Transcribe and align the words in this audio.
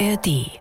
ARD. 0.00 0.60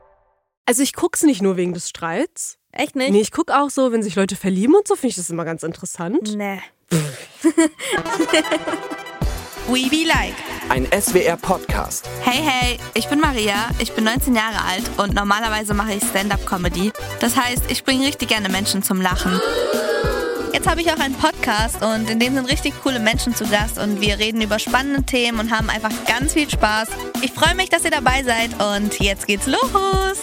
Also 0.66 0.84
ich 0.84 0.94
guck's 0.94 1.24
nicht 1.24 1.42
nur 1.42 1.58
wegen 1.58 1.74
des 1.74 1.90
Streits. 1.90 2.58
Echt 2.72 2.96
nicht? 2.96 3.12
Nee, 3.12 3.22
ich 3.22 3.32
guck 3.32 3.52
auch 3.52 3.70
so, 3.70 3.92
wenn 3.92 4.02
sich 4.04 4.16
Leute 4.16 4.36
verlieben 4.36 4.76
und 4.76 4.88
so, 4.88 4.96
finde 4.96 5.10
ich 5.10 5.16
das 5.16 5.30
immer 5.30 5.46
ganz 5.46 5.64
interessant. 5.64 6.36
Nee. 6.36 6.62
We 9.68 9.90
Be 9.90 10.06
Like. 10.06 10.36
Ein 10.70 10.88
SWR-Podcast. 10.92 12.08
Hey, 12.22 12.42
hey, 12.44 12.78
ich 12.94 13.08
bin 13.08 13.20
Maria, 13.20 13.70
ich 13.80 13.94
bin 13.94 14.04
19 14.04 14.36
Jahre 14.36 14.64
alt 14.66 14.84
und 14.98 15.14
normalerweise 15.14 15.74
mache 15.74 15.94
ich 15.94 16.04
Stand-up-Comedy. 16.04 16.92
Das 17.20 17.36
heißt, 17.38 17.70
ich 17.70 17.84
bringe 17.84 18.06
richtig 18.06 18.30
gerne 18.30 18.50
Menschen 18.50 18.84
zum 18.84 19.02
Lachen. 19.02 19.40
Jetzt 20.54 20.70
habe 20.70 20.82
ich 20.82 20.92
auch 20.92 21.00
einen 21.00 21.16
Podcast 21.16 21.82
und 21.82 22.12
in 22.12 22.20
dem 22.20 22.36
sind 22.36 22.46
richtig 22.46 22.76
coole 22.84 23.00
Menschen 23.00 23.34
zu 23.34 23.44
Gast 23.50 23.80
und 23.80 24.02
wir 24.02 24.20
reden 24.20 24.40
über 24.40 24.60
spannende 24.60 25.02
Themen 25.02 25.40
und 25.40 25.52
haben 25.52 25.68
einfach 25.68 25.92
ganz 26.06 26.34
viel 26.34 26.48
Spaß. 26.48 26.90
Ich 27.24 27.32
freue 27.32 27.56
mich, 27.56 27.70
dass 27.70 27.84
ihr 27.86 27.90
dabei 27.90 28.22
seid 28.22 28.52
und 28.62 29.00
jetzt 29.00 29.26
geht's 29.26 29.48
los. 29.48 30.22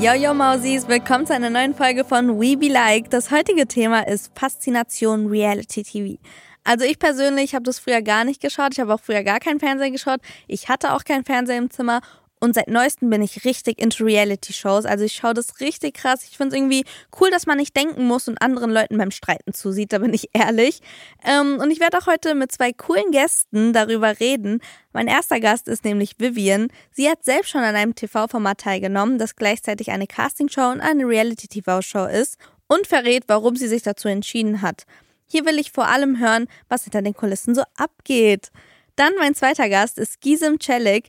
Yo, 0.00 0.12
yo, 0.12 0.32
Mausis, 0.32 0.86
willkommen 0.86 1.26
zu 1.26 1.34
einer 1.34 1.50
neuen 1.50 1.74
Folge 1.74 2.04
von 2.04 2.40
We 2.40 2.56
Be 2.56 2.68
Like. 2.68 3.10
Das 3.10 3.32
heutige 3.32 3.66
Thema 3.66 4.06
ist 4.06 4.30
Faszination 4.38 5.26
Reality 5.26 5.82
TV. 5.82 6.20
Also 6.62 6.84
ich 6.84 7.00
persönlich 7.00 7.56
habe 7.56 7.64
das 7.64 7.80
früher 7.80 8.00
gar 8.00 8.22
nicht 8.22 8.40
geschaut. 8.40 8.68
Ich 8.74 8.78
habe 8.78 8.94
auch 8.94 9.00
früher 9.00 9.24
gar 9.24 9.40
keinen 9.40 9.58
Fernseher 9.58 9.90
geschaut. 9.90 10.20
Ich 10.46 10.68
hatte 10.68 10.92
auch 10.94 11.02
keinen 11.02 11.24
Fernseher 11.24 11.58
im 11.58 11.68
Zimmer. 11.68 12.00
Und 12.42 12.56
seit 12.56 12.66
neuestem 12.66 13.08
bin 13.08 13.22
ich 13.22 13.44
richtig 13.44 13.80
into 13.80 14.02
Reality-Shows. 14.02 14.84
Also 14.84 15.04
ich 15.04 15.12
schaue 15.12 15.32
das 15.32 15.60
richtig 15.60 15.94
krass. 15.94 16.24
Ich 16.28 16.36
finde 16.36 16.48
es 16.48 16.60
irgendwie 16.60 16.84
cool, 17.20 17.30
dass 17.30 17.46
man 17.46 17.56
nicht 17.56 17.76
denken 17.76 18.04
muss 18.04 18.26
und 18.26 18.42
anderen 18.42 18.72
Leuten 18.72 18.98
beim 18.98 19.12
Streiten 19.12 19.54
zusieht, 19.54 19.92
da 19.92 19.98
bin 19.98 20.12
ich 20.12 20.30
ehrlich. 20.32 20.80
Ähm, 21.24 21.60
und 21.60 21.70
ich 21.70 21.78
werde 21.78 21.98
auch 21.98 22.08
heute 22.08 22.34
mit 22.34 22.50
zwei 22.50 22.72
coolen 22.72 23.12
Gästen 23.12 23.72
darüber 23.72 24.18
reden. 24.18 24.60
Mein 24.92 25.06
erster 25.06 25.38
Gast 25.38 25.68
ist 25.68 25.84
nämlich 25.84 26.16
Vivian. 26.18 26.66
Sie 26.90 27.08
hat 27.08 27.24
selbst 27.24 27.50
schon 27.50 27.62
an 27.62 27.76
einem 27.76 27.94
TV-Format 27.94 28.58
teilgenommen, 28.58 29.18
das 29.18 29.36
gleichzeitig 29.36 29.92
eine 29.92 30.08
Castingshow 30.08 30.72
und 30.72 30.80
eine 30.80 31.06
Reality-TV-Show 31.06 32.06
ist 32.06 32.38
und 32.66 32.88
verrät, 32.88 33.22
warum 33.28 33.54
sie 33.54 33.68
sich 33.68 33.84
dazu 33.84 34.08
entschieden 34.08 34.62
hat. 34.62 34.82
Hier 35.26 35.46
will 35.46 35.60
ich 35.60 35.70
vor 35.70 35.86
allem 35.86 36.18
hören, 36.18 36.48
was 36.68 36.82
hinter 36.82 37.02
den 37.02 37.14
Kulissen 37.14 37.54
so 37.54 37.62
abgeht. 37.76 38.50
Dann 38.96 39.12
mein 39.18 39.36
zweiter 39.36 39.68
Gast 39.68 39.96
ist 39.96 40.20
Gisem 40.20 40.58
Celik. 40.60 41.08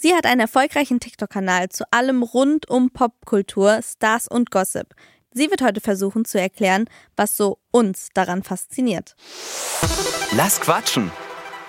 Sie 0.00 0.14
hat 0.14 0.26
einen 0.26 0.42
erfolgreichen 0.42 1.00
TikTok-Kanal 1.00 1.70
zu 1.70 1.82
allem 1.90 2.22
rund 2.22 2.70
um 2.70 2.90
Popkultur, 2.90 3.80
Stars 3.82 4.28
und 4.28 4.52
Gossip. 4.52 4.94
Sie 5.32 5.50
wird 5.50 5.60
heute 5.60 5.80
versuchen 5.80 6.24
zu 6.24 6.40
erklären, 6.40 6.84
was 7.16 7.36
so 7.36 7.58
uns 7.72 8.10
daran 8.14 8.44
fasziniert. 8.44 9.16
Lass 10.36 10.60
quatschen. 10.60 11.10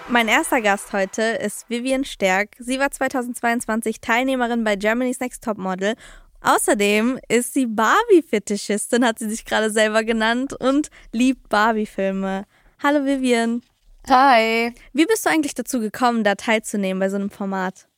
Mein 0.10 0.28
erster 0.28 0.62
Gast 0.62 0.94
heute 0.94 1.24
ist 1.24 1.72
Vivian 1.72 2.06
Stärk. 2.06 2.56
Sie 2.60 2.78
war 2.78 2.92
2022 2.92 4.00
Teilnehmerin 4.00 4.64
bei 4.64 4.76
Germany's 4.76 5.20
Next 5.20 5.44
Topmodel. 5.44 5.96
Außerdem 6.42 7.20
ist 7.30 7.56
sie 7.56 7.66
Barbie-Fetischistin, 7.66 9.06
hat 9.06 9.18
sie 9.18 9.28
sich 9.28 9.44
gerade 9.44 9.72
selber 9.72 10.04
genannt 10.04 10.54
und 10.54 10.92
liebt 11.12 11.50
Barbie-Filme. 11.50 12.46
Hallo 12.84 13.06
Vivian. 13.06 13.64
Hi. 14.08 14.72
Wie 14.94 15.08
bist 15.08 15.26
du 15.26 15.32
eigentlich 15.32 15.56
dazu 15.56 15.80
gekommen, 15.80 16.24
da 16.24 16.36
teilzunehmen 16.36 17.00
bei 17.00 17.10
so 17.10 17.16
einem 17.16 17.32
Format? 17.32 17.89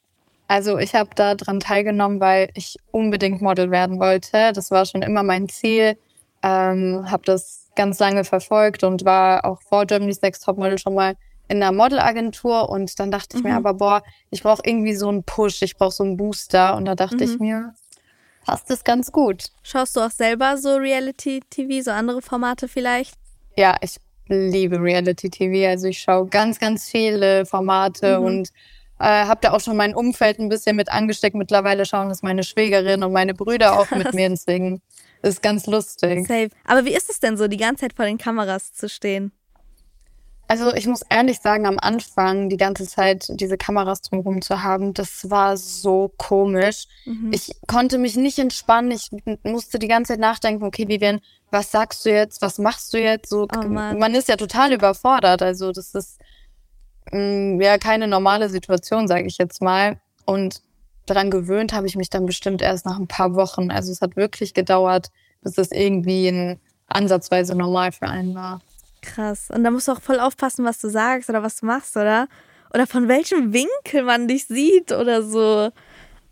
Also 0.51 0.77
ich 0.77 0.93
habe 0.95 1.11
da 1.15 1.35
dran 1.35 1.61
teilgenommen, 1.61 2.19
weil 2.19 2.49
ich 2.55 2.75
unbedingt 2.91 3.41
Model 3.41 3.71
werden 3.71 4.01
wollte. 4.01 4.51
Das 4.51 4.69
war 4.69 4.85
schon 4.85 5.01
immer 5.01 5.23
mein 5.23 5.47
Ziel. 5.47 5.97
Ähm, 6.43 7.09
habe 7.09 7.23
das 7.23 7.69
ganz 7.77 7.99
lange 7.99 8.25
verfolgt 8.25 8.83
und 8.83 9.05
war 9.05 9.45
auch 9.45 9.61
vor 9.61 9.85
Germany's 9.85 10.21
Next 10.21 10.43
Topmodel 10.43 10.77
schon 10.77 10.93
mal 10.93 11.15
in 11.47 11.63
einer 11.63 11.71
Modelagentur 11.71 12.67
und 12.69 12.99
dann 12.99 13.11
dachte 13.11 13.37
ich 13.37 13.43
Mhm. 13.45 13.49
mir 13.49 13.55
aber, 13.55 13.75
boah, 13.75 14.03
ich 14.29 14.43
brauche 14.43 14.61
irgendwie 14.65 14.93
so 14.93 15.07
einen 15.07 15.23
Push, 15.23 15.61
ich 15.61 15.77
brauche 15.77 15.91
so 15.91 16.03
einen 16.03 16.17
Booster 16.17 16.75
und 16.75 16.83
da 16.83 16.95
dachte 16.95 17.23
ich 17.23 17.39
Mhm. 17.39 17.45
mir, 17.45 17.73
passt 18.45 18.69
das 18.69 18.83
ganz 18.83 19.13
gut. 19.13 19.45
Schaust 19.63 19.95
du 19.95 20.01
auch 20.01 20.11
selber 20.11 20.57
so 20.57 20.75
Reality-TV, 20.75 21.81
so 21.81 21.91
andere 21.91 22.21
Formate 22.21 22.67
vielleicht? 22.67 23.15
Ja, 23.55 23.77
ich 23.79 23.95
liebe 24.27 24.81
Reality 24.81 25.29
TV. 25.29 25.69
Also 25.69 25.87
ich 25.87 25.99
schaue 25.99 26.27
ganz, 26.27 26.59
ganz 26.59 26.89
viele 26.89 27.45
Formate 27.45 28.19
Mhm. 28.19 28.25
und 28.25 28.49
äh, 29.01 29.25
habe 29.25 29.39
da 29.41 29.51
auch 29.51 29.59
schon 29.59 29.75
mein 29.75 29.95
Umfeld 29.95 30.39
ein 30.39 30.49
bisschen 30.49 30.75
mit 30.75 30.91
angesteckt. 30.91 31.35
Mittlerweile 31.35 31.85
schauen 31.85 32.09
das 32.09 32.21
meine 32.21 32.43
Schwägerin 32.43 33.03
und 33.03 33.11
meine 33.11 33.33
Brüder 33.33 33.79
auch 33.79 33.89
mit 33.91 34.13
mir. 34.13 34.29
Deswegen 34.29 34.81
ist 35.23 35.41
ganz 35.41 35.65
lustig. 35.65 36.27
Safe. 36.27 36.49
Aber 36.65 36.85
wie 36.85 36.93
ist 36.93 37.09
es 37.09 37.19
denn 37.19 37.35
so, 37.35 37.47
die 37.47 37.57
ganze 37.57 37.81
Zeit 37.81 37.93
vor 37.93 38.05
den 38.05 38.17
Kameras 38.17 38.73
zu 38.73 38.87
stehen? 38.87 39.31
Also 40.47 40.73
ich 40.73 40.85
muss 40.85 41.01
ehrlich 41.09 41.39
sagen, 41.39 41.65
am 41.65 41.79
Anfang 41.79 42.49
die 42.49 42.57
ganze 42.57 42.85
Zeit 42.85 43.25
diese 43.29 43.57
Kameras 43.57 44.01
drumherum 44.01 44.41
zu 44.41 44.61
haben, 44.61 44.93
das 44.93 45.29
war 45.29 45.55
so 45.55 46.11
komisch. 46.17 46.87
Mhm. 47.05 47.31
Ich 47.31 47.53
konnte 47.67 47.97
mich 47.97 48.17
nicht 48.17 48.37
entspannen. 48.37 48.91
Ich 48.91 49.09
musste 49.43 49.79
die 49.79 49.87
ganze 49.87 50.11
Zeit 50.13 50.19
nachdenken, 50.19 50.65
okay, 50.65 50.89
Vivian, 50.89 51.21
was 51.51 51.71
sagst 51.71 52.05
du 52.05 52.09
jetzt? 52.09 52.41
Was 52.41 52.59
machst 52.59 52.93
du 52.93 52.97
jetzt? 52.97 53.29
So, 53.29 53.47
Oh 53.55 53.67
man 53.67 54.13
ist 54.13 54.27
ja 54.27 54.35
total 54.35 54.73
überfordert. 54.73 55.41
Also 55.41 55.71
das 55.71 55.95
ist 55.95 56.19
ja 57.11 57.77
keine 57.77 58.07
normale 58.07 58.49
Situation, 58.49 59.07
sage 59.07 59.25
ich 59.25 59.37
jetzt 59.37 59.61
mal. 59.61 59.99
Und 60.25 60.61
daran 61.05 61.31
gewöhnt 61.31 61.73
habe 61.73 61.87
ich 61.87 61.95
mich 61.95 62.09
dann 62.09 62.25
bestimmt 62.25 62.61
erst 62.61 62.85
nach 62.85 62.99
ein 62.99 63.07
paar 63.07 63.35
Wochen. 63.35 63.71
Also 63.71 63.91
es 63.91 64.01
hat 64.01 64.15
wirklich 64.15 64.53
gedauert, 64.53 65.09
bis 65.41 65.57
es 65.57 65.71
irgendwie 65.71 66.27
in 66.27 66.59
ansatzweise 66.87 67.55
normal 67.55 67.91
für 67.91 68.07
einen 68.07 68.35
war. 68.35 68.61
Krass. 69.01 69.49
Und 69.49 69.63
da 69.63 69.71
musst 69.71 69.87
du 69.87 69.93
auch 69.93 70.01
voll 70.01 70.19
aufpassen, 70.19 70.63
was 70.63 70.79
du 70.79 70.89
sagst 70.89 71.29
oder 71.29 71.41
was 71.43 71.57
du 71.57 71.65
machst, 71.65 71.97
oder? 71.97 72.27
Oder 72.73 72.87
von 72.87 73.07
welchem 73.07 73.51
Winkel 73.51 74.03
man 74.03 74.27
dich 74.27 74.45
sieht 74.47 74.91
oder 74.91 75.23
so. 75.23 75.69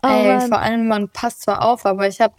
Oh 0.02 0.06
Ey, 0.06 0.48
vor 0.48 0.60
allem, 0.60 0.88
man 0.88 1.08
passt 1.08 1.42
zwar 1.42 1.62
auf, 1.62 1.84
aber 1.84 2.08
ich 2.08 2.20
habe 2.20 2.34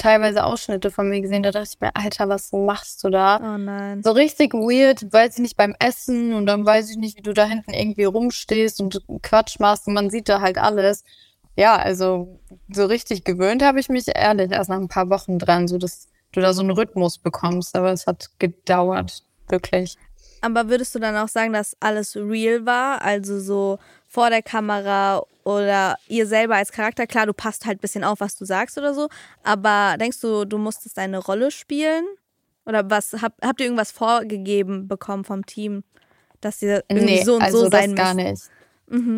teilweise 0.00 0.44
Ausschnitte 0.44 0.90
von 0.90 1.08
mir 1.08 1.20
gesehen, 1.20 1.42
da 1.42 1.50
dachte 1.50 1.68
ich 1.72 1.80
mir, 1.80 1.94
Alter, 1.94 2.28
was 2.28 2.52
machst 2.52 3.04
du 3.04 3.10
da? 3.10 3.38
Oh 3.42 3.58
nein. 3.58 4.02
So 4.02 4.12
richtig 4.12 4.54
weird, 4.54 5.12
weiß 5.12 5.34
ich 5.34 5.40
nicht, 5.40 5.56
beim 5.56 5.74
Essen 5.78 6.34
und 6.34 6.46
dann 6.46 6.64
weiß 6.64 6.90
ich 6.90 6.96
nicht, 6.96 7.18
wie 7.18 7.22
du 7.22 7.32
da 7.32 7.44
hinten 7.44 7.72
irgendwie 7.72 8.04
rumstehst 8.04 8.80
und 8.80 9.02
Quatsch 9.22 9.60
machst 9.60 9.86
und 9.86 9.94
man 9.94 10.10
sieht 10.10 10.28
da 10.28 10.40
halt 10.40 10.58
alles. 10.58 11.04
Ja, 11.56 11.76
also 11.76 12.40
so 12.72 12.86
richtig 12.86 13.24
gewöhnt 13.24 13.62
habe 13.62 13.80
ich 13.80 13.88
mich 13.88 14.06
ehrlich 14.06 14.50
erst 14.50 14.70
nach 14.70 14.78
ein 14.78 14.88
paar 14.88 15.10
Wochen 15.10 15.38
dran, 15.38 15.68
so 15.68 15.78
dass 15.78 16.08
du 16.32 16.40
da 16.40 16.52
so 16.52 16.62
einen 16.62 16.70
Rhythmus 16.70 17.18
bekommst, 17.18 17.76
aber 17.76 17.92
es 17.92 18.06
hat 18.06 18.30
gedauert, 18.38 19.24
wirklich. 19.48 19.96
Aber 20.40 20.68
würdest 20.68 20.94
du 20.94 20.98
dann 20.98 21.16
auch 21.16 21.28
sagen, 21.28 21.52
dass 21.52 21.76
alles 21.80 22.16
real 22.16 22.64
war? 22.64 23.02
Also 23.02 23.38
so 23.40 23.78
vor 24.08 24.30
der 24.30 24.42
Kamera 24.42 25.22
oder 25.56 25.96
ihr 26.08 26.26
selber 26.26 26.56
als 26.56 26.72
Charakter? 26.72 27.06
Klar, 27.06 27.26
du 27.26 27.32
passt 27.32 27.66
halt 27.66 27.78
ein 27.78 27.80
bisschen 27.80 28.04
auf, 28.04 28.20
was 28.20 28.36
du 28.36 28.44
sagst 28.44 28.78
oder 28.78 28.94
so. 28.94 29.08
Aber 29.42 29.96
denkst 29.98 30.20
du, 30.20 30.44
du 30.44 30.58
musstest 30.58 30.98
eine 30.98 31.18
Rolle 31.18 31.50
spielen? 31.50 32.04
Oder 32.66 32.88
was 32.90 33.14
hab, 33.22 33.34
habt 33.42 33.60
ihr 33.60 33.66
irgendwas 33.66 33.90
vorgegeben 33.90 34.86
bekommen 34.88 35.24
vom 35.24 35.46
Team? 35.46 35.82
Dass 36.40 36.62
ihr 36.62 36.84
irgendwie 36.88 37.16
Nee, 37.16 37.24
so 37.24 37.34
und 37.36 37.42
also 37.42 37.64
so 37.64 37.70
sein 37.70 37.96
das 37.96 38.04
gar 38.06 38.14
nicht. 38.14 38.42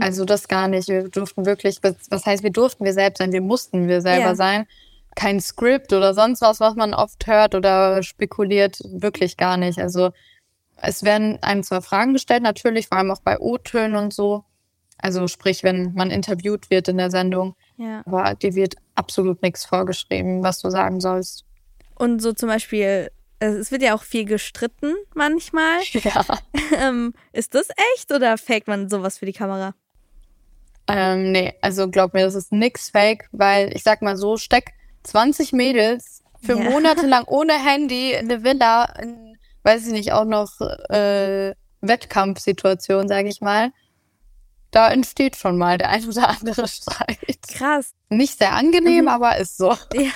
Also 0.00 0.24
das 0.24 0.48
gar 0.48 0.68
nicht. 0.68 0.88
Wir 0.88 1.08
durften 1.08 1.46
wirklich, 1.46 1.78
was 1.82 2.26
heißt, 2.26 2.42
wir 2.42 2.50
durften 2.50 2.84
wir 2.84 2.92
selbst 2.92 3.18
sein, 3.18 3.32
wir 3.32 3.40
mussten 3.40 3.88
wir 3.88 4.00
selber 4.02 4.28
Ja. 4.28 4.34
sein. 4.34 4.66
Kein 5.14 5.40
Skript 5.40 5.92
oder 5.92 6.14
sonst 6.14 6.42
was, 6.42 6.60
was 6.60 6.74
man 6.74 6.94
oft 6.94 7.26
hört 7.26 7.54
oder 7.54 8.02
spekuliert, 8.02 8.78
wirklich 8.84 9.36
gar 9.36 9.56
nicht. 9.56 9.78
Also 9.78 10.10
es 10.76 11.04
werden 11.04 11.38
einem 11.42 11.62
zwar 11.62 11.80
Fragen 11.80 12.12
gestellt, 12.12 12.42
natürlich, 12.42 12.88
vor 12.88 12.98
allem 12.98 13.10
auch 13.10 13.22
bei 13.22 13.38
O-Tönen 13.38 13.96
und 13.96 14.12
so. 14.12 14.44
Also 15.02 15.26
sprich, 15.28 15.62
wenn 15.62 15.92
man 15.94 16.10
interviewt 16.10 16.70
wird 16.70 16.88
in 16.88 16.96
der 16.96 17.10
Sendung, 17.10 17.54
Ja. 17.76 18.02
aber 18.06 18.34
dir 18.34 18.54
wird 18.54 18.76
absolut 18.94 19.42
nichts 19.42 19.64
vorgeschrieben, 19.64 20.42
was 20.42 20.60
du 20.60 20.70
sagen 20.70 21.00
sollst. 21.00 21.44
Und 21.96 22.22
so 22.22 22.32
zum 22.32 22.48
Beispiel, 22.48 23.10
es 23.40 23.70
wird 23.72 23.82
ja 23.82 23.94
auch 23.94 24.02
viel 24.04 24.24
gestritten 24.24 24.94
manchmal. 25.14 25.80
Ja. 25.92 26.24
Ähm, 26.80 27.12
ist 27.32 27.54
das 27.54 27.68
echt 27.94 28.10
oder 28.12 28.38
faked 28.38 28.68
man 28.68 28.88
sowas 28.88 29.18
für 29.18 29.26
die 29.26 29.32
Kamera? 29.34 29.74
Ähm, 30.88 31.32
nee, 31.32 31.54
also 31.60 31.88
glaub 31.88 32.14
mir, 32.14 32.24
das 32.24 32.34
ist 32.34 32.50
nix 32.52 32.90
fake, 32.90 33.28
weil 33.32 33.74
ich 33.74 33.82
sag 33.82 34.02
mal 34.02 34.16
so, 34.16 34.36
steck 34.36 34.72
20 35.04 35.52
Mädels 35.52 36.22
für 36.44 36.56
Ja. 36.56 36.70
Monate 36.70 37.06
lang 37.06 37.24
ohne 37.28 37.52
Handy 37.54 38.12
in 38.12 38.30
eine 38.30 38.42
Villa, 38.44 38.84
in, 39.00 39.36
weiß 39.64 39.86
ich 39.86 39.92
nicht, 39.92 40.12
auch 40.12 40.24
noch 40.24 40.60
äh, 40.90 41.54
Wettkampfsituation, 41.80 43.08
sage 43.08 43.28
ich 43.28 43.40
mal. 43.40 43.70
Da 44.72 44.90
entsteht 44.90 45.36
schon 45.36 45.56
mal 45.58 45.78
der 45.78 45.90
ein 45.90 46.04
oder 46.08 46.28
andere 46.30 46.66
Streit. 46.66 47.18
Krass. 47.54 47.92
Nicht 48.08 48.38
sehr 48.38 48.52
angenehm, 48.52 49.06
aber 49.06 49.36
ist 49.36 49.56
so. 49.58 49.76
Ja, 49.94 50.10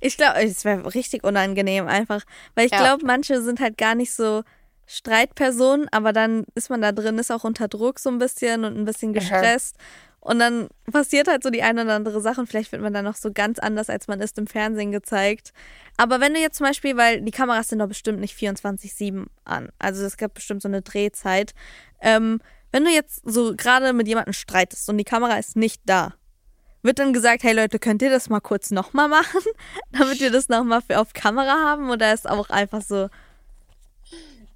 ich 0.00 0.16
glaube, 0.16 0.42
es 0.42 0.64
wäre 0.64 0.94
richtig 0.94 1.24
unangenehm 1.24 1.86
einfach. 1.86 2.24
Weil 2.54 2.66
ich 2.66 2.72
Ja. 2.72 2.78
glaube, 2.78 3.06
manche 3.06 3.40
sind 3.42 3.60
halt 3.60 3.78
gar 3.78 3.94
nicht 3.94 4.12
so 4.14 4.42
Streitpersonen, 4.86 5.88
aber 5.92 6.12
dann 6.12 6.44
ist 6.54 6.70
man 6.70 6.80
da 6.82 6.92
drin, 6.92 7.18
ist 7.18 7.30
auch 7.30 7.44
unter 7.44 7.68
Druck 7.68 7.98
so 7.98 8.10
ein 8.10 8.18
bisschen 8.18 8.64
und 8.64 8.76
ein 8.76 8.84
bisschen 8.84 9.12
gestresst. 9.12 9.76
Und 10.20 10.40
dann 10.40 10.68
passiert 10.90 11.28
halt 11.28 11.42
so 11.42 11.50
die 11.50 11.62
eine 11.62 11.84
oder 11.84 11.94
andere 11.94 12.20
Sache 12.20 12.40
und 12.40 12.48
vielleicht 12.48 12.72
wird 12.72 12.82
man 12.82 12.92
dann 12.92 13.04
noch 13.04 13.14
so 13.14 13.30
ganz 13.32 13.58
anders, 13.58 13.88
als 13.88 14.08
man 14.08 14.20
ist 14.20 14.36
im 14.38 14.46
Fernsehen 14.46 14.90
gezeigt. 14.90 15.52
Aber 15.96 16.20
wenn 16.20 16.34
du 16.34 16.40
jetzt 16.40 16.56
zum 16.56 16.66
Beispiel, 16.66 16.96
weil 16.96 17.20
die 17.20 17.30
Kameras 17.30 17.68
sind 17.68 17.78
doch 17.78 17.86
bestimmt 17.88 18.20
nicht 18.20 18.36
24-7 18.36 19.26
an, 19.44 19.68
also 19.78 20.04
es 20.04 20.16
gibt 20.16 20.34
bestimmt 20.34 20.62
so 20.62 20.68
eine 20.68 20.82
Drehzeit. 20.82 21.52
Ähm, 22.00 22.40
wenn 22.72 22.84
du 22.84 22.90
jetzt 22.90 23.22
so 23.24 23.54
gerade 23.56 23.92
mit 23.92 24.08
jemandem 24.08 24.32
streitest 24.34 24.88
und 24.88 24.98
die 24.98 25.04
Kamera 25.04 25.38
ist 25.38 25.56
nicht 25.56 25.80
da, 25.86 26.14
Wird 26.82 26.98
dann 27.00 27.12
gesagt, 27.12 27.42
hey 27.42 27.52
Leute, 27.54 27.78
könnt 27.80 28.02
ihr 28.02 28.10
das 28.10 28.28
mal 28.28 28.40
kurz 28.40 28.70
nochmal 28.70 29.08
machen, 29.08 29.40
damit 29.92 30.20
wir 30.20 30.30
das 30.30 30.48
nochmal 30.48 30.80
auf 30.94 31.12
Kamera 31.12 31.54
haben? 31.66 31.90
Oder 31.90 32.14
ist 32.14 32.28
auch 32.28 32.50
einfach 32.50 32.82
so, 32.82 33.08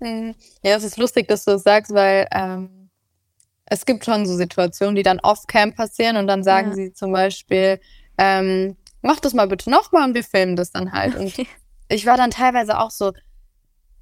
Hm. 0.00 0.34
Ja, 0.62 0.76
es 0.76 0.84
ist 0.84 0.96
lustig, 0.98 1.28
dass 1.28 1.44
du 1.44 1.52
das 1.52 1.62
sagst, 1.62 1.92
weil 1.94 2.26
ähm, 2.32 2.90
es 3.66 3.86
gibt 3.86 4.04
schon 4.04 4.26
so 4.26 4.36
Situationen, 4.36 4.96
die 4.96 5.02
dann 5.02 5.20
off-cam 5.20 5.74
passieren 5.74 6.16
und 6.16 6.26
dann 6.26 6.42
sagen 6.42 6.70
Ja. 6.70 6.74
sie 6.74 6.92
zum 6.92 7.12
Beispiel, 7.12 7.80
ähm, 8.18 8.76
mach 9.00 9.20
das 9.20 9.32
mal 9.34 9.46
bitte 9.46 9.70
nochmal 9.70 10.08
und 10.08 10.14
wir 10.14 10.24
filmen 10.24 10.56
das 10.56 10.70
dann 10.72 10.92
halt. 10.92 11.14
Und 11.16 11.34
ich 11.88 12.06
war 12.06 12.16
dann 12.16 12.30
teilweise 12.30 12.78
auch 12.78 12.90
so, 12.90 13.12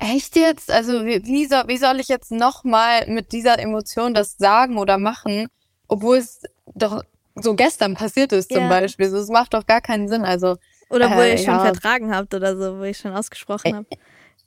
echt 0.00 0.36
jetzt? 0.36 0.70
Also 0.70 1.04
wie, 1.06 1.24
wie, 1.24 1.46
soll, 1.46 1.64
wie 1.68 1.76
soll 1.76 2.00
ich 2.00 2.08
jetzt 2.08 2.32
nochmal 2.32 3.06
mit 3.06 3.32
dieser 3.32 3.58
Emotion 3.58 4.14
das 4.14 4.36
sagen 4.38 4.78
oder 4.78 4.98
machen, 4.98 5.48
obwohl 5.88 6.16
es 6.18 6.40
doch 6.74 7.02
so 7.36 7.54
gestern 7.54 7.94
passiert 7.94 8.32
ist 8.32 8.50
zum 8.52 8.62
Ja. 8.62 8.68
Beispiel. 8.68 9.08
So, 9.08 9.18
Es 9.18 9.28
macht 9.28 9.54
doch 9.54 9.66
gar 9.66 9.80
keinen 9.80 10.08
Sinn. 10.08 10.24
Also 10.24 10.56
oder 10.90 11.10
wo 11.16 11.20
Äh, 11.20 11.32
ihr 11.32 11.38
schon 11.38 11.54
ja. 11.54 11.60
vertragen 11.60 12.14
habt 12.14 12.34
oder 12.34 12.56
so, 12.56 12.78
wo 12.78 12.84
ihr 12.84 12.94
schon 12.94 13.12
ausgesprochen 13.14 13.76
habt. 13.76 13.94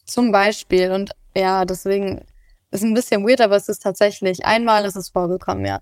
Zum 0.05 0.31
Beispiel. 0.31 0.91
Und 0.91 1.11
ja, 1.35 1.63
deswegen 1.65 2.25
ist 2.71 2.83
ein 2.83 2.93
bisschen 2.93 3.25
weird, 3.25 3.39
aber 3.41 3.55
es 3.55 3.69
ist 3.69 3.81
tatsächlich, 3.83 4.45
einmal 4.45 4.83
ist 4.85 4.95
es 4.95 5.09
vorgekommen, 5.09 5.65
ja. 5.65 5.79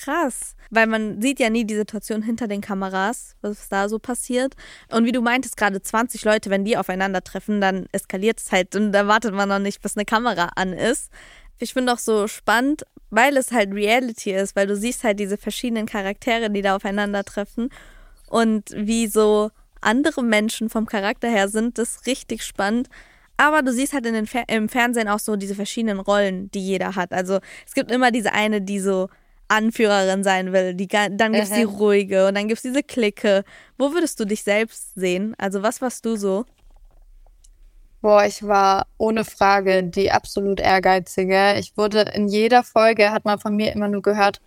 Krass. 0.00 0.54
Weil 0.70 0.86
man 0.86 1.20
sieht 1.20 1.40
ja 1.40 1.50
nie 1.50 1.64
die 1.64 1.74
Situation 1.74 2.22
hinter 2.22 2.46
den 2.46 2.60
Kameras, 2.60 3.34
was 3.40 3.68
da 3.68 3.88
so 3.88 3.98
passiert. 3.98 4.54
Und 4.90 5.06
wie 5.06 5.12
du 5.12 5.20
meintest, 5.20 5.56
gerade 5.56 5.82
20 5.82 6.24
Leute, 6.24 6.50
wenn 6.50 6.64
die 6.64 6.76
aufeinandertreffen, 6.76 7.60
dann 7.60 7.86
eskaliert 7.92 8.38
es 8.38 8.52
halt 8.52 8.76
und 8.76 8.92
da 8.92 9.08
wartet 9.08 9.34
man 9.34 9.48
noch 9.48 9.58
nicht, 9.58 9.80
bis 9.82 9.96
eine 9.96 10.04
Kamera 10.04 10.50
an 10.56 10.72
ist. 10.72 11.10
Ich 11.58 11.72
finde 11.72 11.92
auch 11.92 11.98
so 11.98 12.28
spannend, 12.28 12.84
weil 13.10 13.36
es 13.36 13.50
halt 13.50 13.72
Reality 13.72 14.32
ist, 14.32 14.54
weil 14.54 14.66
du 14.66 14.76
siehst 14.76 15.02
halt 15.02 15.18
diese 15.18 15.36
verschiedenen 15.36 15.86
Charaktere, 15.86 16.50
die 16.50 16.62
da 16.62 16.76
aufeinandertreffen 16.76 17.70
und 18.28 18.70
wie 18.76 19.08
so 19.08 19.50
andere 19.80 20.22
Menschen 20.22 20.68
vom 20.68 20.86
Charakter 20.86 21.28
her 21.28 21.48
sind, 21.48 21.78
das 21.78 21.96
ist 21.96 22.06
richtig 22.06 22.44
spannend. 22.44 22.88
Aber 23.36 23.62
du 23.62 23.72
siehst 23.72 23.92
halt 23.94 24.06
im 24.06 24.68
Fernsehen 24.68 25.08
auch 25.08 25.20
so 25.20 25.36
diese 25.36 25.54
verschiedenen 25.54 25.98
Rollen, 25.98 26.50
die 26.50 26.60
jeder 26.60 26.94
hat. 26.94 27.12
Also 27.12 27.38
es 27.66 27.74
gibt 27.74 27.90
immer 27.90 28.10
diese 28.10 28.32
eine, 28.32 28.60
die 28.60 28.80
so 28.80 29.08
Anführerin 29.48 30.22
sein 30.22 30.52
will. 30.52 30.74
Die, 30.74 30.86
dann 30.88 31.32
gibt's 31.32 31.50
die 31.50 31.64
Mhm. 31.66 31.74
ruhige 31.76 32.28
und 32.28 32.36
dann 32.36 32.48
gibt's 32.48 32.62
diese 32.62 32.82
Clique. 32.82 33.44
Wo 33.78 33.92
würdest 33.92 34.20
du 34.20 34.24
dich 34.24 34.42
selbst 34.44 34.94
sehen? 34.94 35.34
Also 35.38 35.62
was 35.62 35.80
warst 35.80 36.04
du 36.04 36.16
so? 36.16 36.44
Boah, 38.00 38.24
ich 38.24 38.42
war 38.46 38.86
ohne 38.96 39.24
Frage 39.24 39.82
die 39.82 40.12
absolut 40.12 40.60
ehrgeizige. 40.60 41.54
Ich 41.58 41.76
wurde 41.76 42.02
in 42.14 42.28
jeder 42.28 42.62
Folge, 42.62 43.10
hat 43.10 43.24
man 43.24 43.38
von 43.40 43.56
mir 43.56 43.72
immer 43.72 43.88
nur 43.88 44.02
gehört, 44.02 44.40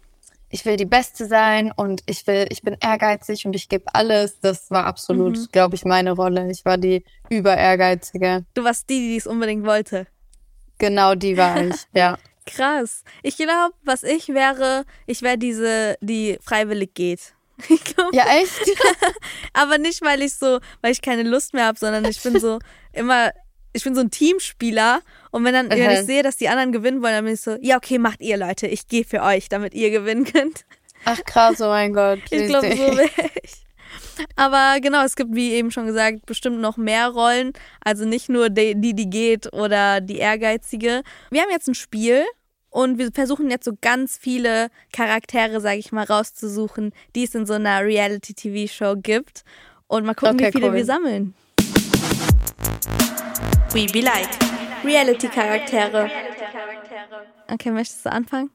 ich 0.53 0.65
will 0.65 0.77
die 0.77 0.85
Beste 0.85 1.25
sein 1.27 1.71
und 1.75 2.01
ich 2.05 2.25
will, 2.27 2.45
ich 2.49 2.61
bin 2.61 2.75
ehrgeizig 2.81 3.45
und 3.45 3.55
ich 3.55 3.69
gebe 3.69 3.85
alles. 3.93 4.39
Das 4.41 4.69
war 4.71 4.85
absolut, 4.85 5.37
Mhm. 5.37 5.47
glaube 5.51 5.75
ich, 5.75 5.85
meine 5.85 6.11
Rolle. 6.11 6.49
Ich 6.51 6.63
war 6.65 6.77
die 6.77 7.03
über 7.29 7.55
ehrgeizige. 7.57 8.45
Du 8.53 8.63
warst 8.63 8.89
die, 8.89 8.99
die 8.99 9.17
es 9.17 9.27
unbedingt 9.27 9.65
wollte. 9.65 10.07
Genau 10.77 11.15
die 11.15 11.37
war 11.37 11.61
ich, 11.61 11.75
ja. 11.93 12.17
Krass. 12.45 13.03
Ich 13.23 13.37
glaube, 13.37 13.73
was 13.83 14.03
ich 14.03 14.29
wäre, 14.29 14.85
ich 15.05 15.21
wäre 15.21 15.37
diese, 15.37 15.97
die 16.01 16.37
freiwillig 16.41 16.93
geht. 16.93 17.33
Ich 17.69 17.83
glaube, 17.83 18.15
Ja, 18.15 18.25
echt? 18.41 18.59
aber 19.53 19.77
nicht, 19.77 20.01
weil 20.01 20.21
ich 20.23 20.33
so, 20.35 20.59
weil 20.81 20.91
ich 20.91 21.01
keine 21.01 21.23
Lust 21.23 21.53
mehr 21.53 21.65
habe, 21.65 21.77
sondern 21.77 22.05
ich 22.05 22.21
bin 22.23 22.39
so 22.39 22.57
immer, 22.93 23.31
ich 23.73 23.83
bin 23.83 23.93
so 23.93 24.01
ein 24.01 24.09
Teamspieler 24.11 25.01
und 25.29 25.45
wenn 25.45 25.53
dann, 25.53 25.69
wenn 25.69 25.79
Mhm. 25.83 25.89
ich 25.91 25.99
sehe, 26.01 26.23
dass 26.23 26.37
die 26.37 26.49
anderen 26.49 26.71
gewinnen 26.71 27.03
wollen, 27.03 27.13
dann 27.13 27.25
bin 27.25 27.35
ich 27.35 27.41
so, 27.41 27.57
ja, 27.61 27.77
okay, 27.77 27.99
macht 27.99 28.21
ihr 28.21 28.37
Leute, 28.37 28.65
ich 28.67 28.87
gehe 28.87 29.05
für 29.05 29.21
euch, 29.21 29.47
damit 29.47 29.73
ihr 29.75 29.91
gewinnen 29.91 30.25
könnt. 30.25 30.65
Ach 31.05 31.19
krass, 31.25 31.61
oh 31.61 31.67
mein 31.69 31.93
Gott. 31.93 32.19
Ich 32.31 32.47
glaube, 32.47 32.71
so 32.75 32.97
wäre 32.97 33.09
ich. 33.43 33.53
Aber 34.35 34.79
genau, 34.81 35.03
es 35.03 35.15
gibt, 35.15 35.35
wie 35.35 35.51
eben 35.53 35.71
schon 35.71 35.85
gesagt, 35.85 36.25
bestimmt 36.25 36.59
noch 36.59 36.77
mehr 36.77 37.09
Rollen. 37.09 37.53
Also 37.83 38.05
nicht 38.05 38.29
nur 38.29 38.49
die, 38.49 38.79
die, 38.79 38.93
die 38.93 39.09
geht 39.09 39.51
oder 39.53 40.01
die 40.01 40.17
ehrgeizige. 40.17 41.03
Wir 41.29 41.41
haben 41.41 41.51
jetzt 41.51 41.67
ein 41.67 41.75
Spiel 41.75 42.23
und 42.69 42.97
wir 42.97 43.11
versuchen 43.11 43.49
jetzt 43.49 43.65
so 43.65 43.73
ganz 43.81 44.17
viele 44.17 44.69
Charaktere, 44.93 45.59
sage 45.59 45.77
ich 45.77 45.91
mal, 45.91 46.05
rauszusuchen, 46.05 46.93
die 47.15 47.23
es 47.23 47.35
in 47.35 47.45
so 47.45 47.53
einer 47.53 47.81
Reality-TV-Show 47.83 48.95
gibt. 48.97 49.43
Und 49.87 50.05
mal 50.05 50.13
gucken, 50.13 50.35
Okay, 50.35 50.47
wie 50.47 50.51
viele 50.53 50.67
cool. 50.67 50.75
wir 50.75 50.85
sammeln. 50.85 51.33
We 53.73 53.85
be 53.91 54.01
like. 54.01 54.29
Reality-Charaktere. 54.83 56.09
Okay, 57.51 57.71
möchtest 57.71 58.05
du 58.05 58.11
anfangen? 58.11 58.49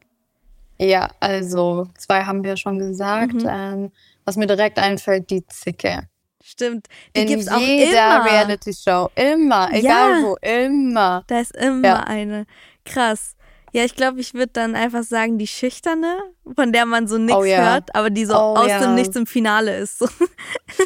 Ja, 0.78 1.10
also 1.20 1.86
zwei 1.96 2.22
haben 2.24 2.42
wir 2.42 2.56
schon 2.56 2.78
gesagt. 2.78 3.34
Mhm. 3.34 3.48
Ähm, 3.48 3.92
was 4.26 4.36
mir 4.36 4.46
direkt 4.46 4.78
einfällt, 4.78 5.30
die 5.30 5.46
Zicke. 5.46 6.08
Stimmt. 6.44 6.86
Die 7.16 7.22
In 7.22 7.26
gibt's 7.26 7.48
auch 7.48 7.58
jeder 7.58 8.16
immer. 8.18 8.24
Reality-Show. 8.26 9.10
Immer, 9.16 9.68
egal 9.72 10.20
Ja. 10.20 10.22
wo, 10.22 10.36
immer. 10.42 11.24
Da 11.26 11.40
ist 11.40 11.56
immer 11.56 11.88
Ja. 11.88 12.00
eine. 12.00 12.44
Krass. 12.84 13.34
Ja, 13.72 13.84
ich 13.84 13.94
glaube, 13.96 14.20
ich 14.20 14.32
würde 14.32 14.52
dann 14.52 14.74
einfach 14.76 15.02
sagen, 15.02 15.38
die 15.38 15.46
Schüchterne, 15.48 16.18
von 16.54 16.72
der 16.72 16.86
man 16.86 17.08
so 17.08 17.18
nichts 17.18 17.40
Oh 17.40 17.44
ja. 17.44 17.72
hört, 17.72 17.94
aber 17.94 18.10
die 18.10 18.24
so 18.24 18.34
Oh 18.34 18.56
aus 18.56 18.68
ja. 18.68 18.80
dem 18.80 18.94
Nichts 18.94 19.16
im 19.16 19.26
Finale 19.26 19.76
ist. 19.76 19.98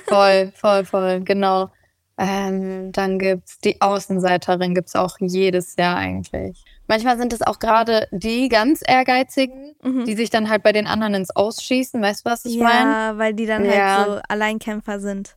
Voll, 0.08 0.52
voll, 0.56 0.84
voll, 0.84 1.20
genau. 1.20 1.70
Ähm, 2.18 2.92
dann 2.92 3.18
gibt's 3.18 3.58
die 3.58 3.80
Außenseiterin, 3.80 4.74
gibt's 4.74 4.94
auch 4.96 5.16
jedes 5.20 5.76
Jahr 5.76 5.96
eigentlich. 5.96 6.64
Manchmal 6.90 7.16
sind 7.18 7.32
es 7.32 7.40
auch 7.40 7.60
gerade 7.60 8.08
die 8.10 8.48
ganz 8.48 8.80
Ehrgeizigen, 8.84 9.76
Mhm. 9.80 10.06
die 10.06 10.16
sich 10.16 10.28
dann 10.28 10.50
halt 10.50 10.64
bei 10.64 10.72
den 10.72 10.88
anderen 10.88 11.14
ins 11.14 11.30
Ausschießen. 11.34 12.02
Weißt 12.02 12.26
du, 12.26 12.30
was 12.30 12.44
ich 12.44 12.58
meine? 12.58 12.90
ja, 12.90 13.16
weil 13.16 13.32
die 13.32 13.46
dann 13.46 13.64
Ja. 13.64 13.96
halt 13.98 14.06
so 14.08 14.20
Alleinkämpfer 14.28 14.98
sind. 14.98 15.36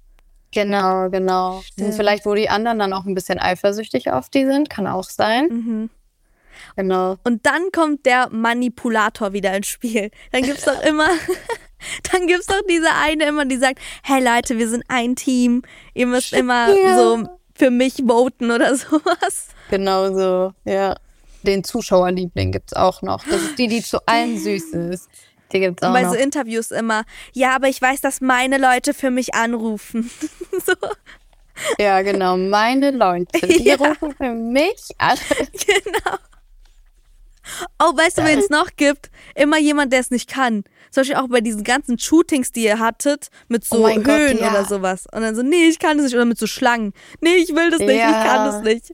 Genau, 0.52 1.12
genau. 1.12 1.62
Stimmt. 1.64 1.90
Und 1.90 1.94
vielleicht, 1.94 2.26
wo 2.26 2.34
die 2.34 2.50
anderen 2.50 2.80
dann 2.80 2.92
auch 2.92 3.06
ein 3.06 3.14
bisschen 3.14 3.40
eifersüchtig 3.40 4.12
auf 4.12 4.30
die 4.30 4.46
sind, 4.48 4.72
kann 4.72 4.88
auch 4.88 5.04
sein. 5.04 5.46
Mhm. 5.50 5.90
Genau. 6.76 7.18
Und 7.24 7.46
dann 7.46 7.72
kommt 7.72 8.08
der 8.08 8.30
Manipulator 8.32 9.34
wieder 9.34 9.56
ins 9.56 9.68
Spiel. 9.68 10.10
Dann 10.32 10.42
gibt's 10.42 10.66
doch 10.66 10.82
immer, 10.84 11.08
dann 12.12 12.26
gibt's 12.26 12.48
doch 12.48 12.62
diese 12.68 12.90
eine 13.00 13.26
immer, 13.26 13.46
die 13.46 13.58
sagt, 13.58 13.78
hey 14.04 14.24
Leute, 14.24 14.58
wir 14.58 14.68
sind 14.68 14.84
ein 14.88 15.16
Team. 15.16 15.62
Ihr 15.94 16.08
müsst 16.08 16.34
immer 16.34 16.74
Ja. 16.76 16.98
so 16.98 17.24
für 17.56 17.70
mich 17.70 18.04
voten 18.08 18.50
oder 18.50 18.76
sowas. 18.76 19.50
Genau 19.70 20.12
so, 20.14 20.54
ja. 20.66 20.96
Den 21.44 21.64
Zuschauerliebling 21.64 22.52
gibt's 22.52 22.74
auch 22.74 23.02
noch. 23.02 23.24
Das 23.26 23.42
ist 23.42 23.58
die, 23.60 23.68
die 23.68 23.84
zu 23.84 24.00
allen 24.06 24.38
süß 24.40 24.74
ist. 24.74 25.10
Die 25.52 25.60
gibt's 25.60 25.84
auch 25.84 25.88
Und 25.88 25.94
bei 25.94 26.04
noch. 26.04 26.14
so 26.14 26.18
Interviews 26.18 26.72
immer, 26.72 27.04
ja, 27.34 27.56
aber 27.56 27.68
ich 27.68 27.82
weiß, 27.82 28.02
dass 28.02 28.22
meine 28.22 28.58
Leute 28.58 28.94
für 28.94 29.12
mich 29.12 29.36
anrufen. 29.36 30.10
so, 30.66 30.74
Ja, 31.78 32.02
genau. 32.02 32.38
Meine 32.38 32.92
Leute, 32.92 33.46
die 33.48 33.64
Ja. 33.68 33.76
rufen 33.76 34.16
für 34.16 34.34
mich 34.34 34.90
an. 34.98 35.18
genau. 35.52 36.18
Oh, 37.80 37.96
weißt 37.96 38.18
du, 38.20 38.24
wen 38.26 38.40
es 38.40 38.50
noch 38.50 38.70
gibt? 38.78 39.12
Immer 39.36 39.60
jemand, 39.60 39.92
der 39.92 40.00
es 40.00 40.12
nicht 40.12 40.30
kann. 40.30 40.64
Zum 40.92 41.02
Beispiel 41.02 41.18
auch 41.18 41.28
bei 41.28 41.42
diesen 41.42 41.64
ganzen 41.64 42.00
Shootings, 42.00 42.52
die 42.54 42.64
ihr 42.64 42.80
hattet, 42.80 43.28
mit 43.50 43.66
so 43.66 43.78
Oh 43.78 43.82
mein 43.82 44.02
Gott, 44.04 44.18
Höhen 44.18 44.38
ja. 44.40 44.50
oder 44.52 44.64
sowas. 44.66 45.06
Und 45.12 45.22
dann 45.24 45.36
so, 45.36 45.42
nee, 45.44 45.68
ich 45.68 45.78
kann 45.80 45.98
das 45.98 46.06
nicht. 46.06 46.16
Oder 46.16 46.26
mit 46.26 46.38
so 46.40 46.48
Schlangen. 46.48 46.94
Nee, 47.20 47.36
ich 47.36 47.50
will 47.50 47.70
das 47.70 47.80
nicht, 47.80 47.90
ich 47.92 47.98
Ja. 47.98 48.24
kann 48.24 48.46
das 48.46 48.62
nicht. 48.64 48.94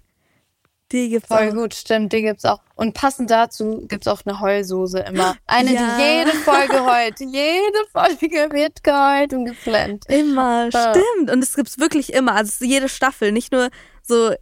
Die 0.92 1.10
gibt's 1.10 1.28
Voll 1.28 1.50
auch. 1.50 1.54
gut, 1.54 1.76
stimmt, 1.76 2.12
die 2.14 2.24
gibt's 2.24 2.46
auch. 2.46 2.60
Und 2.76 2.96
passend 2.96 3.30
dazu 3.30 3.86
gibt's 3.88 4.08
auch 4.08 4.22
eine 4.26 4.40
Heulsoße 4.40 5.00
immer. 5.00 5.36
Eine, 5.46 5.74
Ja. 5.76 5.98
die 5.98 6.02
jede 6.04 6.32
Folge 6.38 6.84
heult. 6.86 7.20
Jede 7.20 7.86
Folge 7.92 8.52
wird 8.52 8.84
geheult 8.84 9.34
und 9.34 9.46
geflennt. 9.46 10.06
Immer, 10.10 10.70
Ja. 10.74 10.92
stimmt. 10.96 11.30
Und 11.32 11.44
es 11.44 11.56
gibt's 11.56 11.78
wirklich 11.78 12.12
immer. 12.14 12.34
Also 12.36 12.50
es 12.50 12.62
ist 12.62 12.68
jede 12.68 12.90
Staffel, 12.90 13.32
nicht 13.32 13.52
nur 13.52 13.70
so 14.02 14.34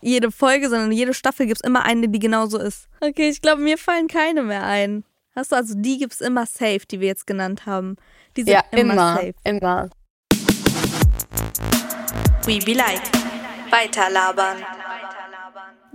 jede 0.00 0.30
Folge, 0.30 0.68
sondern 0.68 0.92
jede 0.92 1.12
Staffel 1.12 1.46
gibt's 1.46 1.62
immer 1.64 1.82
eine, 1.84 2.08
die 2.08 2.20
genauso 2.20 2.58
ist. 2.58 2.86
Okay, 3.00 3.28
ich 3.28 3.42
glaube, 3.42 3.62
mir 3.62 3.76
fallen 3.76 4.06
keine 4.06 4.42
mehr 4.44 4.62
ein. 4.64 5.02
Hast 5.34 5.50
du 5.50 5.56
also 5.56 5.74
die 5.76 5.98
gibt's 5.98 6.20
immer 6.20 6.46
safe, 6.46 6.80
die 6.88 7.00
wir 7.00 7.08
jetzt 7.08 7.26
genannt 7.26 7.66
haben. 7.66 7.96
Die 8.36 8.42
sind 8.44 8.52
Ja, 8.52 8.62
immer, 8.70 8.92
immer, 8.92 9.14
safe. 9.16 9.34
immer. 9.42 9.90
We 12.46 12.58
be 12.64 12.74
like. 12.74 13.02
Weiterlabern. 13.70 14.58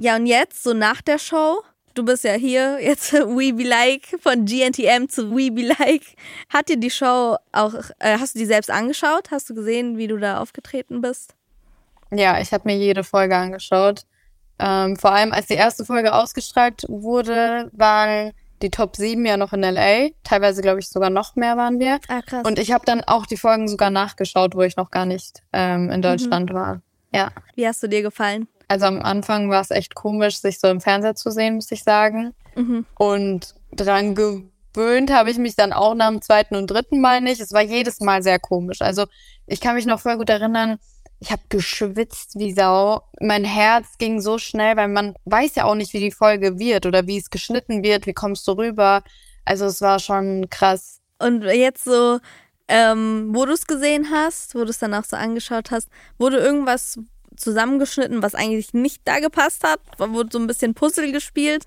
Ja, 0.01 0.15
und 0.15 0.25
jetzt, 0.25 0.63
so 0.63 0.73
nach 0.73 1.03
der 1.03 1.19
Show, 1.19 1.61
du 1.93 2.03
bist 2.03 2.23
ja 2.23 2.33
hier, 2.33 2.79
jetzt 2.81 3.13
We 3.13 3.53
Be 3.53 3.61
Like, 3.61 4.07
von 4.19 4.45
GNTM 4.45 5.07
zu 5.07 5.29
We 5.29 5.51
Be 5.51 5.61
Like. 5.61 6.15
Hat 6.49 6.69
dir 6.69 6.77
die 6.77 6.89
Show 6.89 7.37
auch, 7.51 7.75
äh, 7.99 8.17
hast 8.17 8.33
du 8.33 8.39
die 8.39 8.47
selbst 8.47 8.71
angeschaut? 8.71 9.29
Hast 9.29 9.51
du 9.51 9.53
gesehen, 9.53 9.99
wie 9.99 10.07
du 10.07 10.17
da 10.17 10.39
aufgetreten 10.39 11.01
bist? 11.01 11.35
Ja, 12.09 12.41
ich 12.41 12.51
habe 12.51 12.63
mir 12.65 12.75
jede 12.77 13.03
Folge 13.03 13.37
angeschaut. 13.37 14.07
Ähm, 14.57 14.97
vor 14.97 15.11
allem, 15.11 15.33
als 15.33 15.45
die 15.45 15.53
erste 15.53 15.85
Folge 15.85 16.15
ausgestrahlt 16.15 16.83
wurde, 16.87 17.69
waren 17.71 18.31
die 18.63 18.71
Top 18.71 18.95
7 18.95 19.23
ja 19.23 19.37
noch 19.37 19.53
in 19.53 19.61
LA. 19.61 20.09
Teilweise, 20.23 20.63
glaube 20.63 20.79
ich, 20.79 20.89
sogar 20.89 21.11
noch 21.11 21.35
mehr 21.35 21.57
waren 21.57 21.79
wir. 21.79 21.99
Ah, 22.07 22.23
krass. 22.25 22.43
Und 22.43 22.57
ich 22.57 22.71
habe 22.71 22.85
dann 22.85 23.03
auch 23.03 23.27
die 23.27 23.37
Folgen 23.37 23.67
sogar 23.67 23.91
nachgeschaut, 23.91 24.55
wo 24.55 24.63
ich 24.63 24.77
noch 24.77 24.89
gar 24.89 25.05
nicht 25.05 25.43
ähm, 25.53 25.91
in 25.91 26.01
Deutschland 26.01 26.51
war. 26.55 26.81
Ja. 27.13 27.29
wie 27.55 27.67
hast 27.67 27.83
du 27.83 27.87
dir 27.87 28.01
gefallen? 28.01 28.47
Also 28.71 28.85
am 28.85 29.01
Anfang 29.01 29.49
war 29.49 29.59
es 29.59 29.69
echt 29.69 29.95
komisch, 29.95 30.37
sich 30.37 30.57
so 30.57 30.67
im 30.67 30.79
Fernseher 30.79 31.13
zu 31.13 31.29
sehen, 31.29 31.55
muss 31.55 31.69
ich 31.73 31.83
sagen. 31.83 32.33
Mhm. 32.55 32.85
Und 32.95 33.53
dran 33.73 34.15
gewöhnt 34.15 35.11
habe 35.11 35.29
ich 35.29 35.37
mich 35.37 35.57
dann 35.57 35.73
auch 35.73 35.93
nach 35.93 36.07
dem 36.07 36.21
zweiten 36.21 36.55
und 36.55 36.67
dritten 36.71 37.01
Mal 37.01 37.19
nicht. 37.19 37.41
Es 37.41 37.51
war 37.51 37.63
jedes 37.63 37.99
Mal 37.99 38.23
sehr 38.23 38.39
komisch. 38.39 38.81
Also 38.81 39.07
ich 39.45 39.59
kann 39.59 39.75
mich 39.75 39.85
noch 39.85 39.99
voll 39.99 40.15
gut 40.15 40.29
erinnern, 40.29 40.79
ich 41.19 41.33
habe 41.33 41.41
geschwitzt 41.49 42.39
wie 42.39 42.53
Sau. 42.53 43.01
Mein 43.19 43.43
Herz 43.43 43.97
ging 43.97 44.21
so 44.21 44.37
schnell, 44.37 44.77
weil 44.77 44.87
man 44.87 45.15
weiß 45.25 45.55
ja 45.55 45.65
auch 45.65 45.75
nicht, 45.75 45.91
wie 45.91 45.99
die 45.99 46.11
Folge 46.11 46.57
wird 46.57 46.85
oder 46.85 47.05
wie 47.07 47.17
es 47.17 47.29
geschnitten 47.29 47.83
wird, 47.83 48.07
wie 48.07 48.13
kommst 48.13 48.47
du 48.47 48.53
rüber. 48.53 49.03
Also 49.43 49.65
es 49.65 49.81
war 49.81 49.99
schon 49.99 50.49
krass. 50.49 51.01
Und 51.19 51.43
jetzt 51.43 51.83
so, 51.83 52.19
ähm, 52.69 53.31
wo 53.35 53.45
du 53.45 53.51
es 53.51 53.67
gesehen 53.67 54.11
hast, 54.11 54.55
wo 54.55 54.59
du 54.59 54.69
es 54.69 54.79
dann 54.79 54.93
auch 54.93 55.03
so 55.03 55.17
angeschaut 55.17 55.71
hast, 55.71 55.89
wurde 56.17 56.37
irgendwas 56.37 56.97
zusammengeschnitten, 57.41 58.21
was 58.23 58.35
eigentlich 58.35 58.73
nicht 58.73 59.01
da 59.05 59.19
gepasst 59.19 59.63
hat? 59.63 59.79
Wurde 59.97 60.29
so 60.31 60.39
ein 60.39 60.47
bisschen 60.47 60.73
Puzzle 60.73 61.11
gespielt? 61.11 61.65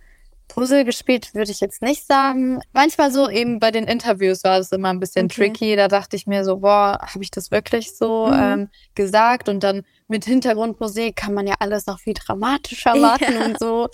Puzzle 0.49 0.85
gespielt 0.85 1.35
würde 1.35 1.51
ich 1.51 1.61
jetzt 1.61 1.81
nicht 1.81 2.07
sagen. 2.07 2.61
Manchmal 2.75 3.11
so 3.11 3.31
eben 3.31 3.61
bei 3.61 3.71
den 3.71 3.85
Interviews 3.85 4.45
war 4.45 4.59
es 4.59 4.71
immer 4.73 4.91
ein 4.91 5.01
bisschen 5.01 5.27
Okay. 5.27 5.47
tricky. 5.49 5.75
Da 5.77 5.89
dachte 5.89 6.17
ich 6.17 6.27
mir 6.27 6.45
so, 6.45 6.59
boah, 6.59 6.99
habe 7.01 7.23
ich 7.25 7.31
das 7.31 7.51
wirklich 7.51 7.97
so 7.97 8.27
Mhm. 8.27 8.35
ähm, 8.43 8.69
gesagt? 8.95 9.49
Und 9.49 9.65
dann 9.65 9.83
mit 10.07 10.27
Hintergrundmusik 10.27 11.17
kann 11.17 11.33
man 11.35 11.47
ja 11.47 11.55
alles 11.61 11.87
noch 11.87 11.99
viel 11.99 12.13
dramatischer 12.15 12.95
machen 12.95 13.35
Ja. 13.35 13.45
und 13.47 13.59
so. 13.59 13.89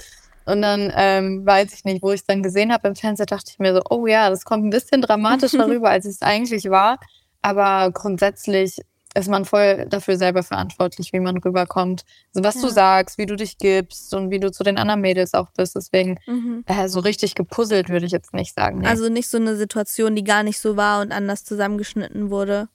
Und 0.46 0.62
dann 0.62 0.92
ähm, 0.96 1.46
weiß 1.46 1.72
ich 1.72 1.84
nicht, 1.84 2.02
wo 2.02 2.10
ich 2.10 2.20
es 2.22 2.26
dann 2.26 2.42
gesehen 2.42 2.72
habe 2.72 2.88
im 2.88 2.96
Fernseher, 2.96 3.26
dachte 3.26 3.52
ich 3.52 3.60
mir 3.60 3.72
so, 3.72 3.82
oh 3.88 4.06
ja, 4.08 4.28
das 4.28 4.44
kommt 4.44 4.64
ein 4.64 4.70
bisschen 4.70 5.02
dramatischer 5.02 5.66
rüber, 5.68 5.90
als 5.90 6.04
es 6.04 6.20
eigentlich 6.20 6.68
war. 6.68 6.98
Aber 7.42 7.90
grundsätzlich 7.92 8.80
ist 9.14 9.28
man 9.28 9.44
voll 9.44 9.86
dafür 9.88 10.16
selber 10.16 10.42
verantwortlich, 10.42 11.12
wie 11.12 11.20
man 11.20 11.36
rüberkommt. 11.38 12.04
Also 12.34 12.44
was 12.46 12.54
du 12.60 12.68
Ja. 12.68 12.72
sagst, 12.72 13.18
wie 13.18 13.26
du 13.26 13.34
dich 13.36 13.58
gibst 13.58 14.14
und 14.14 14.30
wie 14.30 14.38
du 14.38 14.52
zu 14.52 14.62
den 14.62 14.78
anderen 14.78 15.00
Mädels 15.00 15.34
auch 15.34 15.50
bist. 15.50 15.74
Deswegen 15.74 16.18
Mhm. 16.26 16.62
äh, 16.66 16.88
so 16.88 17.00
richtig 17.00 17.34
gepuzzelt 17.34 17.88
würde 17.88 18.06
ich 18.06 18.12
jetzt 18.12 18.32
nicht 18.34 18.54
sagen. 18.54 18.80
Nee, 18.80 18.86
Also 18.86 19.08
nicht 19.08 19.28
so 19.28 19.36
eine 19.38 19.56
Situation, 19.56 20.14
die 20.14 20.22
gar 20.24 20.42
nicht 20.44 20.60
so 20.60 20.76
war 20.76 21.00
und 21.02 21.10
anders 21.12 21.44
zusammengeschnitten 21.44 22.30
wurde. 22.30 22.68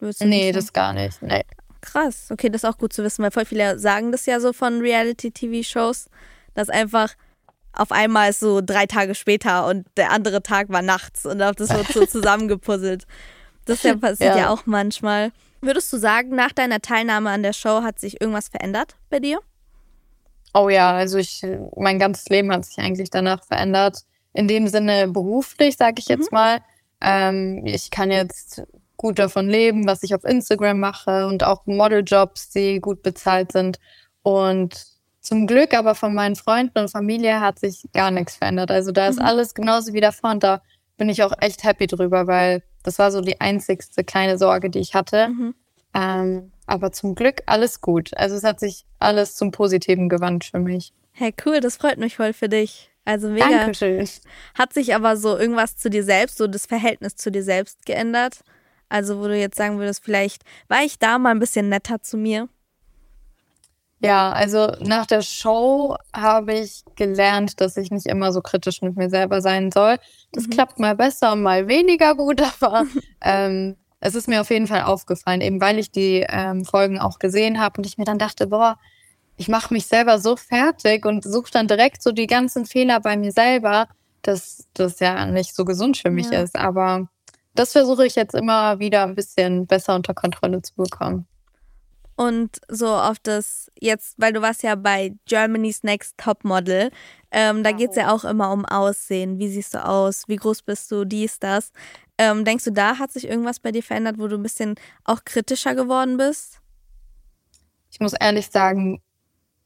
Du 0.00 0.10
nee 0.20 0.52
das 0.52 0.72
gar 0.72 0.92
nicht. 0.92 1.20
Nee. 1.22 1.44
Krass. 1.82 2.28
Okay, 2.30 2.50
das 2.50 2.62
ist 2.62 2.68
auch 2.68 2.76
gut 2.78 2.92
zu 2.92 3.02
wissen, 3.02 3.22
weil 3.22 3.30
voll 3.30 3.46
viele 3.46 3.78
sagen 3.78 4.12
das 4.12 4.26
ja 4.26 4.38
so 4.40 4.52
von 4.52 4.80
Reality-TV-Shows, 4.80 6.08
dass 6.54 6.68
einfach 6.68 7.14
auf 7.72 7.92
einmal 7.92 8.30
ist 8.30 8.40
so 8.40 8.60
drei 8.60 8.84
Tage 8.86 9.14
später 9.14 9.66
und 9.66 9.86
der 9.96 10.10
andere 10.10 10.42
Tag 10.42 10.68
war 10.68 10.82
nachts 10.82 11.24
und 11.24 11.38
das 11.38 11.56
wird 11.70 11.86
so 11.88 12.04
zusammengepuzzelt. 12.06 13.06
Das 13.64 13.82
ja 13.82 13.96
passiert 13.96 14.34
ja. 14.36 14.42
Ja. 14.42 14.50
auch 14.50 14.66
manchmal. 14.66 15.32
Würdest 15.60 15.92
du 15.92 15.98
sagen, 15.98 16.30
nach 16.30 16.52
deiner 16.52 16.80
Teilnahme 16.80 17.30
an 17.30 17.42
der 17.42 17.52
Show 17.52 17.82
hat 17.82 17.98
sich 17.98 18.20
irgendwas 18.20 18.48
verändert 18.48 18.96
bei 19.10 19.20
dir? 19.20 19.40
Oh 20.54 20.68
ja, 20.68 20.92
also 20.92 21.18
ich, 21.18 21.46
mein 21.76 21.98
ganzes 21.98 22.28
Leben 22.28 22.52
hat 22.52 22.64
sich 22.64 22.78
eigentlich 22.78 23.10
danach 23.10 23.44
verändert. 23.44 24.04
In 24.32 24.48
dem 24.48 24.68
Sinne 24.68 25.08
beruflich, 25.08 25.76
sage 25.76 25.96
ich 25.98 26.06
jetzt 26.08 26.32
mal. 26.32 26.60
Ähm, 27.00 27.62
ich 27.66 27.90
kann 27.90 28.10
jetzt 28.10 28.62
gut 28.96 29.18
davon 29.18 29.48
leben, 29.48 29.86
was 29.86 30.02
ich 30.02 30.14
auf 30.14 30.24
Instagram 30.24 30.78
mache 30.80 31.26
und 31.26 31.44
auch 31.44 31.66
Modeljobs, 31.66 32.50
die 32.50 32.80
gut 32.80 33.02
bezahlt 33.02 33.52
sind. 33.52 33.78
Und 34.22 34.86
zum 35.20 35.46
Glück 35.46 35.74
aber 35.74 35.94
von 35.94 36.14
meinen 36.14 36.36
Freunden 36.36 36.78
und 36.78 36.90
Familie 36.90 37.40
hat 37.40 37.58
sich 37.58 37.84
gar 37.92 38.10
nichts 38.10 38.36
verändert. 38.36 38.70
Also 38.70 38.92
da 38.92 39.08
ist 39.08 39.20
alles 39.20 39.54
genauso 39.54 39.92
wie 39.92 40.00
davor 40.00 40.30
und 40.30 40.42
da 40.42 40.62
bin 40.96 41.08
ich 41.08 41.22
auch 41.22 41.32
echt 41.40 41.64
happy 41.64 41.86
drüber, 41.86 42.26
weil 42.26 42.62
das 42.82 42.98
war 42.98 43.10
so 43.12 43.20
die 43.20 43.40
einzigste 43.40 44.04
kleine 44.04 44.38
Sorge, 44.38 44.70
die 44.70 44.78
ich 44.78 44.94
hatte. 44.94 45.28
Mhm. 45.28 45.54
Ähm, 45.94 46.52
aber 46.66 46.92
zum 46.92 47.14
Glück 47.14 47.42
alles 47.46 47.80
gut. 47.80 48.16
Also 48.16 48.36
es 48.36 48.44
hat 48.44 48.60
sich 48.60 48.84
alles 48.98 49.34
zum 49.34 49.50
Positiven 49.50 50.08
gewandt 50.08 50.44
für 50.44 50.60
mich. 50.60 50.92
Hey, 51.12 51.34
cool, 51.44 51.60
das 51.60 51.76
freut 51.76 51.98
mich 51.98 52.16
voll 52.16 52.32
für 52.32 52.48
dich. 52.48 52.90
Also 53.04 53.28
mega. 53.28 53.48
Dankeschön. 53.48 54.08
Hat 54.54 54.72
sich 54.72 54.94
aber 54.94 55.16
so 55.16 55.36
irgendwas 55.36 55.76
zu 55.76 55.90
dir 55.90 56.04
selbst, 56.04 56.38
so 56.38 56.46
das 56.46 56.66
Verhältnis 56.66 57.16
zu 57.16 57.30
dir 57.30 57.42
selbst 57.42 57.84
geändert? 57.86 58.40
Also, 58.88 59.20
wo 59.20 59.28
du 59.28 59.36
jetzt 59.36 59.56
sagen 59.56 59.78
würdest, 59.78 60.04
vielleicht 60.04 60.42
war 60.68 60.82
ich 60.82 60.98
da 60.98 61.18
mal 61.18 61.30
ein 61.30 61.38
bisschen 61.38 61.68
netter 61.68 62.02
zu 62.02 62.16
mir. 62.16 62.48
Ja, 64.02 64.32
also 64.32 64.72
nach 64.80 65.04
der 65.06 65.20
Show 65.22 65.96
habe 66.14 66.54
ich 66.54 66.82
gelernt, 66.96 67.60
dass 67.60 67.76
ich 67.76 67.90
nicht 67.90 68.06
immer 68.06 68.32
so 68.32 68.40
kritisch 68.40 68.80
mit 68.80 68.96
mir 68.96 69.10
selber 69.10 69.42
sein 69.42 69.70
soll. 69.70 69.98
Das 70.32 70.48
klappt 70.48 70.78
mal 70.78 70.96
besser, 70.96 71.36
mal 71.36 71.68
weniger 71.68 72.14
gut, 72.14 72.40
aber 72.60 72.84
ähm, 73.20 73.76
es 74.00 74.14
ist 74.14 74.28
mir 74.28 74.40
auf 74.40 74.50
jeden 74.50 74.66
Fall 74.66 74.82
aufgefallen, 74.82 75.42
eben 75.42 75.60
weil 75.60 75.78
ich 75.78 75.90
die 75.90 76.24
ähm, 76.28 76.64
Folgen 76.64 76.98
auch 76.98 77.18
gesehen 77.18 77.60
habe 77.60 77.78
und 77.78 77.86
ich 77.86 77.98
mir 77.98 78.04
dann 78.04 78.18
dachte, 78.18 78.46
boah, 78.46 78.78
ich 79.36 79.48
mache 79.48 79.72
mich 79.72 79.86
selber 79.86 80.18
so 80.18 80.36
fertig 80.36 81.04
und 81.04 81.24
suche 81.24 81.50
dann 81.50 81.66
direkt 81.68 82.02
so 82.02 82.12
die 82.12 82.26
ganzen 82.26 82.64
Fehler 82.66 83.00
bei 83.00 83.16
mir 83.16 83.32
selber, 83.32 83.88
dass 84.22 84.66
das 84.74 85.00
ja 85.00 85.26
nicht 85.26 85.54
so 85.54 85.64
gesund 85.64 85.96
für 85.98 86.10
mich 86.10 86.30
Ja. 86.30 86.42
ist. 86.42 86.56
Aber 86.56 87.08
das 87.54 87.72
versuche 87.72 88.06
ich 88.06 88.16
jetzt 88.16 88.34
immer 88.34 88.78
wieder 88.78 89.02
ein 89.02 89.14
bisschen 89.14 89.66
besser 89.66 89.94
unter 89.94 90.14
Kontrolle 90.14 90.62
zu 90.62 90.74
bekommen. 90.76 91.26
Und 92.20 92.60
so 92.68 92.88
auf 92.88 93.18
das, 93.18 93.70
jetzt, 93.80 94.16
weil 94.18 94.34
du 94.34 94.42
warst 94.42 94.62
ja 94.62 94.74
bei 94.74 95.14
Germany's 95.24 95.82
Next 95.84 96.18
Topmodel, 96.18 96.90
ähm, 97.30 97.62
da 97.64 97.72
geht's 97.72 97.96
ja 97.96 98.12
auch 98.12 98.24
immer 98.26 98.52
um 98.52 98.66
Aussehen. 98.66 99.38
Wie 99.38 99.48
siehst 99.48 99.72
du 99.72 99.82
aus? 99.82 100.24
Wie 100.28 100.36
groß 100.36 100.60
bist 100.60 100.90
du? 100.90 101.06
Dies, 101.06 101.38
das. 101.38 101.72
Ähm, 102.18 102.44
denkst 102.44 102.64
du, 102.64 102.72
da 102.72 102.98
hat 102.98 103.10
sich 103.10 103.26
irgendwas 103.26 103.58
bei 103.58 103.72
dir 103.72 103.82
verändert, 103.82 104.18
wo 104.18 104.28
du 104.28 104.36
ein 104.36 104.42
bisschen 104.42 104.74
auch 105.04 105.24
kritischer 105.24 105.74
geworden 105.74 106.18
bist? 106.18 106.58
ich 107.90 108.00
muss 108.00 108.12
ehrlich 108.12 108.48
sagen, 108.50 109.00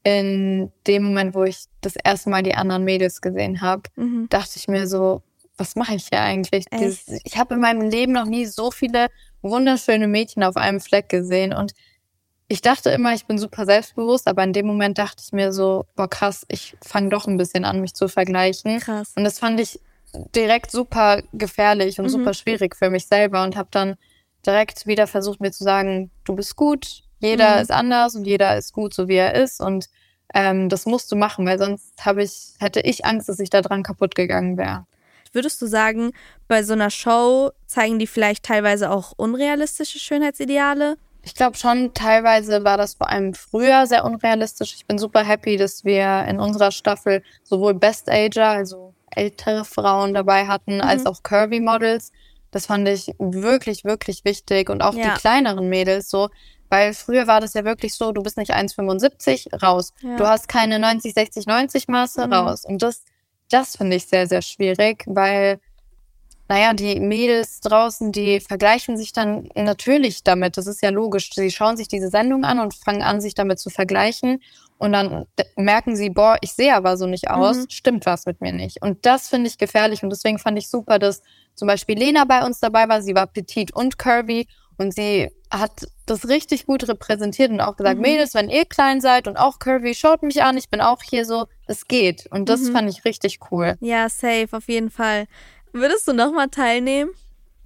in 0.03 0.71
dem 0.87 1.03
Moment, 1.03 1.35
wo 1.35 1.43
ich 1.43 1.65
das 1.81 1.95
erste 2.01 2.29
Mal 2.29 2.41
die 2.41 2.55
anderen 2.55 2.85
Mädels 2.85 3.19
gesehen 3.21 3.59
habe, 3.59 3.83
Mhm. 3.97 4.27
dachte 4.29 4.53
ich 4.55 4.69
mir 4.69 4.87
so, 4.87 5.21
was 5.57 5.75
mache 5.75 5.95
ich 5.95 6.07
hier 6.07 6.21
eigentlich? 6.21 6.65
Dieses, 6.71 7.19
ich 7.23 7.37
habe 7.37 7.55
in 7.55 7.59
meinem 7.59 7.81
Leben 7.89 8.13
noch 8.13 8.25
nie 8.25 8.45
so 8.45 8.71
viele 8.71 9.07
wunderschöne 9.41 10.07
Mädchen 10.07 10.43
auf 10.43 10.55
einem 10.55 10.79
Fleck 10.79 11.09
gesehen 11.09 11.53
und 11.53 11.73
ich 12.47 12.61
dachte 12.61 12.89
immer, 12.91 13.13
ich 13.13 13.25
bin 13.25 13.37
super 13.37 13.65
selbstbewusst, 13.65 14.27
aber 14.27 14.43
in 14.43 14.53
dem 14.53 14.67
Moment 14.67 14.97
dachte 14.97 15.23
ich 15.25 15.31
mir 15.33 15.51
so, 15.51 15.85
boah 15.95 16.07
krass, 16.09 16.45
ich 16.47 16.75
fange 16.83 17.09
doch 17.09 17.27
ein 17.27 17.37
bisschen 17.37 17.65
an, 17.65 17.81
mich 17.81 17.93
zu 17.93 18.07
vergleichen. 18.07 18.79
Krass. 18.79 19.13
Und 19.15 19.23
das 19.23 19.39
fand 19.39 19.59
ich 19.59 19.79
direkt 20.35 20.71
super 20.71 21.21
gefährlich 21.33 21.99
und 21.99 22.05
Mhm. 22.05 22.09
super 22.09 22.33
schwierig 22.33 22.75
für 22.75 22.89
mich 22.89 23.07
selber 23.07 23.43
und 23.43 23.55
habe 23.55 23.69
dann 23.71 23.95
direkt 24.45 24.85
wieder 24.85 25.07
versucht, 25.07 25.41
mir 25.41 25.51
zu 25.51 25.63
sagen, 25.63 26.11
du 26.23 26.35
bist 26.35 26.55
gut, 26.55 27.01
jeder 27.19 27.55
Mhm. 27.55 27.61
ist 27.63 27.71
anders 27.71 28.15
und 28.15 28.25
jeder 28.25 28.55
ist 28.57 28.73
gut, 28.73 28.93
so 28.93 29.07
wie 29.07 29.15
er 29.15 29.33
ist 29.35 29.59
und 29.59 29.87
ähm, 30.33 30.69
das 30.69 30.85
musst 30.85 31.11
du 31.11 31.15
machen, 31.15 31.45
weil 31.45 31.57
sonst 31.57 32.05
habe 32.05 32.23
ich, 32.23 32.53
hätte 32.59 32.79
ich 32.81 33.05
Angst, 33.05 33.27
dass 33.29 33.39
ich 33.39 33.49
da 33.49 33.61
dran 33.61 33.83
kaputt 33.83 34.15
gegangen 34.15 34.57
wäre. 34.57 34.85
Würdest 35.33 35.61
du 35.61 35.65
sagen, 35.67 36.11
bei 36.47 36.63
so 36.63 36.73
einer 36.73 36.89
Show 36.89 37.51
zeigen 37.67 37.99
die 37.99 38.07
vielleicht 38.07 38.43
teilweise 38.43 38.89
auch 38.91 39.13
unrealistische 39.17 39.99
Schönheitsideale? 39.99 40.97
Ich 41.25 41.33
glaube 41.33 41.57
schon, 41.57 41.93
teilweise 41.95 42.63
war 42.63 42.77
das 42.77 42.93
vor 42.93 43.09
allem 43.09 43.33
früher 43.33 43.87
sehr 43.87 44.05
unrealistisch. 44.05 44.75
Ich 44.75 44.85
bin 44.85 44.99
super 44.99 45.23
happy, 45.23 45.57
dass 45.57 45.83
wir 45.83 46.23
in 46.29 46.39
unserer 46.39 46.71
Staffel 46.71 47.23
sowohl 47.43 47.73
Best 47.73 48.09
Ager, 48.09 48.47
also 48.49 48.93
ältere 49.09 49.65
Frauen 49.65 50.13
dabei 50.13 50.45
hatten, 50.45 50.81
als 50.81 51.07
auch 51.07 51.23
Curvy 51.23 51.61
Models. 51.61 52.11
Das 52.51 52.67
fand 52.67 52.87
ich 52.87 53.11
wirklich, 53.17 53.83
wirklich 53.83 54.23
wichtig. 54.23 54.69
Und 54.69 54.83
auch 54.83 54.93
Ja. 54.93 55.15
die 55.15 55.19
kleineren 55.19 55.67
Mädels 55.67 56.09
so. 56.09 56.29
Weil 56.69 56.93
früher 56.93 57.25
war 57.27 57.41
das 57.41 57.53
ja 57.55 57.63
wirklich 57.65 57.93
so, 57.95 58.11
du 58.11 58.21
bist 58.21 58.37
nicht 58.37 58.53
1,75, 58.53 59.47
raus. 59.63 59.93
Ja. 60.01 60.15
Du 60.17 60.27
hast 60.27 60.47
keine 60.47 60.77
90, 60.79 61.13
60, 61.13 61.47
90 61.47 61.87
Maße, 61.87 62.25
Mhm. 62.27 62.33
raus. 62.33 62.65
Und 62.65 62.81
das, 62.83 63.03
das 63.49 63.75
finde 63.77 63.95
ich 63.97 64.05
sehr, 64.05 64.27
sehr 64.27 64.41
schwierig, 64.41 65.03
weil 65.07 65.59
naja, 66.47 66.73
die 66.73 66.99
Mädels 66.99 67.59
draußen, 67.61 68.11
die 68.11 68.39
vergleichen 68.39 68.97
sich 68.97 69.13
dann 69.13 69.49
natürlich 69.55 70.23
damit. 70.23 70.57
Das 70.57 70.67
ist 70.67 70.81
ja 70.81 70.89
logisch. 70.89 71.31
Sie 71.33 71.49
schauen 71.51 71.77
sich 71.77 71.87
diese 71.87 72.09
Sendung 72.09 72.43
an 72.43 72.59
und 72.59 72.73
fangen 72.75 73.01
an, 73.01 73.19
sich 73.21 73.33
damit 73.33 73.59
zu 73.59 73.69
vergleichen. 73.69 74.41
Und 74.77 74.91
dann 74.91 75.25
merken 75.55 75.95
sie, 75.95 76.09
boah, 76.09 76.37
ich 76.41 76.51
sehe 76.53 76.75
aber 76.75 76.97
so 76.97 77.07
nicht 77.07 77.29
aus. 77.29 77.57
Mhm. 77.57 77.65
Stimmt 77.69 78.05
was 78.05 78.25
mit 78.25 78.41
mir 78.41 78.51
nicht. 78.51 78.81
Und 78.81 79.05
das 79.05 79.29
finde 79.29 79.47
ich 79.47 79.57
gefährlich. 79.57 80.03
Und 80.03 80.09
deswegen 80.09 80.37
fand 80.37 80.57
ich 80.57 80.67
super, 80.69 80.99
dass 80.99 81.21
zum 81.55 81.67
Beispiel 81.67 81.97
Lena 81.97 82.25
bei 82.25 82.45
uns 82.45 82.59
dabei 82.59 82.87
war. 82.89 83.01
Sie 83.01 83.15
war 83.15 83.27
petit 83.27 83.73
und 83.73 83.97
curvy. 83.97 84.47
Und 84.77 84.93
sie 84.93 85.31
hat 85.49 85.87
das 86.05 86.27
richtig 86.27 86.65
gut 86.65 86.85
repräsentiert 86.89 87.49
und 87.49 87.61
auch 87.61 87.77
gesagt, 87.77 87.95
Mhm. 87.95 88.01
Mädels, 88.01 88.33
wenn 88.33 88.49
ihr 88.49 88.65
klein 88.65 88.99
seid 88.99 89.27
und 89.29 89.37
auch 89.37 89.57
curvy, 89.59 89.95
schaut 89.95 90.21
mich 90.21 90.43
an. 90.43 90.57
Ich 90.57 90.69
bin 90.69 90.81
auch 90.81 91.01
hier 91.01 91.23
so. 91.25 91.45
Es 91.65 91.87
geht. 91.87 92.27
Und 92.29 92.49
das 92.49 92.59
Mhm. 92.59 92.73
fand 92.73 92.89
ich 92.89 93.05
richtig 93.05 93.39
cool. 93.51 93.75
Ja, 93.79 94.09
safe, 94.09 94.49
auf 94.51 94.67
jeden 94.67 94.89
Fall. 94.91 95.25
Würdest 95.75 96.07
du 96.07 96.13
nochmal 96.13 96.47
teilnehmen? 96.47 97.11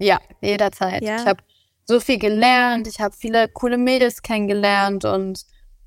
Ja, 0.00 0.18
jederzeit. 0.40 1.00
Ja. 1.00 1.14
Ich 1.14 1.26
habe 1.26 1.44
so 1.84 2.00
viel 2.00 2.18
gelernt, 2.18 2.88
ich 2.88 3.00
habe 3.00 3.14
viele 3.16 3.46
coole 3.46 3.78
Mädels 3.78 4.22
kennengelernt 4.22 5.04
und 5.04 5.44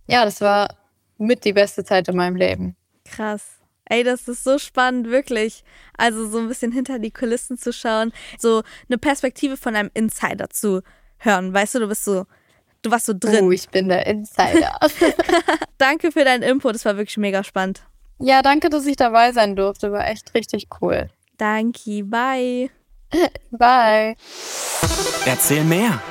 ja, 0.07 0.23
das 0.23 0.39
war 0.39 0.73
mit 1.17 1.43
die 1.43 1.51
beste 1.51 1.83
Zeit 1.83 2.07
in 2.07 2.15
meinem 2.15 2.37
Leben. 2.37 2.77
Krass. 3.03 3.43
Ey, 3.83 4.05
das 4.05 4.29
ist 4.29 4.45
so 4.45 4.57
spannend, 4.57 5.09
wirklich. 5.09 5.65
Also 5.97 6.29
so 6.29 6.39
ein 6.39 6.47
bisschen 6.47 6.71
hinter 6.71 6.97
die 6.97 7.11
Kulissen 7.11 7.57
zu 7.57 7.73
schauen, 7.73 8.13
so 8.39 8.63
eine 8.87 8.97
Perspektive 8.97 9.57
von 9.57 9.75
einem 9.75 9.91
Insider 9.93 10.49
zu 10.49 10.81
hören. 11.17 11.53
Weißt 11.53 11.75
du, 11.75 11.79
du 11.79 11.87
bist 11.89 12.05
so, 12.05 12.25
du 12.83 12.91
warst 12.91 13.07
so 13.07 13.13
drin. 13.13 13.43
Oh, 13.43 13.51
ich 13.51 13.67
bin 13.67 13.89
der 13.89 14.07
Insider. 14.07 14.79
Danke 15.77 16.13
für 16.13 16.23
deinen 16.23 16.43
Input, 16.43 16.75
das 16.75 16.85
war 16.85 16.95
wirklich 16.95 17.17
mega 17.17 17.43
spannend. 17.43 17.83
ja, 18.19 18.41
danke, 18.41 18.69
dass 18.69 18.85
ich 18.85 18.95
dabei 18.95 19.33
sein 19.33 19.57
durfte. 19.57 19.91
War 19.91 20.07
echt 20.07 20.33
richtig 20.33 20.67
cool. 20.79 21.09
Danke, 21.37 22.03
bye. 22.03 22.69
Bye. 23.51 24.15
Erzähl 25.25 25.63
mehr. 25.63 26.01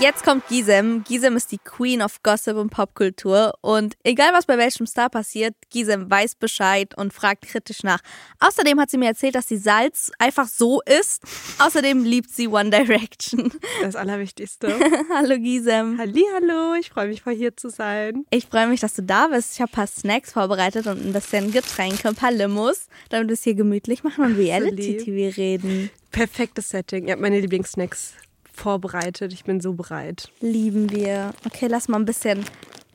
Jetzt 0.00 0.24
kommt 0.24 0.48
Gisem. 0.48 1.04
Gisem 1.04 1.36
ist 1.36 1.52
die 1.52 1.58
Queen 1.58 2.00
of 2.00 2.22
Gossip 2.22 2.56
und 2.56 2.70
Popkultur. 2.70 3.52
Und 3.60 3.96
egal 4.02 4.32
was 4.32 4.46
bei 4.46 4.56
welchem 4.56 4.86
Star 4.86 5.10
passiert, 5.10 5.54
Gisem 5.68 6.10
weiß 6.10 6.36
Bescheid 6.36 6.96
und 6.96 7.12
fragt 7.12 7.42
kritisch 7.42 7.82
nach. 7.82 8.00
Außerdem 8.38 8.80
hat 8.80 8.88
sie 8.88 8.96
mir 8.96 9.08
erzählt, 9.08 9.34
dass 9.34 9.48
sie 9.48 9.58
Salz 9.58 10.10
einfach 10.18 10.48
so 10.48 10.80
isst. 10.86 11.22
Außerdem 11.58 12.02
liebt 12.02 12.30
sie 12.30 12.48
One 12.48 12.70
Direction. 12.70 13.52
Das 13.82 13.94
Allerwichtigste. 13.94 14.74
Hallo 15.14 15.36
Gisem. 15.36 15.98
Hallihallo, 15.98 16.76
ich 16.80 16.88
freue 16.88 17.08
mich, 17.08 17.20
voll 17.20 17.34
hier 17.34 17.54
zu 17.54 17.68
sein. 17.68 18.24
Ich 18.30 18.46
freue 18.46 18.68
mich, 18.68 18.80
dass 18.80 18.94
du 18.94 19.02
da 19.02 19.26
bist. 19.26 19.52
Ich 19.52 19.60
habe 19.60 19.70
ein 19.70 19.74
paar 19.74 19.86
Snacks 19.86 20.32
vorbereitet 20.32 20.86
und 20.86 21.04
ein 21.04 21.12
bisschen 21.12 21.52
Getränke, 21.52 22.08
ein 22.08 22.14
paar 22.14 22.32
Limos, 22.32 22.86
damit 23.10 23.28
wir 23.28 23.34
es 23.34 23.44
hier 23.44 23.54
gemütlich 23.54 24.02
machen 24.02 24.24
und 24.24 24.36
Reality-TV 24.36 25.36
reden. 25.36 25.90
Perfektes 26.10 26.70
Setting. 26.70 27.06
Ihr 27.06 27.12
habt 27.12 27.20
meine 27.20 27.38
Lieblingssnacks 27.38 28.14
vorbereitet. 28.60 29.32
Ich 29.32 29.44
bin 29.44 29.60
so 29.60 29.72
bereit. 29.72 30.30
Lieben 30.40 30.90
wir. 30.90 31.32
Okay, 31.46 31.66
lass 31.66 31.88
mal 31.88 31.98
ein 31.98 32.04
bisschen 32.04 32.44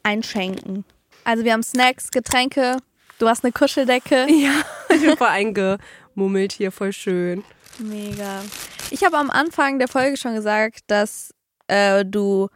einschenken. 0.04 0.86
Also 1.24 1.44
wir 1.44 1.54
haben 1.54 1.64
Snacks, 1.64 2.12
Getränke. 2.12 2.78
Du 3.18 3.28
hast 3.28 3.44
eine 3.44 3.52
Kuscheldecke. 3.52 4.28
Ja, 4.30 4.62
ich 4.90 5.02
bin 5.02 5.18
voll 5.18 5.28
eingemummelt 5.28 6.54
hier, 6.54 6.72
voll 6.72 6.94
schön. 6.94 7.44
Mega. 7.80 8.44
Ich 8.92 9.04
habe 9.04 9.18
am 9.18 9.30
Anfang 9.30 9.80
der 9.80 9.88
Folge 9.88 10.18
schon 10.18 10.36
gesagt, 10.36 10.84
dass 10.88 11.34
äh, 11.68 12.06
du 12.06 12.50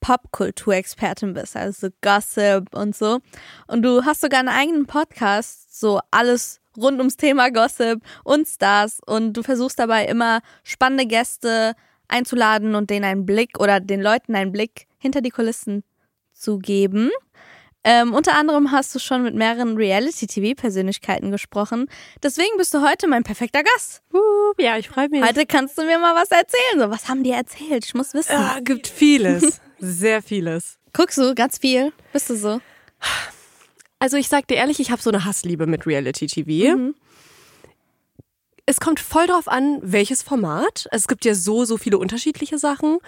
Popkulturexpertin 0.00 1.34
bist, 1.34 1.56
also 1.56 1.88
so 1.88 1.94
Gossip 2.02 2.74
und 2.74 2.94
so. 2.94 3.20
Und 3.66 3.82
du 3.82 4.04
hast 4.04 4.20
sogar 4.20 4.40
einen 4.40 4.48
eigenen 4.48 4.86
Podcast, 4.86 5.78
so 5.78 6.00
alles 6.10 6.60
rund 6.76 6.98
ums 6.98 7.16
Thema 7.16 7.50
Gossip 7.50 8.02
und 8.24 8.46
Stars. 8.46 9.00
Und 9.06 9.34
du 9.34 9.42
versuchst 9.42 9.78
dabei 9.78 10.04
immer 10.04 10.40
spannende 10.62 11.06
Gäste 11.06 11.74
einzuladen 12.10 12.74
und 12.74 12.90
denen 12.90 13.04
einen 13.04 13.26
Blick 13.26 13.58
oder 13.58 13.80
den 13.80 14.00
Leuten 14.00 14.34
einen 14.34 14.52
Blick 14.52 14.86
hinter 14.98 15.20
die 15.20 15.30
Kulissen 15.30 15.84
zu 16.32 16.58
geben. 16.58 17.10
Ähm, 17.82 18.12
unter 18.12 18.34
anderem 18.34 18.72
hast 18.72 18.94
du 18.94 18.98
schon 18.98 19.22
mit 19.22 19.34
mehreren 19.34 19.76
Reality-TV-Persönlichkeiten 19.76 21.30
gesprochen. 21.30 21.88
Deswegen 22.22 22.56
bist 22.58 22.74
du 22.74 22.86
heute 22.86 23.08
mein 23.08 23.22
perfekter 23.22 23.62
Gast. 23.62 24.02
Uh, 24.12 24.18
ja, 24.58 24.76
ich 24.76 24.88
freue 24.88 25.08
mich. 25.08 25.22
Heute 25.22 25.46
kannst 25.46 25.78
du 25.78 25.84
mir 25.84 25.98
mal 25.98 26.14
was 26.14 26.30
erzählen. 26.30 26.78
So, 26.78 26.90
was 26.90 27.08
haben 27.08 27.24
die 27.24 27.30
erzählt? 27.30 27.86
Ich 27.86 27.94
muss 27.94 28.12
wissen. 28.12 28.32
Ja, 28.32 28.58
gibt 28.62 28.86
vieles. 28.86 29.62
Sehr 29.78 30.20
vieles. 30.20 30.78
Guckst 30.92 31.16
du 31.16 31.34
ganz 31.34 31.58
viel? 31.58 31.92
Bist 32.12 32.28
du 32.28 32.36
so? 32.36 32.60
Also 33.98 34.18
ich 34.18 34.28
sag 34.28 34.46
dir 34.48 34.56
ehrlich, 34.56 34.80
ich 34.80 34.90
habe 34.90 35.00
so 35.00 35.10
eine 35.10 35.24
Hassliebe 35.24 35.66
mit 35.66 35.86
Reality 35.86 36.26
TV. 36.26 36.76
Mhm. 36.76 36.94
Es 38.70 38.78
kommt 38.78 39.00
voll 39.00 39.26
drauf 39.26 39.48
an, 39.48 39.80
welches 39.82 40.22
Format. 40.22 40.86
Es 40.92 41.08
gibt 41.08 41.24
ja 41.24 41.34
so, 41.34 41.64
so 41.64 41.76
viele 41.76 41.98
unterschiedliche 41.98 42.56
Sachen. 42.56 42.98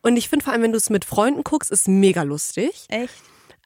Und 0.00 0.16
ich 0.16 0.28
finde 0.28 0.44
vor 0.44 0.52
allem, 0.52 0.62
wenn 0.62 0.72
du 0.72 0.78
es 0.78 0.90
mit 0.90 1.04
Freunden 1.04 1.44
guckst, 1.44 1.70
ist 1.70 1.86
mega 1.86 2.22
lustig. 2.24 2.86
Echt? 2.88 3.14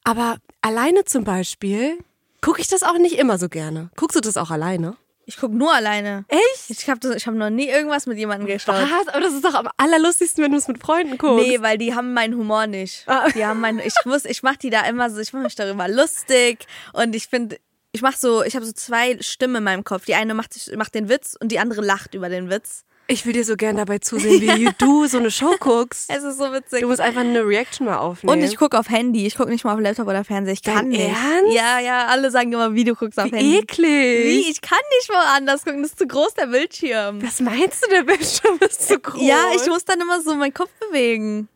Aber 0.04 0.36
alleine 0.60 1.06
zum 1.06 1.24
Beispiel 1.24 1.96
gucke 2.42 2.60
ich 2.60 2.68
das 2.68 2.82
auch 2.82 2.98
nicht 2.98 3.16
immer 3.16 3.38
so 3.38 3.48
gerne. 3.48 3.88
Guckst 3.96 4.16
du 4.16 4.20
das 4.20 4.36
auch 4.36 4.50
alleine? 4.50 4.98
Ich 5.24 5.38
guck 5.38 5.50
nur 5.50 5.72
alleine. 5.72 6.26
Echt? 6.28 6.68
Ich 6.68 6.90
habe 6.90 7.08
hab 7.08 7.34
noch 7.34 7.48
nie 7.48 7.68
irgendwas 7.68 8.04
mit 8.04 8.18
jemandem 8.18 8.46
geschaut. 8.46 8.74
Was? 8.74 9.08
Aber 9.08 9.20
das 9.22 9.32
ist 9.32 9.44
doch 9.44 9.54
am 9.54 9.70
allerlustigsten, 9.78 10.44
wenn 10.44 10.52
du 10.52 10.58
es 10.58 10.68
mit 10.68 10.78
Freunden 10.78 11.16
guckst. 11.16 11.46
Nee, 11.46 11.62
weil 11.62 11.78
die 11.78 11.94
haben 11.94 12.12
meinen 12.12 12.36
Humor 12.36 12.66
nicht. 12.66 13.08
Ah. 13.08 13.30
Die 13.30 13.46
haben 13.46 13.60
meinen, 13.60 13.78
ich 13.78 13.94
muss, 14.04 14.26
ich 14.26 14.42
mach 14.42 14.56
die 14.56 14.68
da 14.68 14.82
immer 14.82 15.08
so, 15.08 15.20
ich 15.20 15.32
mache 15.32 15.44
mich 15.44 15.54
darüber 15.54 15.88
lustig 15.88 16.66
und 16.92 17.16
ich 17.16 17.28
finde, 17.28 17.56
ich 17.96 18.02
mach 18.02 18.16
so, 18.16 18.42
ich 18.44 18.54
habe 18.54 18.64
so 18.64 18.72
zwei 18.72 19.16
Stimmen 19.20 19.56
in 19.56 19.64
meinem 19.64 19.84
Kopf. 19.84 20.04
Die 20.04 20.14
eine 20.14 20.34
macht, 20.34 20.54
macht 20.76 20.94
den 20.94 21.08
Witz 21.08 21.36
und 21.40 21.50
die 21.50 21.58
andere 21.58 21.80
lacht 21.80 22.14
über 22.14 22.28
den 22.28 22.48
Witz. 22.50 22.82
Ich 23.08 23.24
will 23.24 23.32
dir 23.34 23.44
so 23.44 23.54
gern 23.56 23.76
dabei 23.76 23.98
zusehen, 23.98 24.40
wie 24.40 24.68
du 24.78 25.06
so 25.06 25.18
eine 25.18 25.30
Show 25.30 25.54
guckst. 25.60 26.10
Es 26.10 26.24
ist 26.24 26.38
so 26.38 26.52
witzig. 26.52 26.80
Du 26.80 26.88
musst 26.88 27.00
einfach 27.00 27.20
eine 27.20 27.46
Reaction 27.46 27.86
mal 27.86 27.98
aufnehmen. 27.98 28.36
und 28.38 28.44
ich 28.44 28.56
gucke 28.56 28.76
auf 28.76 28.88
Handy. 28.90 29.26
Ich 29.26 29.36
gucke 29.36 29.50
nicht 29.50 29.64
mal 29.64 29.74
auf 29.74 29.80
Laptop 29.80 30.08
oder 30.08 30.24
Fernseher. 30.24 30.54
Ich 30.54 30.62
kann 30.62 30.74
Dein 30.74 30.88
nicht. 30.88 31.00
Ernst? 31.02 31.52
Ja, 31.52 31.78
ja, 31.78 32.06
alle 32.08 32.32
sagen 32.32 32.52
immer, 32.52 32.74
wie 32.74 32.82
du 32.82 32.96
guckst 32.96 33.18
auf 33.20 33.26
Wie 33.26 33.36
Handy. 33.36 33.58
eklig. 33.58 34.26
Wie? 34.26 34.50
Ich 34.50 34.60
kann 34.60 34.80
nicht 34.98 35.08
woanders 35.08 35.64
gucken. 35.64 35.82
Das 35.82 35.92
ist 35.92 35.98
zu 36.00 36.06
groß, 36.08 36.34
der 36.34 36.46
Bildschirm. 36.46 37.22
Was 37.22 37.40
meinst 37.40 37.84
du, 37.84 37.90
der 37.90 38.02
Bildschirm 38.02 38.58
ist 38.68 38.88
zu 38.88 38.98
groß? 38.98 39.22
Ja, 39.22 39.38
ich 39.54 39.66
muss 39.68 39.84
dann 39.84 40.00
immer 40.00 40.20
so 40.20 40.34
meinen 40.34 40.52
Kopf 40.54 40.70
bewegen. 40.90 41.48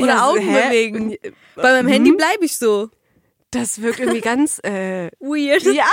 Oder 0.00 0.08
Ja, 0.14 0.26
Augen 0.28 0.40
hä? 0.40 0.62
bewegen. 0.68 1.10
Und- 1.10 1.18
Bei 1.54 1.62
meinem 1.74 1.86
Mhm. 1.86 1.90
Handy 1.92 2.12
bleibe 2.12 2.44
ich 2.44 2.56
so. 2.56 2.90
Das 3.50 3.80
wirkt 3.80 4.00
irgendwie 4.00 4.20
ganz, 4.20 4.58
äh, 4.62 5.10
Weird. 5.20 5.62
ja. 5.62 5.86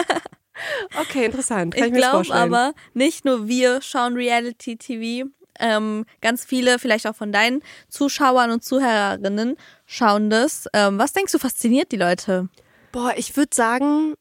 okay, 1.00 1.26
interessant. 1.26 1.74
Kann 1.74 1.84
ich, 1.84 1.92
Ich 1.92 1.98
glaube 1.98 2.32
aber, 2.32 2.72
nicht 2.94 3.24
nur 3.24 3.46
wir 3.46 3.82
schauen 3.82 4.14
Reality 4.14 4.76
TV. 4.76 5.28
Ähm, 5.58 6.06
ganz 6.22 6.44
viele, 6.44 6.78
vielleicht 6.78 7.06
auch 7.06 7.14
von 7.14 7.30
deinen 7.30 7.62
Zuschauern 7.88 8.50
und 8.50 8.64
Zuhörerinnen, 8.64 9.56
schauen 9.86 10.30
das. 10.30 10.66
Ähm, 10.72 10.98
was 10.98 11.12
denkst 11.12 11.32
du, 11.32 11.38
fasziniert 11.38 11.92
die 11.92 11.96
Leute? 11.96 12.48
Boah, 12.90 13.12
ich 13.16 13.36
würde 13.36 13.54
sagen, 13.54 14.14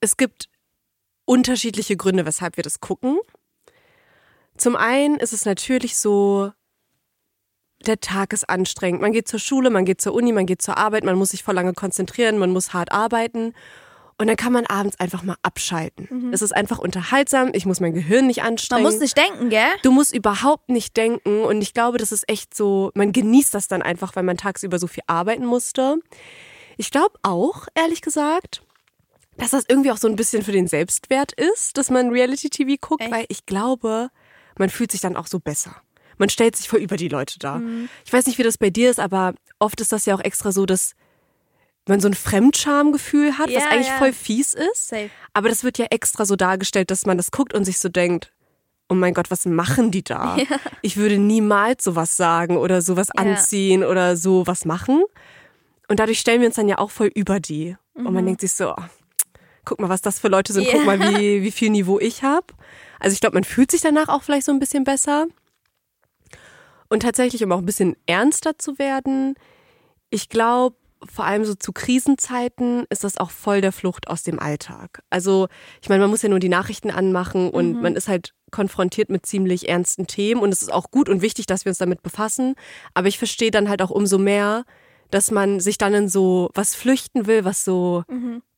es 0.00 0.16
gibt 0.16 0.48
unterschiedliche 1.26 1.96
Gründe, 1.96 2.24
weshalb 2.24 2.56
wir 2.56 2.64
das 2.64 2.80
gucken. 2.80 3.18
Zum 4.56 4.76
einen 4.76 5.16
ist 5.16 5.32
es 5.32 5.44
natürlich 5.44 5.98
so, 5.98 6.52
der 7.86 8.00
Tag 8.00 8.32
ist 8.32 8.48
anstrengend. 8.48 9.00
Man 9.00 9.12
geht 9.12 9.28
zur 9.28 9.38
Schule, 9.38 9.70
man 9.70 9.84
geht 9.84 10.00
zur 10.00 10.14
Uni, 10.14 10.32
man 10.32 10.46
geht 10.46 10.62
zur 10.62 10.76
Arbeit, 10.76 11.04
man 11.04 11.16
muss 11.16 11.30
sich 11.30 11.42
voll 11.42 11.54
lange 11.54 11.72
konzentrieren, 11.72 12.38
man 12.38 12.50
muss 12.50 12.72
hart 12.72 12.92
arbeiten. 12.92 13.54
Und 14.18 14.26
dann 14.26 14.36
kann 14.36 14.52
man 14.52 14.66
abends 14.66 15.00
einfach 15.00 15.22
mal 15.22 15.36
abschalten. 15.42 16.30
Es 16.30 16.42
ist 16.42 16.52
einfach 16.54 16.78
unterhaltsam, 16.78 17.52
ich 17.54 17.64
muss 17.64 17.80
mein 17.80 17.94
Gehirn 17.94 18.26
nicht 18.26 18.40
Man 18.40 18.48
anstrengen. 18.48 18.82
muss 18.82 18.98
nicht 19.00 19.16
denken, 19.16 19.48
gell? 19.48 19.70
Du 19.82 19.92
musst 19.92 20.14
überhaupt 20.14 20.68
nicht 20.68 20.94
denken 20.98 21.42
und 21.42 21.62
ich 21.62 21.72
glaube, 21.72 21.96
das 21.96 22.12
ist 22.12 22.28
echt 22.28 22.54
so, 22.54 22.90
man 22.94 23.12
genießt 23.12 23.54
das 23.54 23.66
dann 23.66 23.80
einfach, 23.80 24.14
weil 24.16 24.24
man 24.24 24.36
tagsüber 24.36 24.78
so 24.78 24.86
viel 24.88 25.04
arbeiten 25.06 25.46
musste. 25.46 25.96
Ich 26.76 26.90
glaube 26.90 27.14
auch, 27.22 27.66
ehrlich 27.74 28.02
gesagt, 28.02 28.62
dass 29.38 29.52
das 29.52 29.64
irgendwie 29.66 29.90
auch 29.90 29.96
so 29.96 30.06
ein 30.06 30.16
bisschen 30.16 30.42
für 30.42 30.52
den 30.52 30.66
Selbstwert 30.66 31.32
ist, 31.32 31.78
dass 31.78 31.88
man 31.88 32.10
Reality-TV 32.10 32.76
guckt, 32.78 33.00
Echt? 33.00 33.10
weil 33.10 33.24
ich 33.28 33.46
glaube, 33.46 34.10
man 34.58 34.68
fühlt 34.68 34.92
sich 34.92 35.00
dann 35.00 35.16
auch 35.16 35.28
so 35.28 35.38
besser. 35.40 35.76
Man 36.20 36.28
stellt 36.28 36.54
sich 36.54 36.68
voll 36.68 36.80
über 36.80 36.96
die 36.96 37.08
Leute 37.08 37.38
dar. 37.38 37.60
Ich 38.04 38.12
weiß 38.12 38.26
nicht, 38.26 38.38
wie 38.38 38.42
das 38.42 38.58
bei 38.58 38.70
dir 38.70 38.90
ist, 38.90 39.00
aber 39.00 39.34
oft 39.58 39.80
ist 39.80 39.90
das 39.90 40.04
ja 40.06 40.14
auch 40.14 40.20
extra 40.20 40.52
so, 40.52 40.66
dass 40.66 40.94
man 41.88 41.98
so 41.98 42.08
ein 42.08 42.14
Fremdschamgefühl 42.14 43.38
hat, 43.38 43.46
was 43.48 43.64
Ja, 43.64 43.70
eigentlich 43.70 43.88
ja. 43.88 43.98
voll 43.98 44.12
fies 44.12 44.54
ist. 44.54 44.88
Safe. 44.88 45.10
Aber 45.32 45.48
das 45.48 45.64
wird 45.64 45.78
ja 45.78 45.86
extra 45.86 46.26
so 46.26 46.36
dargestellt, 46.36 46.90
dass 46.90 47.06
man 47.06 47.16
das 47.16 47.30
guckt 47.30 47.54
und 47.54 47.64
sich 47.64 47.78
so 47.78 47.88
denkt, 47.88 48.32
oh 48.88 48.94
mein 48.94 49.14
Gott, 49.14 49.30
was 49.30 49.46
machen 49.46 49.90
die 49.90 50.04
da? 50.04 50.36
Ich 50.82 50.96
würde 50.98 51.18
niemals 51.18 51.84
sowas 51.84 52.16
sagen 52.16 52.56
oder 52.58 52.82
sowas 52.82 53.08
Ja. 53.16 53.22
anziehen 53.22 53.82
oder 53.82 54.16
sowas 54.16 54.64
machen. 54.64 55.02
Und 55.88 55.98
dadurch 56.00 56.20
stellen 56.20 56.40
wir 56.40 56.46
uns 56.48 56.56
dann 56.56 56.68
ja 56.68 56.78
auch 56.78 56.90
voll 56.90 57.10
über 57.14 57.40
die. 57.40 57.76
Und 57.94 58.12
man 58.12 58.24
denkt 58.24 58.40
sich 58.42 58.52
so, 58.52 58.70
oh, 58.72 58.82
guck 59.64 59.80
mal, 59.80 59.88
was 59.88 60.00
das 60.02 60.18
für 60.20 60.28
Leute 60.28 60.52
sind, 60.52 60.66
guck 60.70 60.82
Mhm. 60.84 60.88
Ja. 60.88 60.96
mal, 60.96 61.18
wie, 61.18 61.42
wie 61.42 61.50
viel 61.50 61.70
Niveau 61.70 61.98
ich 61.98 62.22
habe. 62.22 62.46
Also 62.98 63.14
ich 63.14 63.20
glaube, 63.20 63.34
man 63.34 63.44
fühlt 63.44 63.70
sich 63.70 63.80
danach 63.80 64.08
auch 64.08 64.22
vielleicht 64.22 64.44
so 64.46 64.52
ein 64.52 64.58
bisschen 64.58 64.84
besser. 64.84 65.26
Und 66.90 67.00
tatsächlich, 67.00 67.42
um 67.42 67.52
auch 67.52 67.58
ein 67.58 67.66
bisschen 67.66 67.96
ernster 68.06 68.58
zu 68.58 68.78
werden, 68.78 69.36
ich 70.10 70.28
glaube, 70.28 70.76
vor 71.08 71.24
allem 71.24 71.44
so 71.44 71.54
zu 71.54 71.72
Krisenzeiten 71.72 72.84
ist 72.90 73.04
das 73.04 73.16
auch 73.16 73.30
voll 73.30 73.62
der 73.62 73.72
Flucht 73.72 74.08
aus 74.08 74.22
dem 74.22 74.38
Alltag. 74.38 75.02
Also, 75.08 75.48
ich 75.80 75.88
meine, 75.88 76.02
man 76.02 76.10
muss 76.10 76.20
ja 76.20 76.28
nur 76.28 76.40
die 76.40 76.50
Nachrichten 76.50 76.90
anmachen 76.90 77.48
und 77.48 77.80
man 77.80 77.96
ist 77.96 78.08
halt 78.08 78.34
konfrontiert 78.50 79.08
mit 79.08 79.24
ziemlich 79.24 79.68
ernsten 79.68 80.06
Themen 80.06 80.42
und 80.42 80.52
es 80.52 80.60
ist 80.60 80.72
auch 80.72 80.90
gut 80.90 81.08
und 81.08 81.22
wichtig, 81.22 81.46
dass 81.46 81.64
wir 81.64 81.70
uns 81.70 81.78
damit 81.78 82.02
befassen. 82.02 82.54
Aber 82.92 83.08
ich 83.08 83.16
verstehe 83.16 83.50
dann 83.50 83.70
halt 83.70 83.80
auch 83.80 83.90
umso 83.90 84.18
mehr, 84.18 84.64
dass 85.10 85.30
man 85.30 85.60
sich 85.60 85.78
dann 85.78 85.94
in 85.94 86.08
so 86.08 86.50
was 86.54 86.74
flüchten 86.74 87.26
will, 87.26 87.44
was 87.44 87.64
so 87.64 88.04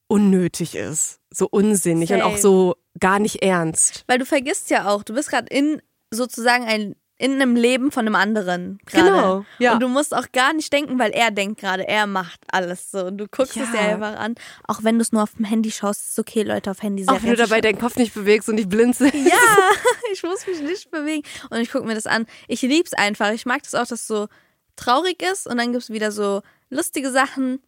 unnötig 0.09 0.75
ist, 0.75 1.21
so 1.31 1.47
unsinnig 1.49 2.13
und 2.13 2.23
auch 2.23 2.37
Same. 2.37 2.41
so 2.41 2.77
gar 2.99 3.19
nicht 3.19 3.43
ernst. 3.43 4.05
Weil 4.09 4.19
du 4.19 4.27
vergisst 4.27 4.69
ja 4.71 4.89
auch, 4.89 5.05
du 5.05 5.15
bist 5.15 5.31
gerade 5.31 5.47
in 5.49 5.81
sozusagen 6.11 6.65
ein 6.65 6.97
in 7.19 7.33
einem 7.33 7.55
Leben 7.55 7.93
von 7.93 8.07
einem 8.07 8.17
anderen 8.17 8.79
gerade. 8.87 9.05
Genau, 9.11 9.45
ja. 9.59 9.75
Und 9.75 9.81
du 9.81 9.89
musst 9.89 10.15
auch 10.15 10.33
gar 10.33 10.53
nicht 10.53 10.73
denken, 10.73 10.99
weil 10.99 11.13
er 11.13 11.31
denkt 11.31 11.61
gerade, 11.61 11.87
er 11.87 12.07
macht 12.09 12.41
alles 12.51 12.91
so. 12.91 13.05
Und 13.07 13.19
du 13.19 13.29
guckst 13.29 13.57
es 13.57 13.69
Ja. 13.73 13.75
ja 13.75 13.81
einfach 13.95 14.19
an. 14.19 14.35
Auch 14.67 14.83
wenn 14.83 14.97
du 14.99 15.03
es 15.03 15.13
nur 15.13 15.23
auf 15.23 15.35
dem 15.35 15.45
Handy 15.45 15.71
schaust, 15.71 16.01
ist 16.01 16.13
es 16.13 16.19
okay, 16.19 16.43
Leute 16.43 16.71
auf 16.71 16.83
Handy 16.83 17.05
sehr 17.05 17.13
Auch 17.15 17.23
wenn 17.23 17.31
du 17.31 17.37
dabei 17.37 17.61
deinen 17.61 17.79
Kopf 17.79 17.97
nicht 17.97 18.13
bewegst 18.15 18.49
und 18.49 18.57
nicht 18.57 18.69
blinzelst. 18.69 19.15
Ja, 19.15 19.37
ich 20.13 20.23
muss 20.25 20.47
mich 20.47 20.61
nicht 20.63 20.91
bewegen. 20.91 21.23
Und 21.51 21.61
ich 21.61 21.71
gucke 21.71 21.87
mir 21.87 21.95
das 21.95 22.07
an. 22.07 22.27
Ich 22.49 22.63
lieb's 22.63 22.93
einfach. 22.93 23.31
Ich 23.33 23.47
mag 23.47 23.63
das 23.63 23.75
auch, 23.75 23.87
dass 23.87 24.01
es 24.01 24.07
so 24.07 24.27
traurig 24.75 25.23
ist 25.23 25.47
und 25.47 25.59
dann 25.59 25.73
gibt's 25.73 25.91
wieder 25.91 26.11
so 26.11 26.43
lustige 26.73 27.11
Sachen. 27.11 27.61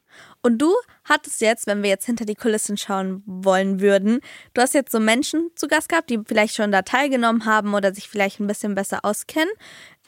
Und 0.42 0.58
du 0.58 0.74
hattest 1.04 1.40
jetzt, 1.40 1.66
wenn 1.66 1.82
wir 1.82 1.90
jetzt 1.90 2.06
hinter 2.06 2.24
die 2.24 2.34
Kulissen 2.34 2.76
schauen 2.76 3.22
wollen 3.26 3.80
würden, 3.80 4.20
du 4.54 4.62
hast 4.62 4.74
jetzt 4.74 4.92
so 4.92 5.00
Menschen 5.00 5.50
zu 5.54 5.68
Gast 5.68 5.88
gehabt, 5.88 6.10
die 6.10 6.20
vielleicht 6.24 6.54
schon 6.54 6.72
da 6.72 6.82
teilgenommen 6.82 7.44
haben 7.44 7.74
oder 7.74 7.94
sich 7.94 8.08
vielleicht 8.08 8.40
ein 8.40 8.46
bisschen 8.46 8.74
besser 8.74 9.04
auskennen. 9.04 9.52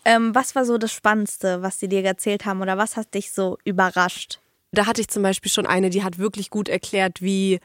Ähm, 0.05 0.35
was 0.35 0.55
war 0.55 0.65
so 0.65 0.79
das 0.79 0.93
Spannendste, 0.93 1.63
was 1.63 1.81
sie 1.81 1.89
dir 1.89 2.05
erzählt 2.05 2.45
haben 2.45 2.63
oder 2.63 2.79
was 2.79 2.97
hat 2.97 3.15
dich 3.15 3.33
so 3.33 3.59
überrascht? 3.65 4.41
Da 4.73 4.87
hatte 4.87 5.01
ich 5.01 5.09
zum 5.09 5.23
Beispiel 5.23 5.51
schon 5.51 5.67
eine, 5.67 5.91
die 5.91 6.05
hat 6.05 6.19
wirklich 6.19 6.51
gut 6.51 6.69
erklärt, 6.69 7.23
wie 7.23 7.61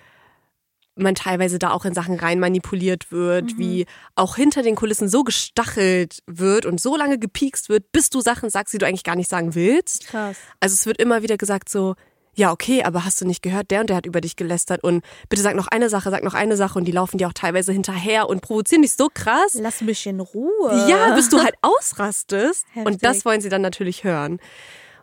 man 1.01 1.15
teilweise 1.15 1.59
da 1.59 1.71
auch 1.71 1.85
in 1.85 1.93
Sachen 1.93 2.19
rein 2.19 2.39
manipuliert 2.39 3.11
wird, 3.11 3.57
wie 3.57 3.85
auch 4.15 4.35
hinter 4.35 4.63
den 4.63 4.75
Kulissen 4.75 5.09
so 5.09 5.23
gestachelt 5.23 6.19
wird 6.27 6.65
und 6.65 6.79
so 6.79 6.95
lange 6.95 7.19
gepiekst 7.19 7.69
wird, 7.69 7.91
bis 7.91 8.09
du 8.09 8.21
Sachen 8.21 8.49
sagst, 8.49 8.73
die 8.73 8.77
du 8.77 8.85
eigentlich 8.85 9.03
gar 9.03 9.15
nicht 9.15 9.29
sagen 9.29 9.55
willst. 9.55 10.07
Krass. 10.07 10.37
Also 10.59 10.73
es 10.73 10.85
wird 10.85 11.01
immer 11.01 11.21
wieder 11.21 11.37
gesagt 11.37 11.69
so, 11.69 11.95
ja, 12.33 12.51
okay, 12.51 12.83
aber 12.83 13.03
hast 13.03 13.19
du 13.19 13.25
nicht 13.25 13.41
gehört, 13.41 13.71
der 13.71 13.81
und 13.81 13.89
der 13.89 13.97
hat 13.97 14.05
über 14.05 14.21
dich 14.21 14.35
gelästert 14.35 14.83
und 14.83 15.03
bitte 15.27 15.41
sag 15.41 15.55
noch 15.55 15.67
eine 15.67 15.89
Sache, 15.89 16.09
sag 16.11 16.23
noch 16.23 16.33
eine 16.33 16.55
Sache 16.55 16.79
und 16.79 16.85
die 16.85 16.91
laufen 16.91 17.17
dir 17.17 17.27
auch 17.27 17.33
teilweise 17.33 17.73
hinterher 17.73 18.29
und 18.29 18.41
provozieren 18.41 18.83
dich 18.83 18.93
so 18.93 19.09
krass. 19.13 19.53
Lass 19.55 19.81
mich 19.81 20.05
in 20.07 20.19
Ruhe. 20.21 20.85
Ja, 20.89 21.13
bis 21.13 21.29
du 21.29 21.39
halt 21.39 21.55
ausrastest. 21.61 22.65
Heftig. 22.73 22.93
Und 22.93 23.03
das 23.03 23.25
wollen 23.25 23.41
sie 23.41 23.49
dann 23.49 23.61
natürlich 23.61 24.03
hören. 24.03 24.39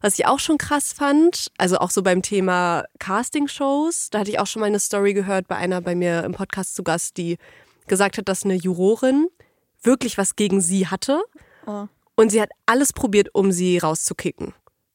Was 0.01 0.19
ich 0.19 0.27
auch 0.27 0.39
schon 0.39 0.59
krass 0.59 0.93
fand, 0.93 1.51
also 1.59 1.79
auch 1.79 1.91
so 1.91 2.03
beim 2.03 2.23
Thema 2.23 2.85
Castingshows, 2.99 4.11
da 4.11 4.21
hatte 4.21 4.31
ich 4.31 4.39
auch 4.39 4.47
schon 4.47 4.61
mal 4.61 4.67
eine 4.67 4.81
Story 4.81 5.15
gehört 5.15 5.49
bei 5.49 5.57
einer 5.57 5.81
bei 5.81 5.95
mir 5.95 6.25
im 6.25 6.33
Podcast 6.33 6.75
zu 6.75 6.83
Gast, 6.83 7.17
die 7.17 7.39
gesagt 7.87 8.19
hat, 8.19 8.29
dass 8.29 8.45
eine 8.45 8.55
Jurorin 8.55 9.29
wirklich 9.83 10.19
was 10.19 10.37
gegen 10.37 10.61
sie 10.61 10.87
hatte. 10.87 11.23
Oh. 11.67 11.87
Und 12.17 12.31
sie 12.31 12.41
hat 12.41 12.51
alles 12.67 12.93
probiert, 12.93 13.35
um 13.35 13.53
sie 13.53 13.79
rauszukicken. 13.79 14.55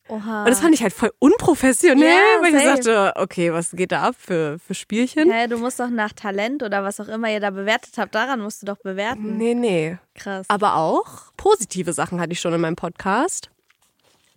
Oha. 0.10 0.44
Und 0.44 0.50
das 0.50 0.60
fand 0.60 0.76
ich 0.76 0.84
halt 0.84 0.94
voll 0.94 1.14
unprofessionell, 1.20 2.10
Ja, 2.10 2.42
weil 2.42 2.56
ich 2.56 2.64
dachte, 2.64 3.14
okay, 3.16 3.54
was 3.54 3.72
geht 3.72 3.94
da 3.94 4.04
ab 4.04 4.16
für, 4.18 4.60
für 4.60 4.74
Spielchen? 4.74 5.32
Hä, 5.32 5.48
du 5.48 5.58
musst 5.58 5.80
doch 5.80 5.90
nach 5.90 6.12
Talent 6.12 6.62
oder 6.62 6.84
was 6.84 7.00
auch 7.00 7.08
immer 7.08 7.32
ihr 7.32 7.40
da 7.40 7.52
bewertet 7.52 7.94
habt, 7.98 8.14
daran 8.14 8.42
musst 8.42 8.62
du 8.62 8.66
doch 8.66 8.78
bewerten. 8.78 9.38
Nee, 9.38 9.54
nee. 9.54 9.98
Krass. 10.16 10.46
Aber 10.50 10.76
auch 10.76 11.32
positive 11.38 11.94
Sachen 11.94 12.20
hatte 12.20 12.34
ich 12.34 12.42
schon 12.42 12.54
in 12.54 12.60
meinem 12.62 12.76
Podcast. 12.76 13.50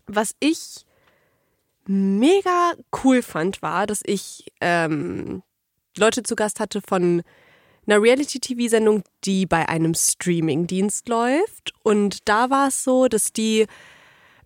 Was 0.06 0.34
ich 0.40 0.84
mega 1.86 2.72
cool 3.04 3.22
fand, 3.22 3.62
war, 3.62 3.86
dass 3.86 4.00
ich 4.04 4.52
ähm, 4.60 5.42
Leute 5.96 6.22
zu 6.22 6.36
Gast 6.36 6.60
hatte 6.60 6.80
von 6.80 7.22
einer 7.86 8.02
Reality-TV-Sendung, 8.02 9.04
die 9.24 9.46
bei 9.46 9.68
einem 9.68 9.94
Streaming-Dienst 9.94 11.08
läuft. 11.08 11.72
Und 11.82 12.28
da 12.28 12.50
war 12.50 12.68
es 12.68 12.82
so, 12.82 13.06
dass 13.06 13.32
die 13.32 13.66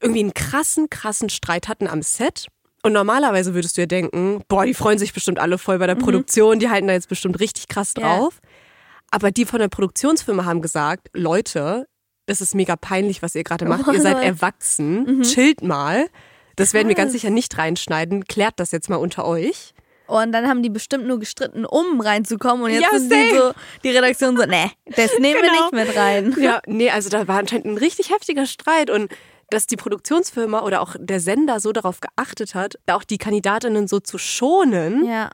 irgendwie 0.00 0.20
einen 0.20 0.34
krassen, 0.34 0.90
krassen 0.90 1.30
Streit 1.30 1.68
hatten 1.68 1.86
am 1.86 2.02
Set. 2.02 2.48
Und 2.82 2.92
normalerweise 2.92 3.54
würdest 3.54 3.76
du 3.76 3.82
ja 3.82 3.86
denken, 3.86 4.42
boah, 4.48 4.64
die 4.64 4.74
freuen 4.74 4.98
sich 4.98 5.12
bestimmt 5.12 5.38
alle 5.38 5.58
voll 5.58 5.78
bei 5.78 5.86
der 5.86 5.96
Produktion, 5.96 6.58
die 6.58 6.70
halten 6.70 6.88
da 6.88 6.94
jetzt 6.94 7.08
bestimmt 7.08 7.38
richtig 7.40 7.68
krass 7.68 7.92
drauf. 7.92 8.40
Aber 9.10 9.30
die 9.30 9.44
von 9.44 9.58
der 9.58 9.68
Produktionsfirma 9.68 10.44
haben 10.44 10.62
gesagt, 10.62 11.08
Leute, 11.14 11.86
das 12.30 12.40
ist 12.40 12.54
mega 12.54 12.76
peinlich, 12.76 13.20
was 13.22 13.34
ihr 13.34 13.44
gerade 13.44 13.64
macht. 13.66 13.86
Oh 13.88 13.92
ihr 13.92 14.00
seid 14.00 14.22
erwachsen, 14.22 15.22
chillt 15.22 15.62
mal. 15.62 16.06
Das 16.56 16.74
werden 16.74 16.88
wir 16.88 16.94
ganz 16.94 17.12
sicher 17.12 17.30
nicht 17.30 17.56
reinschneiden. 17.58 18.24
Klärt 18.24 18.54
das 18.58 18.70
jetzt 18.72 18.88
mal 18.90 18.96
unter 18.96 19.24
euch. 19.26 19.72
Und 20.06 20.32
dann 20.32 20.48
haben 20.48 20.62
die 20.62 20.70
bestimmt 20.70 21.06
nur 21.06 21.18
gestritten, 21.20 21.64
um 21.64 22.00
reinzukommen. 22.00 22.64
Und 22.64 22.70
jetzt 22.72 22.82
Ja, 22.92 22.98
sind 22.98 23.12
die, 23.12 23.30
so, 23.36 23.52
die 23.84 23.90
Redaktion 23.90 24.36
so, 24.36 24.44
nee, 24.44 24.70
das 24.96 25.18
nehmen 25.18 25.40
wir 25.40 25.48
Genau. 25.50 25.62
nicht 25.62 25.72
mit 25.72 25.96
rein. 25.96 26.34
Ja, 26.40 26.60
nee, 26.66 26.90
also 26.90 27.08
da 27.10 27.28
war 27.28 27.38
anscheinend 27.38 27.66
ein 27.66 27.78
richtig 27.78 28.10
heftiger 28.10 28.46
Streit 28.46 28.90
und 28.90 29.10
dass 29.50 29.66
die 29.66 29.76
Produktionsfirma 29.76 30.62
oder 30.62 30.80
auch 30.80 30.96
der 30.98 31.20
Sender 31.20 31.60
so 31.60 31.72
darauf 31.72 32.00
geachtet 32.00 32.54
hat, 32.54 32.76
auch 32.88 33.04
die 33.04 33.18
Kandidatinnen 33.18 33.86
so 33.88 34.00
zu 34.00 34.18
schonen, 34.18 35.04
Ja. 35.04 35.30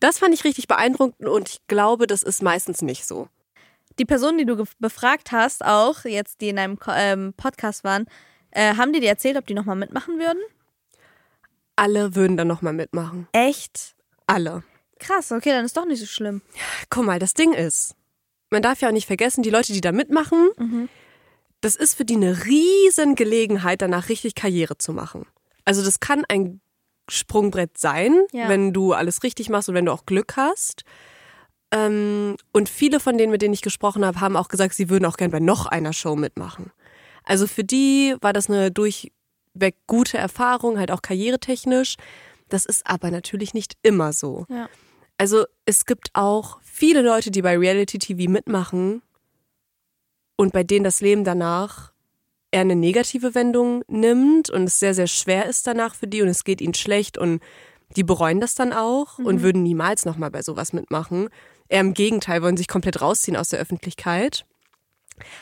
das 0.00 0.18
fand 0.18 0.34
ich 0.34 0.44
richtig 0.44 0.68
beeindruckend 0.68 1.26
und 1.28 1.48
ich 1.48 1.58
glaube, 1.66 2.06
das 2.06 2.22
ist 2.22 2.42
meistens 2.42 2.82
nicht 2.82 3.06
so. 3.06 3.28
Die 3.98 4.04
Personen, 4.04 4.38
die 4.38 4.44
du 4.46 4.64
befragt 4.78 5.32
hast, 5.32 5.64
auch 5.64 6.04
jetzt, 6.04 6.40
die 6.40 6.48
in 6.50 6.58
einem 6.58 6.78
ähm, 6.94 7.32
Podcast 7.36 7.82
waren, 7.84 8.06
äh, 8.50 8.74
haben 8.76 8.92
die 8.92 9.00
dir 9.00 9.08
erzählt, 9.08 9.36
ob 9.36 9.46
die 9.46 9.54
nochmal 9.54 9.76
mitmachen 9.76 10.18
würden? 10.18 10.40
Alle 11.76 12.14
würden 12.14 12.36
dann 12.36 12.48
nochmal 12.48 12.72
mitmachen. 12.72 13.28
Echt? 13.32 13.94
Alle. 14.26 14.62
Krass, 14.98 15.30
okay, 15.32 15.50
dann 15.50 15.64
ist 15.64 15.76
doch 15.76 15.84
nicht 15.84 16.00
so 16.00 16.06
schlimm. 16.06 16.40
Guck 16.88 17.04
mal, 17.04 17.18
das 17.18 17.34
Ding 17.34 17.52
ist, 17.52 17.94
man 18.50 18.62
darf 18.62 18.80
ja 18.80 18.88
auch 18.88 18.92
nicht 18.92 19.06
vergessen, 19.06 19.42
die 19.42 19.50
Leute, 19.50 19.72
die 19.72 19.80
da 19.82 19.92
mitmachen, 19.92 20.88
das 21.60 21.76
ist 21.76 21.94
für 21.94 22.04
die 22.06 22.16
eine 22.16 22.44
riesen 22.46 23.14
Gelegenheit, 23.14 23.82
danach 23.82 24.08
richtig 24.08 24.34
Karriere 24.34 24.78
zu 24.78 24.92
machen. 24.92 25.26
Also 25.64 25.84
das 25.84 26.00
kann 26.00 26.24
ein 26.28 26.60
Sprungbrett 27.08 27.76
sein, 27.78 28.22
Ja. 28.32 28.48
wenn 28.48 28.72
du 28.72 28.92
alles 28.94 29.22
richtig 29.22 29.48
machst 29.50 29.68
und 29.68 29.74
wenn 29.74 29.84
du 29.86 29.92
auch 29.92 30.06
Glück 30.06 30.36
hast. 30.36 30.84
Ähm, 31.70 32.36
und 32.52 32.68
viele 32.68 33.00
von 33.00 33.18
denen, 33.18 33.32
mit 33.32 33.42
denen 33.42 33.54
ich 33.54 33.62
gesprochen 33.62 34.04
habe, 34.04 34.20
haben 34.20 34.36
auch 34.36 34.48
gesagt, 34.48 34.74
sie 34.74 34.88
würden 34.88 35.04
auch 35.04 35.16
gern 35.16 35.30
bei 35.30 35.40
noch 35.40 35.66
einer 35.66 35.92
Show 35.92 36.16
mitmachen. 36.16 36.70
Also 37.24 37.46
für 37.46 37.64
die 37.64 38.14
war 38.20 38.32
das 38.32 38.48
eine 38.48 38.70
durchweg 38.70 39.74
gute 39.86 40.18
Erfahrung, 40.18 40.78
halt 40.78 40.90
auch 40.92 41.02
karrieretechnisch. 41.02 41.96
Das 42.48 42.64
ist 42.64 42.86
aber 42.86 43.10
natürlich 43.10 43.52
nicht 43.52 43.74
immer 43.82 44.12
so. 44.12 44.46
Ja. 44.48 44.68
Also 45.18 45.44
es 45.64 45.86
gibt 45.86 46.10
auch 46.12 46.58
viele 46.62 47.02
Leute, 47.02 47.30
die 47.30 47.42
bei 47.42 47.58
Reality 47.58 47.98
TV 47.98 48.30
mitmachen 48.30 49.02
und 50.36 50.52
bei 50.52 50.62
denen 50.62 50.84
das 50.84 51.00
Leben 51.00 51.24
danach 51.24 51.92
eher 52.50 52.60
eine 52.60 52.76
negative 52.76 53.34
Wendung 53.34 53.82
nimmt 53.88 54.50
und 54.50 54.64
es 54.64 54.78
sehr, 54.78 54.94
sehr 54.94 55.06
schwer 55.06 55.46
ist 55.46 55.66
danach 55.66 55.94
für 55.94 56.06
die 56.06 56.22
und 56.22 56.28
es 56.28 56.44
geht 56.44 56.60
ihnen 56.60 56.74
schlecht 56.74 57.18
und 57.18 57.42
die 57.96 58.04
bereuen 58.04 58.40
das 58.40 58.54
dann 58.54 58.72
auch 58.72 59.18
und 59.18 59.42
würden 59.42 59.62
niemals 59.62 60.04
nochmal 60.04 60.30
bei 60.30 60.42
sowas 60.42 60.72
mitmachen. 60.72 61.28
Eher 61.68 61.80
im 61.80 61.94
Gegenteil, 61.94 62.42
wollen 62.42 62.56
sich 62.56 62.68
komplett 62.68 63.00
rausziehen 63.00 63.36
aus 63.36 63.48
der 63.48 63.58
Öffentlichkeit. 63.60 64.44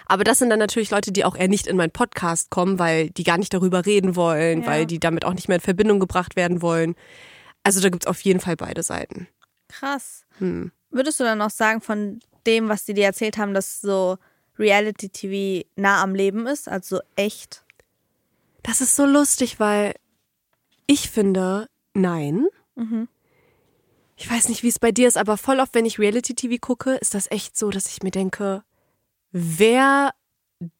Aber 0.06 0.22
das 0.24 0.38
sind 0.38 0.50
dann 0.50 0.58
natürlich 0.60 0.90
Leute, 0.90 1.10
die 1.12 1.24
auch 1.24 1.36
eher 1.36 1.48
nicht 1.48 1.66
in 1.66 1.76
meinen 1.76 1.90
Podcast 1.90 2.50
kommen, 2.50 2.78
weil 2.78 3.10
die 3.10 3.24
gar 3.24 3.38
nicht 3.38 3.52
darüber 3.52 3.84
reden 3.86 4.14
wollen, 4.16 4.60
Ja. 4.62 4.66
weil 4.68 4.86
die 4.86 5.00
damit 5.00 5.24
auch 5.24 5.34
nicht 5.34 5.48
mehr 5.48 5.56
in 5.56 5.60
Verbindung 5.60 5.98
gebracht 6.00 6.36
werden 6.36 6.62
wollen. 6.62 6.94
Also 7.64 7.80
da 7.80 7.88
gibt's 7.88 8.06
auf 8.06 8.20
jeden 8.20 8.40
Fall 8.40 8.56
beide 8.56 8.82
Seiten. 8.82 9.26
Krass. 9.68 10.24
Hm. 10.38 10.70
Würdest 10.90 11.18
du 11.18 11.24
dann 11.24 11.42
auch 11.42 11.50
sagen, 11.50 11.80
von 11.80 12.20
dem, 12.46 12.68
was 12.68 12.84
die 12.84 12.94
dir 12.94 13.04
erzählt 13.06 13.36
haben, 13.36 13.52
dass 13.54 13.80
so 13.80 14.16
Reality-TV 14.58 15.66
nah 15.76 16.02
am 16.02 16.14
Leben 16.14 16.46
ist, 16.46 16.68
also 16.68 17.00
echt? 17.16 17.64
Das 18.62 18.80
ist 18.80 18.94
so 18.94 19.04
lustig, 19.04 19.58
weil 19.58 19.94
ich 20.86 21.10
finde, 21.10 21.68
nein. 21.94 22.46
Ich 24.16 24.30
weiß 24.30 24.48
nicht, 24.48 24.62
wie 24.62 24.68
es 24.68 24.78
bei 24.78 24.92
dir 24.92 25.08
ist, 25.08 25.16
aber 25.16 25.36
voll 25.36 25.60
oft, 25.60 25.74
wenn 25.74 25.86
ich 25.86 25.98
Reality-TV 25.98 26.56
gucke, 26.60 26.94
ist 26.94 27.14
das 27.14 27.30
echt 27.30 27.56
so, 27.56 27.70
dass 27.70 27.86
ich 27.88 28.02
mir 28.02 28.10
denke, 28.12 28.62
wer 29.32 30.12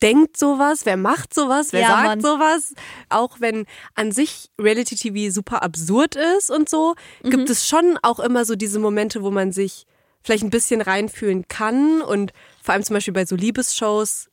denkt 0.01 0.37
sowas, 0.37 0.87
wer 0.87 0.97
macht 0.97 1.35
sowas, 1.35 1.73
wer 1.73 1.81
Ja, 1.81 1.89
sagt 1.89 2.05
Mann. 2.05 2.21
sowas. 2.21 2.75
Auch 3.09 3.41
wenn 3.41 3.67
an 3.95 4.13
sich 4.13 4.51
Reality-TV 4.61 5.33
super 5.33 5.63
absurd 5.63 6.15
ist 6.15 6.51
und 6.51 6.69
so, 6.69 6.95
Mhm. 7.23 7.31
gibt 7.31 7.51
es 7.51 7.69
schon 7.69 7.99
auch 8.03 8.21
immer 8.21 8.45
so 8.45 8.55
diese 8.55 8.79
Momente, 8.79 9.23
wo 9.23 9.31
man 9.31 9.53
sich 9.53 9.85
vielleicht 10.23 10.45
ein 10.45 10.51
bisschen 10.51 10.81
reinfühlen 10.81 11.49
kann. 11.49 12.01
Und 12.03 12.33
vor 12.63 12.73
allem 12.75 12.85
zum 12.85 12.95
Beispiel 12.95 13.13
bei 13.13 13.27
so 13.27 13.35
Liebesshows 13.37 14.31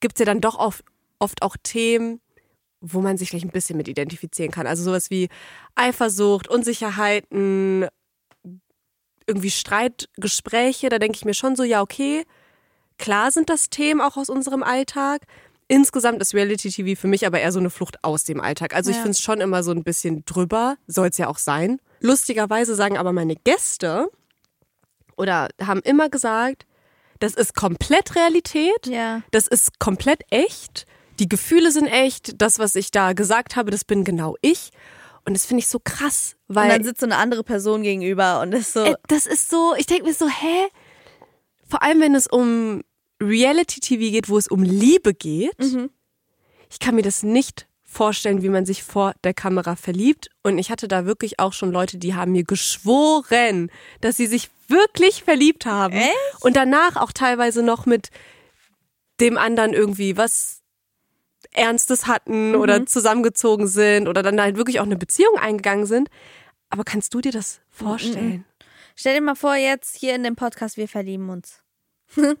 gibt 0.00 0.16
es 0.16 0.20
ja 0.20 0.26
dann 0.26 0.40
doch 0.40 0.58
oft, 0.58 0.84
oft 1.18 1.42
auch 1.42 1.56
Themen, 1.62 2.20
wo 2.80 3.00
man 3.00 3.16
sich 3.16 3.30
vielleicht 3.30 3.46
ein 3.46 3.50
bisschen 3.50 3.76
mit 3.78 3.88
identifizieren 3.88 4.52
kann. 4.52 4.66
Also 4.66 4.84
sowas 4.84 5.10
wie 5.10 5.28
Eifersucht, 5.74 6.48
Unsicherheiten, 6.48 7.86
irgendwie 9.26 9.50
Streitgespräche. 9.50 10.88
Da 10.88 10.98
denke 10.98 11.16
ich 11.16 11.24
mir 11.24 11.34
schon 11.34 11.56
so, 11.56 11.62
ja, 11.64 11.80
okay, 11.82 12.24
klar 12.98 13.30
sind 13.30 13.50
das 13.50 13.70
Themen 13.70 14.00
auch 14.00 14.16
aus 14.16 14.28
unserem 14.28 14.62
Alltag. 14.62 15.22
Insgesamt 15.68 16.20
ist 16.20 16.34
Reality 16.34 16.70
TV 16.70 17.00
für 17.00 17.06
mich 17.08 17.26
aber 17.26 17.40
eher 17.40 17.52
so 17.52 17.58
eine 17.58 17.70
Flucht 17.70 18.02
aus 18.04 18.24
dem 18.24 18.40
Alltag. 18.40 18.74
Also 18.74 18.90
ich 18.90 18.96
Ja. 18.96 19.02
finde 19.02 19.12
es 19.16 19.20
schon 19.20 19.40
immer 19.40 19.62
so 19.62 19.70
ein 19.70 19.84
bisschen 19.84 20.24
drüber, 20.26 20.76
soll 20.86 21.08
es 21.08 21.18
ja 21.18 21.28
auch 21.28 21.38
sein. 21.38 21.80
Lustigerweise 22.00 22.74
sagen 22.74 22.98
aber 22.98 23.12
meine 23.12 23.36
Gäste 23.36 24.08
oder 25.16 25.48
haben 25.64 25.80
immer 25.82 26.08
gesagt, 26.08 26.66
das 27.20 27.34
ist 27.34 27.54
komplett 27.54 28.16
Realität. 28.16 28.86
Ja. 28.86 29.22
Das 29.30 29.46
ist 29.46 29.78
komplett 29.78 30.22
echt. 30.30 30.84
Die 31.20 31.28
Gefühle 31.28 31.70
sind 31.70 31.86
echt. 31.86 32.40
Das, 32.42 32.58
was 32.58 32.74
ich 32.74 32.90
da 32.90 33.12
gesagt 33.12 33.54
habe, 33.54 33.70
das 33.70 33.84
bin 33.84 34.02
genau 34.04 34.36
ich. 34.40 34.70
Und 35.24 35.34
das 35.34 35.46
finde 35.46 35.60
ich 35.60 35.68
so 35.68 35.78
krass, 35.82 36.36
Und 36.48 36.56
weil 36.56 36.68
dann 36.68 36.82
sitzt 36.84 37.00
so 37.00 37.06
eine 37.06 37.16
andere 37.16 37.44
Person 37.44 37.82
gegenüber 37.82 38.40
und 38.40 38.52
ist 38.52 38.72
so, 38.72 38.84
äh, 38.84 38.94
das 39.08 39.26
ist 39.26 39.48
so, 39.48 39.74
ich 39.76 39.86
denke 39.86 40.04
mir 40.04 40.14
so, 40.14 40.28
hä? 40.28 40.68
Vor 41.68 41.82
allem, 41.82 42.00
wenn 42.00 42.14
es 42.14 42.26
um 42.26 42.82
Reality-TV 43.22 44.10
geht, 44.10 44.28
wo 44.28 44.36
es 44.36 44.48
um 44.48 44.62
Liebe 44.62 45.14
geht. 45.14 45.56
Ich 46.70 46.78
kann 46.80 46.94
mir 46.94 47.02
das 47.02 47.22
nicht 47.22 47.66
vorstellen, 47.84 48.42
wie 48.42 48.48
man 48.48 48.64
sich 48.64 48.82
vor 48.82 49.12
der 49.22 49.34
Kamera 49.34 49.76
verliebt. 49.76 50.30
Und 50.42 50.58
ich 50.58 50.70
hatte 50.70 50.88
da 50.88 51.04
wirklich 51.04 51.38
auch 51.38 51.52
schon 51.52 51.70
Leute, 51.70 51.98
die 51.98 52.14
haben 52.14 52.32
mir 52.32 52.44
geschworen, 52.44 53.70
dass 54.00 54.16
sie 54.16 54.26
sich 54.26 54.50
wirklich 54.68 55.22
verliebt 55.22 55.66
haben. 55.66 55.94
Echt? 55.94 56.14
Und 56.40 56.56
danach 56.56 56.96
auch 56.96 57.12
teilweise 57.12 57.62
noch 57.62 57.86
mit 57.86 58.08
dem 59.20 59.36
anderen 59.36 59.74
irgendwie 59.74 60.16
was 60.16 60.61
Ernstes 61.52 62.06
hatten 62.06 62.54
oder 62.54 62.86
zusammengezogen 62.86 63.66
sind 63.68 64.08
oder 64.08 64.22
dann 64.22 64.40
halt 64.40 64.56
wirklich 64.56 64.80
auch 64.80 64.84
eine 64.84 64.96
Beziehung 64.96 65.36
eingegangen 65.38 65.86
sind. 65.86 66.08
Aber 66.70 66.84
kannst 66.84 67.12
du 67.14 67.20
dir 67.20 67.32
das 67.32 67.60
vorstellen? 67.70 68.44
stell 68.94 69.14
dir 69.14 69.20
mal 69.20 69.34
vor, 69.34 69.54
jetzt 69.54 69.96
hier 69.96 70.14
in 70.14 70.22
dem 70.22 70.36
Podcast, 70.36 70.76
wir 70.76 70.88
verlieben 70.88 71.28
uns. 71.30 71.62
Wenn 72.16 72.36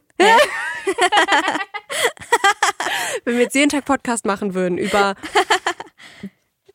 wir 3.36 3.42
jetzt 3.42 3.54
jeden 3.54 3.70
Tag 3.70 3.84
Podcast 3.84 4.26
machen 4.26 4.54
würden 4.54 4.78
über 4.78 5.14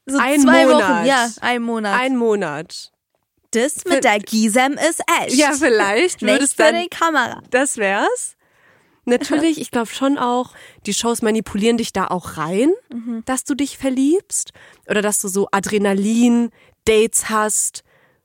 So 0.10 0.18
Ein 0.20 0.40
zwei 0.40 0.66
Monat. 0.66 0.90
Wochen, 1.00 1.06
ja, 1.06 1.30
ein 1.42 1.62
Monat. 1.62 2.00
einen 2.00 2.16
Monat, 2.16 2.94
Das 3.52 3.84
mit 3.84 4.06
der 4.06 4.20
Gisem 4.20 4.74
ist 4.74 5.02
echt. 5.22 5.36
Ja, 5.36 5.52
vielleicht 5.52 6.22
Nicht 6.22 6.42
es 6.42 6.54
für 6.54 6.64
dann 6.64 6.82
die 6.82 6.88
Kamera. 6.88 7.42
Das 7.50 7.76
wär's. 7.76 8.37
Natürlich, 9.08 9.60
ich 9.62 9.72
glaube 9.72 9.88
schon 9.88 10.18
auch, 10.18 10.52
die 10.86 10.94
Shows 10.94 11.22
manipulieren 11.22 11.78
dich 11.78 11.94
da 11.94 12.08
auch 12.08 12.36
rein, 12.38 12.72
Mhm. 12.94 13.24
dass 13.26 13.44
du 13.46 13.56
dich 13.56 13.78
verliebst 13.78 14.52
oder 14.88 15.02
dass 15.02 15.20
du 15.22 15.28
so 15.30 15.48
Adrenalin-Dates 15.52 17.30
hast, 17.30 17.84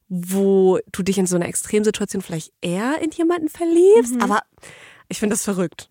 wo 0.09 0.79
du 0.91 1.03
dich 1.03 1.19
in 1.19 1.27
so 1.27 1.37
einer 1.37 1.47
Extremsituation 1.47 2.21
vielleicht 2.21 2.53
eher 2.61 3.01
in 3.01 3.11
jemanden 3.13 3.49
verliebst. 3.49 4.15
Mhm. 4.17 4.23
Aber 4.23 4.43
ich 5.09 5.19
finde 5.21 5.35
das 5.35 5.45
verrückt. 5.45 5.89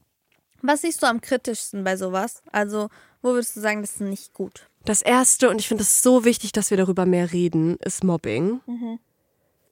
Was 0.61 0.81
siehst 0.81 1.01
du 1.01 1.07
am 1.07 1.21
kritischsten 1.21 1.83
bei 1.83 1.97
sowas? 1.97 2.43
Also, 2.51 2.89
wo 3.21 3.29
würdest 3.29 3.55
du 3.55 3.61
sagen, 3.61 3.81
das 3.81 3.91
ist 3.93 4.01
nicht 4.01 4.33
gut? 4.33 4.67
Das 4.85 5.01
erste, 5.01 5.49
und 5.49 5.59
ich 5.59 5.67
finde 5.67 5.83
es 5.83 6.03
so 6.03 6.25
wichtig, 6.25 6.51
dass 6.51 6.69
wir 6.69 6.77
darüber 6.77 7.05
mehr 7.05 7.31
reden, 7.31 7.77
ist 7.77 8.03
Mobbing. 8.03 8.59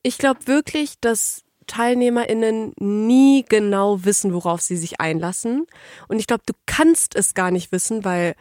Ich 0.02 0.18
glaube 0.18 0.48
wirklich, 0.48 1.00
dass 1.00 1.44
TeilnehmerInnen 1.70 2.74
nie 2.78 3.46
genau 3.48 4.04
wissen, 4.04 4.34
worauf 4.34 4.62
sie 4.62 4.76
sich 4.76 5.00
einlassen. 5.00 5.66
Und 6.08 6.20
ich 6.20 6.28
glaube, 6.28 6.44
du 6.46 6.54
kannst 6.66 7.16
es 7.16 7.34
gar 7.34 7.52
nicht 7.52 7.72
wissen, 7.72 8.04
weil 8.04 8.36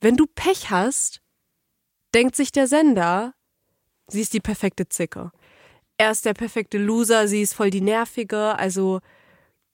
wenn 0.00 0.16
du 0.16 0.26
Pech 0.26 0.70
hast, 0.70 1.20
denkt 2.14 2.36
sich 2.36 2.52
der 2.52 2.66
Sender, 2.68 3.34
sie 4.06 4.20
ist 4.20 4.32
die 4.32 4.40
perfekte 4.40 4.88
Zicke. 4.88 5.32
Er 5.96 6.12
ist 6.12 6.24
der 6.24 6.34
perfekte 6.34 6.78
Loser, 6.78 7.26
sie 7.26 7.42
ist 7.42 7.54
voll 7.54 7.70
die 7.70 7.80
nervige. 7.80 8.56
Also, 8.58 9.00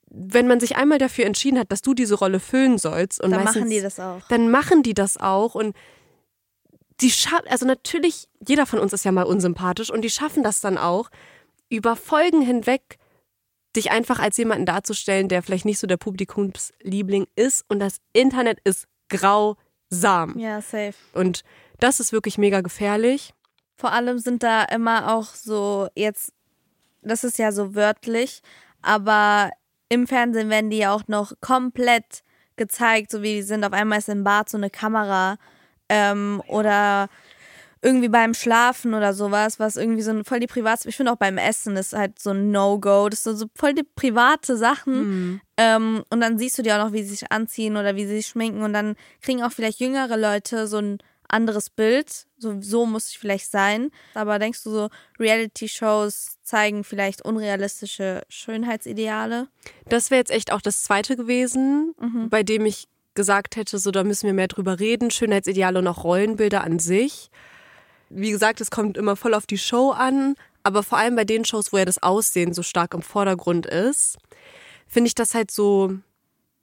wenn 0.08 0.46
man 0.46 0.60
sich 0.60 0.76
einmal 0.76 0.98
dafür 0.98 1.26
entschieden 1.26 1.58
hat, 1.58 1.70
dass 1.70 1.82
du 1.82 1.92
diese 1.92 2.14
Rolle 2.14 2.40
füllen 2.40 2.78
sollst 2.78 3.20
und 3.22 3.32
Dann 3.32 3.44
meistens, 3.44 3.62
machen 3.62 3.70
die 3.70 3.80
das 3.80 4.00
auch. 4.00 4.28
dann 4.28 4.50
machen 4.50 4.82
die 4.82 4.94
das 4.94 5.16
auch 5.18 5.54
und 5.54 5.76
die 7.00 7.10
schaffen, 7.10 7.48
also 7.48 7.66
natürlich, 7.66 8.28
jeder 8.46 8.66
von 8.66 8.78
uns 8.78 8.92
ist 8.92 9.04
ja 9.04 9.12
mal 9.12 9.24
unsympathisch 9.24 9.90
und 9.90 10.02
die 10.02 10.10
schaffen 10.10 10.44
das 10.44 10.60
dann 10.60 10.78
auch, 10.78 11.10
über 11.68 11.96
Folgen 11.96 12.40
hinweg 12.40 12.98
dich 13.76 13.90
einfach 13.90 14.20
als 14.20 14.36
jemanden 14.36 14.66
darzustellen, 14.66 15.28
der 15.28 15.42
vielleicht 15.42 15.64
nicht 15.64 15.78
so 15.78 15.86
der 15.86 15.96
Publikumsliebling 15.96 17.26
ist 17.34 17.64
und 17.68 17.80
das 17.80 17.96
Internet 18.12 18.58
ist 18.64 18.86
grausam. 19.08 20.38
Ja, 20.38 20.60
safe. 20.60 20.94
Und 21.12 21.42
das 21.80 22.00
ist 22.00 22.12
wirklich 22.12 22.38
mega 22.38 22.60
gefährlich. 22.60 23.34
Vor 23.76 23.92
allem 23.92 24.18
sind 24.18 24.42
da 24.42 24.62
immer 24.64 25.14
auch 25.14 25.26
so 25.34 25.88
jetzt, 25.96 26.32
das 27.02 27.24
ist 27.24 27.38
ja 27.38 27.50
so 27.50 27.74
wörtlich, 27.74 28.42
aber 28.82 29.50
im 29.88 30.06
Fernsehen 30.06 30.50
werden 30.50 30.70
die 30.70 30.78
ja 30.78 30.92
auch 30.94 31.08
noch 31.08 31.32
komplett 31.40 32.22
gezeigt, 32.56 33.10
so 33.10 33.22
wie 33.22 33.34
die 33.34 33.42
sind. 33.42 33.64
Auf 33.64 33.72
einmal 33.72 33.98
ist 33.98 34.08
im 34.08 34.24
Bad 34.24 34.48
so 34.48 34.56
eine 34.56 34.70
Kamera 34.70 35.36
ähm, 35.88 36.42
oder 36.46 37.08
irgendwie 37.84 38.08
beim 38.08 38.32
Schlafen 38.32 38.94
oder 38.94 39.12
sowas, 39.12 39.60
was 39.60 39.76
irgendwie 39.76 40.02
so 40.02 40.10
ein, 40.10 40.24
voll 40.24 40.40
die 40.40 40.46
Privat. 40.46 40.86
Ich 40.86 40.96
finde 40.96 41.12
auch 41.12 41.16
beim 41.16 41.36
Essen 41.36 41.76
ist 41.76 41.92
halt 41.92 42.18
so 42.18 42.30
ein 42.30 42.50
No-Go. 42.50 43.10
Das 43.10 43.24
sind 43.24 43.36
so 43.36 43.46
voll 43.54 43.74
die 43.74 43.82
private 43.82 44.56
Sachen. 44.56 44.94
Ähm, 45.58 46.02
und 46.10 46.20
dann 46.20 46.38
siehst 46.38 46.56
du 46.56 46.62
die 46.62 46.72
auch 46.72 46.82
noch, 46.82 46.92
wie 46.92 47.02
sie 47.02 47.10
sich 47.10 47.30
anziehen 47.30 47.76
oder 47.76 47.94
wie 47.94 48.06
sie 48.06 48.16
sich 48.16 48.26
schminken. 48.26 48.62
Und 48.62 48.72
dann 48.72 48.96
kriegen 49.20 49.42
auch 49.42 49.52
vielleicht 49.52 49.80
jüngere 49.80 50.16
Leute 50.16 50.66
so 50.66 50.78
ein 50.78 50.98
anderes 51.28 51.68
Bild. 51.68 52.26
So, 52.38 52.56
so 52.60 52.86
muss 52.86 53.10
ich 53.10 53.18
vielleicht 53.18 53.50
sein. 53.50 53.90
Aber 54.14 54.38
denkst 54.38 54.62
du 54.64 54.70
so, 54.70 54.88
Reality-Shows 55.20 56.38
zeigen 56.42 56.84
vielleicht 56.84 57.22
unrealistische 57.22 58.22
Schönheitsideale? 58.30 59.48
Das 59.90 60.10
wäre 60.10 60.20
jetzt 60.20 60.30
echt 60.30 60.52
auch 60.52 60.62
das 60.62 60.82
zweite 60.82 61.16
gewesen, 61.16 61.94
bei 62.30 62.42
dem 62.42 62.64
ich 62.64 62.88
gesagt 63.14 63.56
hätte, 63.56 63.78
so 63.78 63.90
da 63.90 64.04
müssen 64.04 64.26
wir 64.26 64.34
mehr 64.34 64.48
drüber 64.48 64.80
reden. 64.80 65.10
Schönheitsideale 65.10 65.78
und 65.78 65.86
auch 65.86 66.02
Rollenbilder 66.02 66.64
an 66.64 66.78
sich. 66.78 67.30
Wie 68.14 68.30
gesagt, 68.30 68.60
es 68.60 68.70
kommt 68.70 68.96
immer 68.96 69.16
voll 69.16 69.34
auf 69.34 69.46
die 69.46 69.58
Show 69.58 69.90
an, 69.90 70.34
aber 70.62 70.82
vor 70.82 70.98
allem 70.98 71.16
bei 71.16 71.24
den 71.24 71.44
Shows, 71.44 71.72
wo 71.72 71.78
ja 71.78 71.84
das 71.84 72.02
Aussehen 72.02 72.54
so 72.54 72.62
stark 72.62 72.94
im 72.94 73.02
Vordergrund 73.02 73.66
ist, 73.66 74.16
finde 74.86 75.08
ich 75.08 75.14
das 75.14 75.34
halt 75.34 75.50
so. 75.50 75.92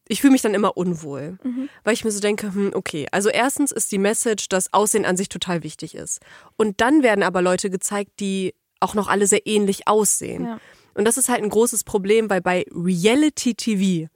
Ich 0.07 0.21
fühle 0.21 0.31
mich 0.31 0.41
dann 0.41 0.53
immer 0.53 0.75
unwohl, 0.75 1.37
weil 1.85 1.93
ich 1.93 2.03
mir 2.03 2.11
so 2.11 2.19
denke, 2.19 2.53
hm, 2.53 2.71
okay, 2.73 3.07
also 3.11 3.29
erstens 3.29 3.71
ist 3.71 3.93
die 3.93 3.97
Message, 3.97 4.49
dass 4.49 4.73
Aussehen 4.73 5.05
an 5.05 5.15
sich 5.15 5.29
total 5.29 5.63
wichtig 5.63 5.95
ist. 5.95 6.19
Und 6.57 6.81
dann 6.81 7.01
werden 7.01 7.23
aber 7.23 7.41
Leute 7.41 7.69
gezeigt, 7.69 8.19
die 8.19 8.53
auch 8.81 8.93
noch 8.93 9.07
alle 9.07 9.27
sehr 9.27 9.47
ähnlich 9.47 9.87
aussehen. 9.87 10.45
Ja. 10.45 10.59
Und 10.95 11.05
das 11.05 11.17
ist 11.17 11.29
halt 11.29 11.41
ein 11.41 11.49
großes 11.49 11.85
Problem, 11.85 12.29
weil 12.29 12.41
bei 12.41 12.65
Reality 12.71 13.55
TV 13.55 14.09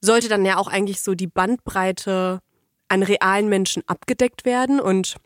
sollte 0.00 0.28
dann 0.28 0.44
ja 0.44 0.58
auch 0.58 0.68
eigentlich 0.68 1.00
so 1.00 1.14
die 1.14 1.26
Bandbreite 1.26 2.40
an 2.88 3.02
realen 3.02 3.48
Menschen 3.48 3.82
abgedeckt 3.86 4.44
werden. 4.44 4.78
Und 4.78 5.16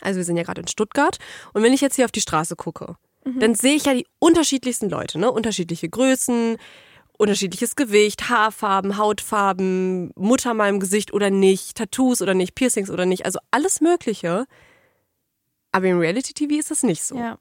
also 0.00 0.18
wir 0.18 0.24
sind 0.24 0.36
ja 0.36 0.42
gerade 0.42 0.60
in 0.60 0.68
Stuttgart. 0.68 1.18
Und 1.52 1.62
wenn 1.62 1.72
ich 1.72 1.80
jetzt 1.80 1.96
hier 1.96 2.04
auf 2.04 2.12
die 2.12 2.20
Straße 2.20 2.56
gucke, 2.56 2.96
dann 3.24 3.54
sehe 3.54 3.74
ich 3.74 3.84
ja 3.84 3.92
die 3.92 4.06
unterschiedlichsten 4.20 4.88
Leute, 4.88 5.18
ne? 5.18 5.30
Unterschiedliche 5.30 5.88
Größen, 5.90 6.56
unterschiedliches 7.18 7.76
Gewicht, 7.76 8.30
Haarfarben, 8.30 8.96
Hautfarben, 8.96 10.12
Mutter 10.16 10.54
mal 10.54 10.70
im 10.70 10.80
Gesicht 10.80 11.12
oder 11.12 11.28
nicht, 11.28 11.76
Tattoos 11.76 12.22
oder 12.22 12.32
nicht, 12.32 12.54
Piercings 12.54 12.90
oder 12.90 13.04
nicht, 13.04 13.26
also 13.26 13.38
alles 13.50 13.82
Mögliche. 13.82 14.46
Aber 15.72 15.86
im 15.86 15.98
Reality 15.98 16.32
TV 16.32 16.54
ist 16.54 16.70
das 16.70 16.82
nicht 16.82 17.02
so 17.02 17.18
Ja. 17.18 17.38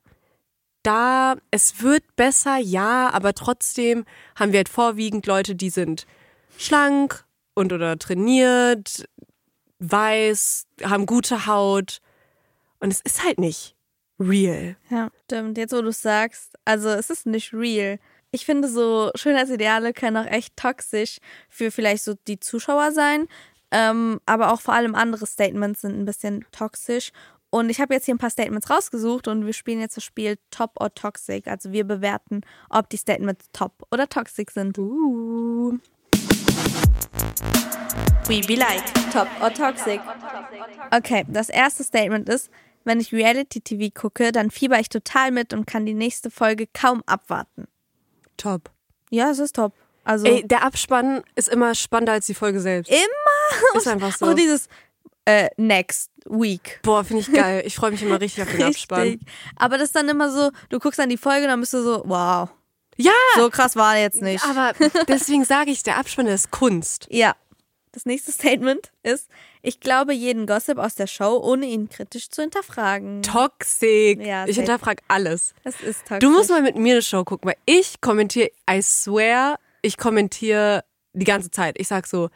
da, 0.84 1.36
es 1.52 1.82
wird 1.82 2.04
besser, 2.18 2.58
ja, 2.58 3.10
aber 3.14 3.34
trotzdem 3.34 4.04
haben 4.36 4.52
wir 4.52 4.60
halt 4.60 4.70
vorwiegend 4.70 5.26
Leute, 5.26 5.56
die 5.56 5.70
sind 5.70 6.06
schlank 6.58 7.26
und 7.54 7.72
oder 7.72 7.98
trainiert, 7.98 9.06
weiß, 9.80 10.66
haben 10.84 11.06
gute 11.06 11.46
Haut. 11.46 12.00
Und 12.80 12.92
es 12.92 13.02
ist 13.02 13.24
halt 13.24 13.40
nicht 13.40 13.76
real. 14.20 14.76
Ja, 14.90 15.10
stimmt. 15.26 15.58
Jetzt, 15.58 15.74
wo 15.74 15.82
du 15.82 15.90
es 15.90 16.02
sagst, 16.02 16.56
also 16.66 16.90
es 16.90 17.10
ist 17.10 17.26
nicht 17.26 17.54
real. 17.54 18.00
Ich 18.32 18.46
finde, 18.46 18.68
so 18.68 19.12
Schönheitsideale 19.16 19.94
können 19.94 20.18
auch 20.18 20.30
echt 20.30 20.56
toxisch 20.58 21.18
für 21.50 21.72
vielleicht 21.72 22.04
so 22.04 22.14
die 22.28 22.40
Zuschauer 22.40 22.92
sein. 22.92 23.28
Ähm, 23.72 24.20
aber 24.26 24.54
auch 24.54 24.62
vor 24.62 24.74
allem 24.74 24.96
andere 24.96 25.26
Statements 25.26 25.82
sind 25.82 25.98
ein 25.98 26.06
bisschen 26.06 26.46
toxisch. 26.52 27.12
Und 27.50 27.70
ich 27.70 27.80
habe 27.80 27.94
jetzt 27.94 28.06
hier 28.06 28.16
ein 28.16 28.20
paar 28.20 28.30
Statements 28.30 28.70
rausgesucht 28.70 29.28
und 29.28 29.46
wir 29.46 29.54
spielen 29.54 29.80
jetzt 29.80 29.96
das 29.96 30.04
Spiel 30.04 30.38
Top 30.52 30.72
or 30.80 30.94
Toxic. 30.94 31.48
Also 31.48 31.72
wir 31.72 31.86
bewerten, 31.86 32.42
ob 32.70 32.90
die 32.90 32.98
Statements 32.98 33.46
top 33.54 33.84
oder 33.92 34.08
toxic 34.08 34.52
sind. 34.52 34.78
Uh. 34.78 35.80
We 38.28 38.42
be 38.46 38.56
like 38.56 38.84
top 39.14 39.30
or 39.42 39.54
toxic. 39.54 40.02
Okay, 40.92 41.26
das 41.30 41.48
erste 41.48 41.86
Statement 41.86 42.28
ist, 42.28 42.50
wenn 42.88 43.00
ich 43.00 43.14
Reality 43.14 43.62
TV 43.62 43.92
gucke, 43.94 44.32
dann 44.32 44.50
fieber 44.52 44.80
ich 44.80 44.90
total 44.90 45.32
mit 45.32 45.54
und 45.54 45.66
kann 45.68 45.86
die 45.86 45.94
nächste 45.94 46.32
Folge 46.32 46.68
kaum 46.74 47.04
abwarten. 47.06 47.68
Top. 48.38 48.72
Ja, 49.10 49.30
es 49.30 49.40
ist 49.40 49.56
top. 49.56 49.74
Also 50.04 50.26
Ey, 50.26 50.48
der 50.48 50.64
Abspann 50.64 51.22
ist 51.36 51.50
immer 51.50 51.76
spannender 51.76 52.14
als 52.14 52.26
die 52.26 52.34
Folge 52.34 52.60
selbst. 52.62 52.90
immer 52.92 53.78
Ist 53.80 53.88
einfach 53.88 54.16
so. 54.16 54.28
auch 54.28 54.34
dieses 54.34 54.68
äh, 55.26 55.50
Next 55.58 56.12
Week. 56.26 56.80
Boah, 56.84 57.04
finde 57.04 57.22
ich 57.22 57.32
geil. 57.34 57.64
Ich 57.66 57.76
freue 57.76 57.92
mich 57.92 58.02
immer 58.02 58.20
richtig 58.22 58.44
auf 58.44 58.52
den 58.52 58.64
Abspann. 58.64 59.02
Richtig. 59.02 59.28
Aber 59.58 59.78
das 59.78 59.88
ist 59.88 59.96
dann 59.96 60.08
immer 60.08 60.32
so, 60.32 60.52
du 60.70 60.80
guckst 60.80 61.00
dann 61.00 61.10
die 61.10 61.18
Folge 61.18 61.44
und 61.44 61.50
dann 61.50 61.60
bist 61.60 61.74
du 61.74 61.84
so, 61.84 62.04
wow, 62.06 62.50
Ja, 62.96 63.12
so 63.36 63.50
krass 63.50 63.76
war 63.76 63.98
jetzt 63.98 64.22
nicht. 64.22 64.44
aber 64.46 64.72
deswegen 65.08 65.44
sage 65.44 65.72
ich, 65.72 65.84
der 65.84 65.98
Abspann 65.98 66.28
ist 66.28 66.52
Kunst. 66.52 67.08
Ja. 67.10 67.36
Das 67.92 68.06
nächste 68.06 68.32
Statement 68.32 68.92
ist, 69.04 69.28
ich 69.62 69.80
glaube 69.80 70.14
jeden 70.14 70.46
Gossip 70.46 70.78
aus 70.78 70.96
der 70.96 71.08
Show, 71.08 71.40
ohne 71.44 71.66
ihn 71.66 71.90
kritisch 71.90 72.30
zu 72.30 72.42
hinterfragen. 72.42 73.24
Toxic. 73.24 74.26
Ja, 74.26 74.48
ich 74.48 74.58
hinterfrage 74.58 75.04
alles. 75.08 75.54
Das 75.64 75.82
ist 75.82 76.02
toxisch. 76.02 76.20
Du 76.20 76.30
musst 76.30 76.50
mal 76.50 76.62
mit 76.62 76.76
mir 76.76 76.94
eine 76.94 77.02
Show 77.02 77.24
gucken, 77.24 77.50
weil 77.50 77.58
ich 77.66 78.02
kommentiere, 78.02 78.50
I 78.70 78.82
swear, 78.82 79.60
ich 79.82 79.98
kommentiere 79.98 80.84
die 81.14 81.26
ganze 81.26 81.52
Zeit. 81.52 81.76
Ich 81.80 81.88
sag 81.88 82.08
so, 82.08 82.30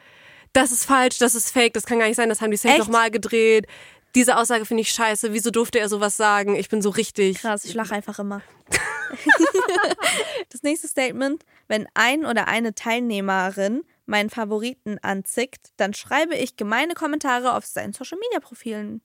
das 0.54 0.72
ist 0.72 0.86
falsch, 0.86 1.18
das 1.20 1.36
ist 1.36 1.52
fake, 1.52 1.74
das 1.74 1.86
kann 1.86 2.00
gar 2.00 2.08
nicht 2.08 2.18
sein, 2.18 2.30
das 2.30 2.42
haben 2.42 2.52
die 2.52 2.58
safe 2.58 2.80
nochmal 2.80 3.12
gedreht. 3.12 3.68
Diese 4.16 4.38
Aussage 4.38 4.66
finde 4.66 4.82
ich 4.82 4.90
scheiße. 4.92 5.32
Wieso 5.32 5.52
durfte 5.52 5.80
er 5.80 5.88
sowas 5.88 6.18
sagen? 6.18 6.56
Ich 6.56 6.68
bin 6.68 6.82
so 6.82 6.90
richtig. 6.90 7.40
Krass, 7.40 7.64
ich 7.64 7.74
lache 7.74 7.96
einfach 7.96 8.20
immer. 8.20 8.42
das 10.50 10.64
nächste 10.64 10.88
Statement, 10.88 11.46
wenn 11.68 11.88
ein 11.94 12.26
oder 12.26 12.48
eine 12.48 12.76
Teilnehmerin 12.76 13.84
meinen 14.12 14.30
Favoriten 14.30 15.00
anzickt, 15.02 15.70
dann 15.78 15.96
schreibe 15.96 16.36
ich 16.36 16.56
gemeine 16.58 16.94
Kommentare 16.94 17.56
auf 17.56 17.66
seinen 17.66 17.94
Social 17.94 18.20
Media 18.20 18.40
Profilen. 18.40 19.02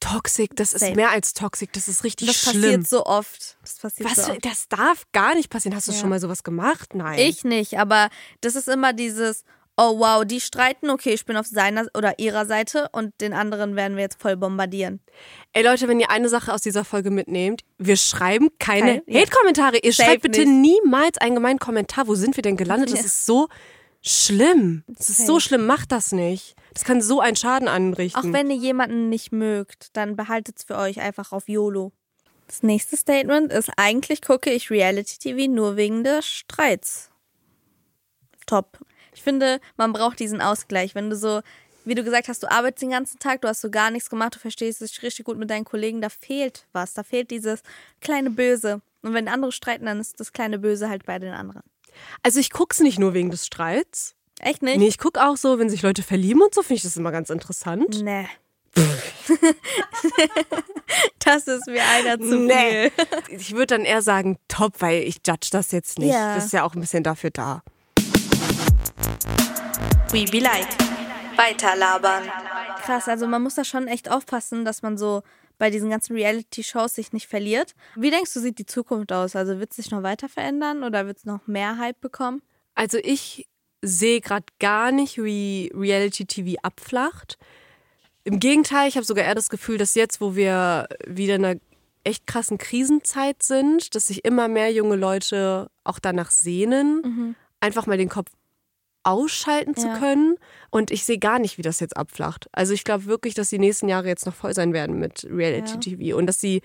Toxic, 0.00 0.56
das 0.56 0.72
ist 0.72 0.80
Safe. 0.80 0.96
mehr 0.96 1.10
als 1.10 1.32
toxic, 1.32 1.72
das 1.74 1.86
ist 1.86 2.02
richtig 2.02 2.26
Das 2.26 2.36
schlimm. 2.40 2.60
passiert 2.62 2.88
so 2.88 3.06
oft. 3.06 3.56
Das 3.62 3.78
passiert 3.78 4.10
Was, 4.10 4.26
so 4.26 4.32
oft. 4.32 4.44
das 4.44 4.68
darf 4.68 5.04
gar 5.12 5.34
nicht 5.36 5.48
passieren. 5.48 5.76
Hast 5.76 5.86
du 5.86 5.92
Ja. 5.92 5.98
schon 5.98 6.10
mal 6.10 6.18
sowas 6.20 6.42
gemacht? 6.42 6.94
Nein. 6.94 7.18
Ich 7.20 7.44
nicht, 7.44 7.78
aber 7.78 8.08
das 8.40 8.56
ist 8.56 8.68
immer 8.68 8.92
dieses, 8.92 9.44
oh 9.76 10.00
wow, 10.00 10.24
die 10.24 10.40
streiten, 10.40 10.90
okay, 10.90 11.10
ich 11.14 11.24
bin 11.24 11.36
auf 11.36 11.46
seiner 11.46 11.86
oder 11.96 12.18
ihrer 12.18 12.46
Seite 12.46 12.88
und 12.90 13.12
den 13.20 13.32
anderen 13.32 13.76
werden 13.76 13.96
wir 13.96 14.02
jetzt 14.02 14.20
voll 14.20 14.36
bombardieren. 14.36 14.98
Ey 15.52 15.62
Leute, 15.62 15.86
wenn 15.86 16.00
ihr 16.00 16.10
eine 16.10 16.28
Sache 16.28 16.52
aus 16.52 16.62
dieser 16.62 16.84
Folge 16.84 17.12
mitnehmt, 17.12 17.62
wir 17.78 17.96
schreiben 17.96 18.48
keine 18.58 19.02
Kein-. 19.02 19.14
Hate-Kommentare. 19.22 19.78
Ihr 19.84 19.92
Safe 19.92 20.08
schreibt 20.10 20.22
bitte 20.22 20.44
nicht. 20.44 20.82
niemals 20.82 21.18
einen 21.18 21.36
gemeinen 21.36 21.60
Kommentar. 21.60 22.08
Wo 22.08 22.16
sind 22.16 22.34
wir 22.36 22.42
denn 22.42 22.56
gelandet? 22.56 22.90
Das 22.92 22.98
Ja. 22.98 23.06
ist 23.06 23.24
so 23.24 23.46
schlimm. 24.02 24.84
Das 24.88 25.08
ist 25.08 25.26
so 25.26 25.40
schlimm. 25.40 25.66
Macht 25.66 25.92
das 25.92 26.12
nicht. 26.12 26.54
Das 26.74 26.84
kann 26.84 27.00
so 27.00 27.20
einen 27.20 27.36
Schaden 27.36 27.68
anrichten. 27.68 28.20
Auch 28.20 28.32
wenn 28.32 28.50
ihr 28.50 28.56
jemanden 28.56 29.08
nicht 29.08 29.32
mögt, 29.32 29.96
dann 29.96 30.16
behaltet's 30.16 30.64
für 30.64 30.76
euch 30.76 31.00
einfach 31.00 31.32
auf 31.32 31.48
YOLO. 31.48 31.92
Das 32.46 32.62
nächste 32.62 32.96
Statement 32.96 33.52
ist, 33.52 33.70
eigentlich 33.76 34.20
gucke 34.20 34.50
ich 34.50 34.70
Reality-TV 34.70 35.50
nur 35.50 35.76
wegen 35.76 36.04
des 36.04 36.26
Streits. 36.26 37.10
Top. 38.46 38.78
Ich 39.14 39.22
finde, 39.22 39.60
man 39.76 39.92
braucht 39.92 40.18
diesen 40.18 40.40
Ausgleich. 40.40 40.94
Wenn 40.94 41.08
du 41.08 41.16
so, 41.16 41.40
wie 41.84 41.94
du 41.94 42.04
gesagt 42.04 42.28
hast, 42.28 42.42
du 42.42 42.50
arbeitest 42.50 42.82
den 42.82 42.90
ganzen 42.90 43.18
Tag, 43.18 43.40
du 43.42 43.48
hast 43.48 43.60
so 43.60 43.70
gar 43.70 43.90
nichts 43.90 44.10
gemacht, 44.10 44.34
du 44.34 44.38
verstehst 44.38 44.80
dich 44.80 45.02
richtig 45.02 45.24
gut 45.24 45.38
mit 45.38 45.50
deinen 45.50 45.64
Kollegen, 45.64 46.00
da 46.00 46.08
fehlt 46.08 46.66
was. 46.72 46.94
Da 46.94 47.02
fehlt 47.04 47.30
dieses 47.30 47.62
kleine 48.00 48.30
Böse. 48.30 48.82
Und 49.02 49.14
wenn 49.14 49.28
andere 49.28 49.52
streiten, 49.52 49.86
dann 49.86 50.00
ist 50.00 50.20
das 50.20 50.32
kleine 50.32 50.58
Böse 50.58 50.88
halt 50.88 51.06
bei 51.06 51.18
den 51.18 51.32
anderen. 51.32 51.62
Also 52.22 52.40
ich 52.40 52.50
guck's 52.50 52.80
nicht 52.80 52.98
nur 52.98 53.14
wegen 53.14 53.30
des 53.30 53.46
Streits. 53.46 54.14
Echt 54.40 54.62
nicht? 54.62 54.78
Nee, 54.78 54.88
ich 54.88 54.98
guck 54.98 55.18
auch 55.18 55.36
so, 55.36 55.58
wenn 55.58 55.70
sich 55.70 55.82
Leute 55.82 56.02
verlieben 56.02 56.42
und 56.42 56.54
so, 56.54 56.62
finde 56.62 56.74
ich 56.74 56.82
das 56.82 56.96
immer 56.96 57.12
ganz 57.12 57.30
interessant. 57.30 58.02
Nee. 58.02 58.26
das 61.24 61.46
ist 61.46 61.66
mir 61.66 61.82
einer 61.84 62.18
zu 62.18 62.38
Nee. 62.38 62.90
viel. 62.90 63.36
Ich 63.38 63.52
würde 63.52 63.76
dann 63.76 63.84
eher 63.84 64.02
sagen 64.02 64.38
top, 64.48 64.74
weil 64.80 65.02
ich 65.02 65.16
judge 65.26 65.48
das 65.52 65.72
jetzt 65.72 65.98
nicht. 65.98 66.12
Ja. 66.12 66.34
Das 66.34 66.46
ist 66.46 66.52
ja 66.52 66.64
auch 66.64 66.74
ein 66.74 66.80
bisschen 66.80 67.02
dafür 67.04 67.30
da. 67.30 67.62
We 70.10 70.24
be 70.30 70.40
like. 70.40 70.66
Weiterlabern. 71.36 72.24
Krass, 72.82 73.08
also 73.08 73.26
man 73.26 73.42
muss 73.42 73.54
da 73.54 73.64
schon 73.64 73.88
echt 73.88 74.10
aufpassen, 74.10 74.64
dass 74.64 74.82
man 74.82 74.98
so 74.98 75.22
bei 75.62 75.70
diesen 75.70 75.90
ganzen 75.90 76.16
Reality-Shows 76.16 76.96
sich 76.96 77.12
nicht 77.12 77.28
verliert. 77.28 77.76
Wie 77.94 78.10
denkst 78.10 78.34
du, 78.34 78.40
sieht 78.40 78.58
die 78.58 78.66
Zukunft 78.66 79.12
aus? 79.12 79.36
Also 79.36 79.60
wird 79.60 79.70
es 79.70 79.76
sich 79.76 79.92
noch 79.92 80.02
weiter 80.02 80.28
verändern 80.28 80.82
oder 80.82 81.06
wird 81.06 81.18
es 81.18 81.24
noch 81.24 81.46
mehr 81.46 81.78
Hype 81.78 82.00
bekommen? 82.00 82.42
Also 82.74 82.98
ich 83.00 83.46
sehe 83.80 84.20
gerade 84.20 84.46
gar 84.58 84.90
nicht, 84.90 85.22
wie 85.22 85.70
Reality-TV 85.72 86.58
abflacht. 86.64 87.38
Im 88.24 88.40
Gegenteil, 88.40 88.88
ich 88.88 88.96
habe 88.96 89.06
sogar 89.06 89.24
eher 89.24 89.36
das 89.36 89.50
Gefühl, 89.50 89.78
dass 89.78 89.94
jetzt, 89.94 90.20
wo 90.20 90.34
wir 90.34 90.88
wieder 91.06 91.36
in 91.36 91.44
einer 91.44 91.60
echt 92.02 92.26
krassen 92.26 92.58
Krisenzeit 92.58 93.40
sind, 93.44 93.94
dass 93.94 94.08
sich 94.08 94.24
immer 94.24 94.48
mehr 94.48 94.72
junge 94.72 94.96
Leute 94.96 95.70
auch 95.84 96.00
danach 96.00 96.32
sehnen, 96.32 97.36
einfach 97.60 97.86
mal 97.86 97.98
den 97.98 98.08
Kopf 98.08 98.32
ausschalten 99.04 99.74
zu 99.74 99.88
Ja. 99.88 99.98
können. 99.98 100.36
Und 100.70 100.90
ich 100.90 101.04
sehe 101.04 101.18
gar 101.18 101.38
nicht, 101.38 101.58
wie 101.58 101.62
das 101.62 101.80
jetzt 101.80 101.96
abflacht. 101.96 102.48
Also 102.52 102.72
ich 102.72 102.84
glaube 102.84 103.06
wirklich, 103.06 103.34
dass 103.34 103.50
die 103.50 103.58
nächsten 103.58 103.88
Jahre 103.88 104.08
jetzt 104.08 104.26
noch 104.26 104.34
voll 104.34 104.54
sein 104.54 104.72
werden 104.72 104.98
mit 104.98 105.26
Reality-TV 105.30 106.16
und 106.16 106.26
dass 106.26 106.38
die 106.38 106.62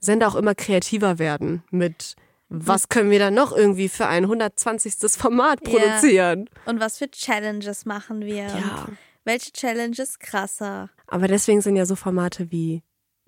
Sender 0.00 0.28
auch 0.28 0.34
immer 0.34 0.54
kreativer 0.54 1.18
werden 1.18 1.62
mit 1.70 2.16
was 2.50 2.88
können 2.88 3.10
wir 3.10 3.18
dann 3.18 3.34
noch 3.34 3.52
irgendwie 3.56 3.88
für 3.88 4.06
ein 4.06 4.26
120. 4.26 4.94
Format 5.16 5.60
Ja. 5.66 5.70
produzieren? 5.72 6.48
Und 6.66 6.78
was 6.78 6.98
für 6.98 7.10
Challenges 7.10 7.84
machen 7.86 8.20
wir? 8.20 8.44
Ja. 8.44 8.86
Welche 9.24 9.50
Challenge 9.52 9.96
ist 9.98 10.20
krasser? 10.20 10.90
Aber 11.08 11.26
deswegen 11.26 11.62
sind 11.62 11.74
ja 11.76 11.86
so 11.86 11.96
Formate 11.96 12.52
wie 12.52 12.82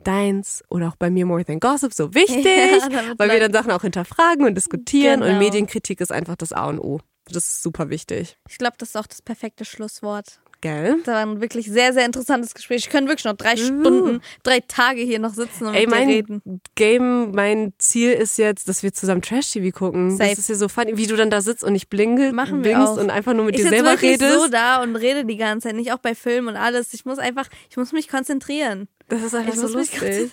deins 0.05 0.63
oder 0.69 0.89
auch 0.89 0.97
bei 0.97 1.11
mir 1.11 1.25
More 1.27 1.45
Than 1.45 1.59
Gossip 1.59 1.93
so 1.95 2.15
wichtig, 2.15 2.45
Ja, 2.93 3.15
weil 3.17 3.31
wir 3.31 3.41
dann 3.41 3.53
Sachen 3.53 3.73
auch 3.73 3.81
hinterfragen 3.83 4.45
und 4.47 4.55
diskutieren 4.55 5.21
Genau. 5.21 5.33
und 5.33 5.39
Medienkritik 5.39 6.01
ist 6.03 6.13
einfach 6.13 6.37
das 6.37 6.53
A 6.53 6.67
und 6.67 6.79
O. 6.79 7.01
Das 7.31 7.47
ist 7.47 7.63
super 7.63 7.91
wichtig. 7.91 8.39
Ich 8.49 8.59
glaube, 8.59 8.77
das 8.79 8.91
ist 8.91 8.97
auch 8.97 9.07
das 9.07 9.23
perfekte 9.23 9.65
Schlusswort. 9.65 10.41
Gell? 10.63 10.97
Das 11.05 11.15
war 11.15 11.21
ein 11.23 11.41
wirklich 11.43 11.67
sehr, 11.71 11.93
sehr 11.93 12.07
interessantes 12.07 12.55
Gespräch. 12.55 12.79
Ich 12.79 12.89
könnte 12.89 13.11
wirklich 13.11 13.27
noch 13.27 13.35
drei 13.37 13.57
Stunden, 13.57 14.23
drei 14.43 14.61
Tage 14.61 15.03
hier 15.03 15.19
noch 15.19 15.35
sitzen 15.35 15.67
und 15.67 15.75
Ey, 15.75 15.83
mit 15.87 15.91
mein 15.91 16.09
reden. 16.09 16.61
Game, 16.75 17.33
mein 17.33 17.75
Ziel 17.79 18.13
ist 18.13 18.39
jetzt, 18.39 18.67
dass 18.67 18.83
wir 18.83 18.93
zusammen 18.95 19.21
Trash-TV 19.21 19.77
gucken. 19.77 20.17
Safe. 20.17 20.31
Das 20.31 20.39
ist 20.39 20.49
ja 20.49 20.55
so 20.55 20.69
funny, 20.69 20.97
wie 20.97 21.07
du 21.07 21.15
dann 21.17 21.29
da 21.31 21.43
sitzt 21.43 21.63
und 21.63 21.75
ich 21.75 21.89
blinge, 21.91 22.33
Machen 22.33 22.63
blinkst 22.63 22.97
und 22.97 23.11
einfach 23.11 23.35
nur 23.35 23.45
mit 23.45 23.57
ich 23.57 23.63
dir 23.63 23.69
selber 23.69 24.01
redest. 24.01 24.33
so 24.33 24.49
da 24.49 24.83
und 24.83 24.97
rede 24.97 25.27
die 25.27 25.37
ganze 25.37 25.69
Zeit, 25.69 25.77
nicht 25.77 25.93
auch 25.93 25.99
bei 25.99 26.15
Filmen 26.15 26.49
und 26.49 26.57
alles. 26.57 26.95
Ich 26.95 27.05
muss 27.05 27.19
einfach, 27.19 27.49
ich 27.69 27.77
muss 27.77 27.93
mich 27.93 28.09
konzentrieren. 28.09 28.89
das 29.09 29.23
ist 29.23 29.35
einfach 29.35 29.53
Ich 29.55 29.61
so 29.61 29.69
lustig. 29.69 30.31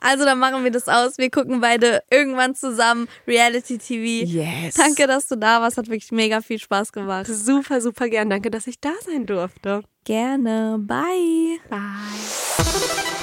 Also 0.00 0.24
dann 0.24 0.38
machen 0.38 0.64
wir 0.64 0.70
das 0.70 0.88
aus. 0.88 1.18
Wir 1.18 1.30
gucken 1.30 1.60
beide 1.60 2.02
irgendwann 2.10 2.54
zusammen 2.54 3.08
Reality 3.26 3.78
TV. 3.78 4.26
Yes. 4.26 4.74
Danke, 4.74 5.06
dass 5.06 5.26
du 5.28 5.36
da 5.36 5.60
warst. 5.60 5.76
Hat 5.76 5.88
wirklich 5.88 6.12
mega 6.12 6.40
viel 6.40 6.58
Spaß 6.58 6.92
gemacht. 6.92 7.26
Super, 7.26 7.80
super 7.80 8.08
gern. 8.08 8.30
Danke, 8.30 8.50
dass 8.50 8.66
ich 8.66 8.80
da 8.80 8.92
sein 9.04 9.26
durfte. 9.26 9.82
Gerne. 10.04 10.78
Bye. 10.80 11.58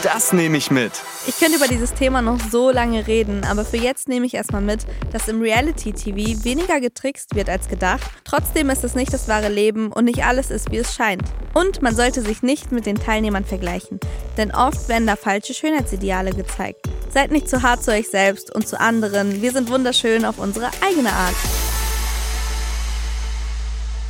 Das 0.06 0.34
nehme 0.34 0.58
ich 0.58 0.70
mit. 0.70 0.92
Ich 1.26 1.40
könnte 1.40 1.58
über 1.58 1.68
dieses 1.68 1.92
Thema 1.92 2.22
noch 2.22 2.40
so 2.52 2.70
lange 2.70 3.08
reden, 3.08 3.44
aber 3.44 3.66
für 3.66 3.78
jetzt 3.78 4.08
nehme 4.08 4.28
ich 4.28 4.36
erstmal 4.36 4.62
mit, 4.62 4.86
dass 5.12 5.28
im 5.28 5.42
Reality-TV 5.42 6.44
weniger 6.44 6.80
getrickst 6.80 7.34
wird 7.34 7.50
als 7.50 7.68
gedacht. 7.68 8.04
Trotzdem 8.24 8.70
ist 8.70 8.84
es 8.84 8.94
nicht 8.94 9.12
das 9.12 9.28
wahre 9.28 9.50
Leben 9.50 9.92
und 9.92 10.06
nicht 10.06 10.24
alles 10.24 10.52
ist, 10.52 10.70
wie 10.70 10.78
es 10.78 10.94
scheint. 10.94 11.24
Und 11.56 11.82
man 11.82 11.96
sollte 11.96 12.22
sich 12.22 12.44
nicht 12.44 12.72
mit 12.72 12.86
den 12.86 12.98
Teilnehmern 12.98 13.46
vergleichen, 13.46 14.00
denn 14.38 14.54
oft 14.54 14.88
werden 14.90 15.08
da 15.08 15.16
falsche 15.16 15.56
Schönheitsideale 15.56 16.34
gezeigt. 16.34 16.88
Seid 17.12 17.32
nicht 17.32 17.50
zu 17.50 17.64
hart 17.64 17.84
zu 17.84 17.92
euch 17.92 18.08
selbst 18.08 18.54
und 18.54 18.68
zu 18.68 18.80
anderen. 18.80 19.42
Wir 19.42 19.54
sind 19.54 19.72
wunderschön 19.72 20.24
auf 20.24 20.38
unsere 20.38 20.70
eigene 20.88 21.12
Art. 21.12 21.36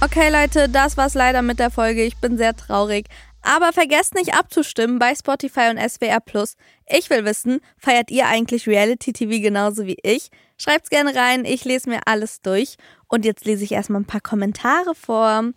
Okay, 0.01 0.29
Leute, 0.29 0.67
das 0.67 0.97
war's 0.97 1.13
leider 1.13 1.41
mit 1.41 1.57
der 1.57 1.71
Folge. 1.71 2.03
Ich 2.03 2.17
bin 2.17 2.37
sehr 2.37 2.53
traurig. 2.53 3.07
Aber 3.47 3.73
vergesst 3.73 4.15
nicht 4.15 4.33
abzustimmen 4.33 4.97
bei 4.97 5.13
Spotify 5.13 5.69
und 5.69 5.77
SWR 5.77 6.19
Plus. 6.19 6.55
Ich 6.87 7.11
will 7.11 7.25
wissen, 7.25 7.61
feiert 7.77 8.09
ihr 8.09 8.25
eigentlich 8.25 8.67
Reality 8.67 9.13
TV 9.13 9.39
genauso 9.39 9.85
wie 9.85 9.99
ich? 10.01 10.31
Schreibt's 10.57 10.89
gerne 10.89 11.15
rein, 11.15 11.45
ich 11.45 11.63
lese 11.63 11.87
mir 11.87 11.99
alles 12.07 12.41
durch. 12.41 12.75
Und 13.07 13.23
jetzt 13.23 13.45
lese 13.45 13.63
ich 13.63 13.73
erstmal 13.73 14.01
ein 14.01 14.07
paar 14.07 14.21
Kommentare 14.21 14.95
vor. 14.95 15.51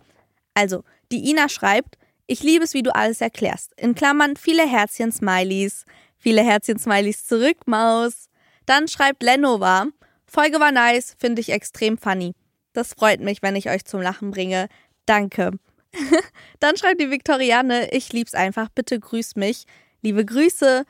Also, 0.52 0.84
die 1.10 1.30
Ina 1.30 1.48
schreibt, 1.48 1.96
ich 2.26 2.42
liebe 2.42 2.62
es, 2.62 2.74
wie 2.74 2.82
du 2.82 2.94
alles 2.94 3.22
erklärst. 3.22 3.72
In 3.80 3.94
Klammern 3.94 4.36
viele 4.36 4.68
Herzchen-Smileys. 4.68 5.86
Viele 6.18 6.42
Herzchen-Smileys 6.42 7.24
zurück, 7.24 7.56
Maus. 7.64 8.28
Dann 8.66 8.86
schreibt 8.88 9.22
Lenova, 9.22 9.86
Folge 10.26 10.60
war 10.60 10.72
nice, 10.72 11.16
finde 11.18 11.40
ich 11.40 11.48
extrem 11.48 11.96
funny. 11.96 12.34
Das 12.74 12.92
freut 12.92 13.20
mich, 13.20 13.40
wenn 13.40 13.56
ich 13.56 13.70
euch 13.70 13.86
zum 13.86 14.02
Lachen 14.02 14.30
bringe. 14.30 14.68
Danke. 15.06 15.52
Dann 16.60 16.76
schreibt 16.76 17.00
die 17.00 17.10
Viktoriane, 17.10 17.90
ich 17.92 18.12
lieb's 18.12 18.34
einfach, 18.34 18.68
bitte 18.68 18.98
grüß 18.98 19.36
mich. 19.36 19.64
Liebe 20.02 20.24
Grüße, 20.24 20.84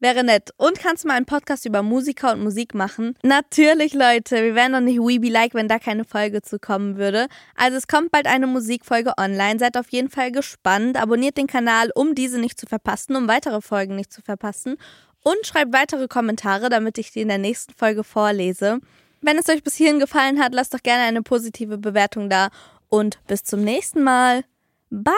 wäre 0.00 0.24
nett. 0.24 0.50
Und 0.56 0.78
kannst 0.78 1.04
du 1.04 1.08
mal 1.08 1.14
einen 1.14 1.26
Podcast 1.26 1.66
über 1.66 1.82
Musiker 1.82 2.32
und 2.32 2.42
Musik 2.42 2.74
machen? 2.74 3.16
Natürlich, 3.22 3.92
Leute, 3.94 4.42
wir 4.42 4.54
wären 4.54 4.72
doch 4.72 4.80
nicht 4.80 4.98
We 4.98 5.20
Be 5.20 5.28
Like, 5.28 5.54
wenn 5.54 5.68
da 5.68 5.78
keine 5.78 6.04
Folge 6.04 6.42
zu 6.42 6.58
kommen 6.58 6.96
würde. 6.96 7.28
Also 7.54 7.76
es 7.76 7.86
kommt 7.86 8.10
bald 8.10 8.26
eine 8.26 8.46
Musikfolge 8.46 9.12
online, 9.18 9.58
seid 9.58 9.76
auf 9.76 9.90
jeden 9.90 10.10
Fall 10.10 10.32
gespannt. 10.32 11.00
Abonniert 11.00 11.36
den 11.36 11.46
Kanal, 11.46 11.90
um 11.94 12.14
diese 12.14 12.40
nicht 12.40 12.58
zu 12.58 12.66
verpassen, 12.66 13.14
um 13.16 13.28
weitere 13.28 13.60
Folgen 13.60 13.96
nicht 13.96 14.12
zu 14.12 14.22
verpassen. 14.22 14.76
Und 15.22 15.46
schreibt 15.46 15.74
weitere 15.74 16.08
Kommentare, 16.08 16.70
damit 16.70 16.96
ich 16.96 17.12
die 17.12 17.20
in 17.20 17.28
der 17.28 17.38
nächsten 17.38 17.74
Folge 17.74 18.04
vorlese. 18.04 18.80
Wenn 19.20 19.36
es 19.36 19.50
euch 19.50 19.62
bis 19.62 19.74
hierhin 19.74 20.00
gefallen 20.00 20.42
hat, 20.42 20.54
lasst 20.54 20.72
doch 20.72 20.82
gerne 20.82 21.02
eine 21.02 21.22
positive 21.22 21.76
Bewertung 21.76 22.30
da. 22.30 22.48
Und 22.90 23.18
bis 23.26 23.44
zum 23.44 23.62
nächsten 23.62 24.02
Mal. 24.02 24.44
Bye! 24.90 25.14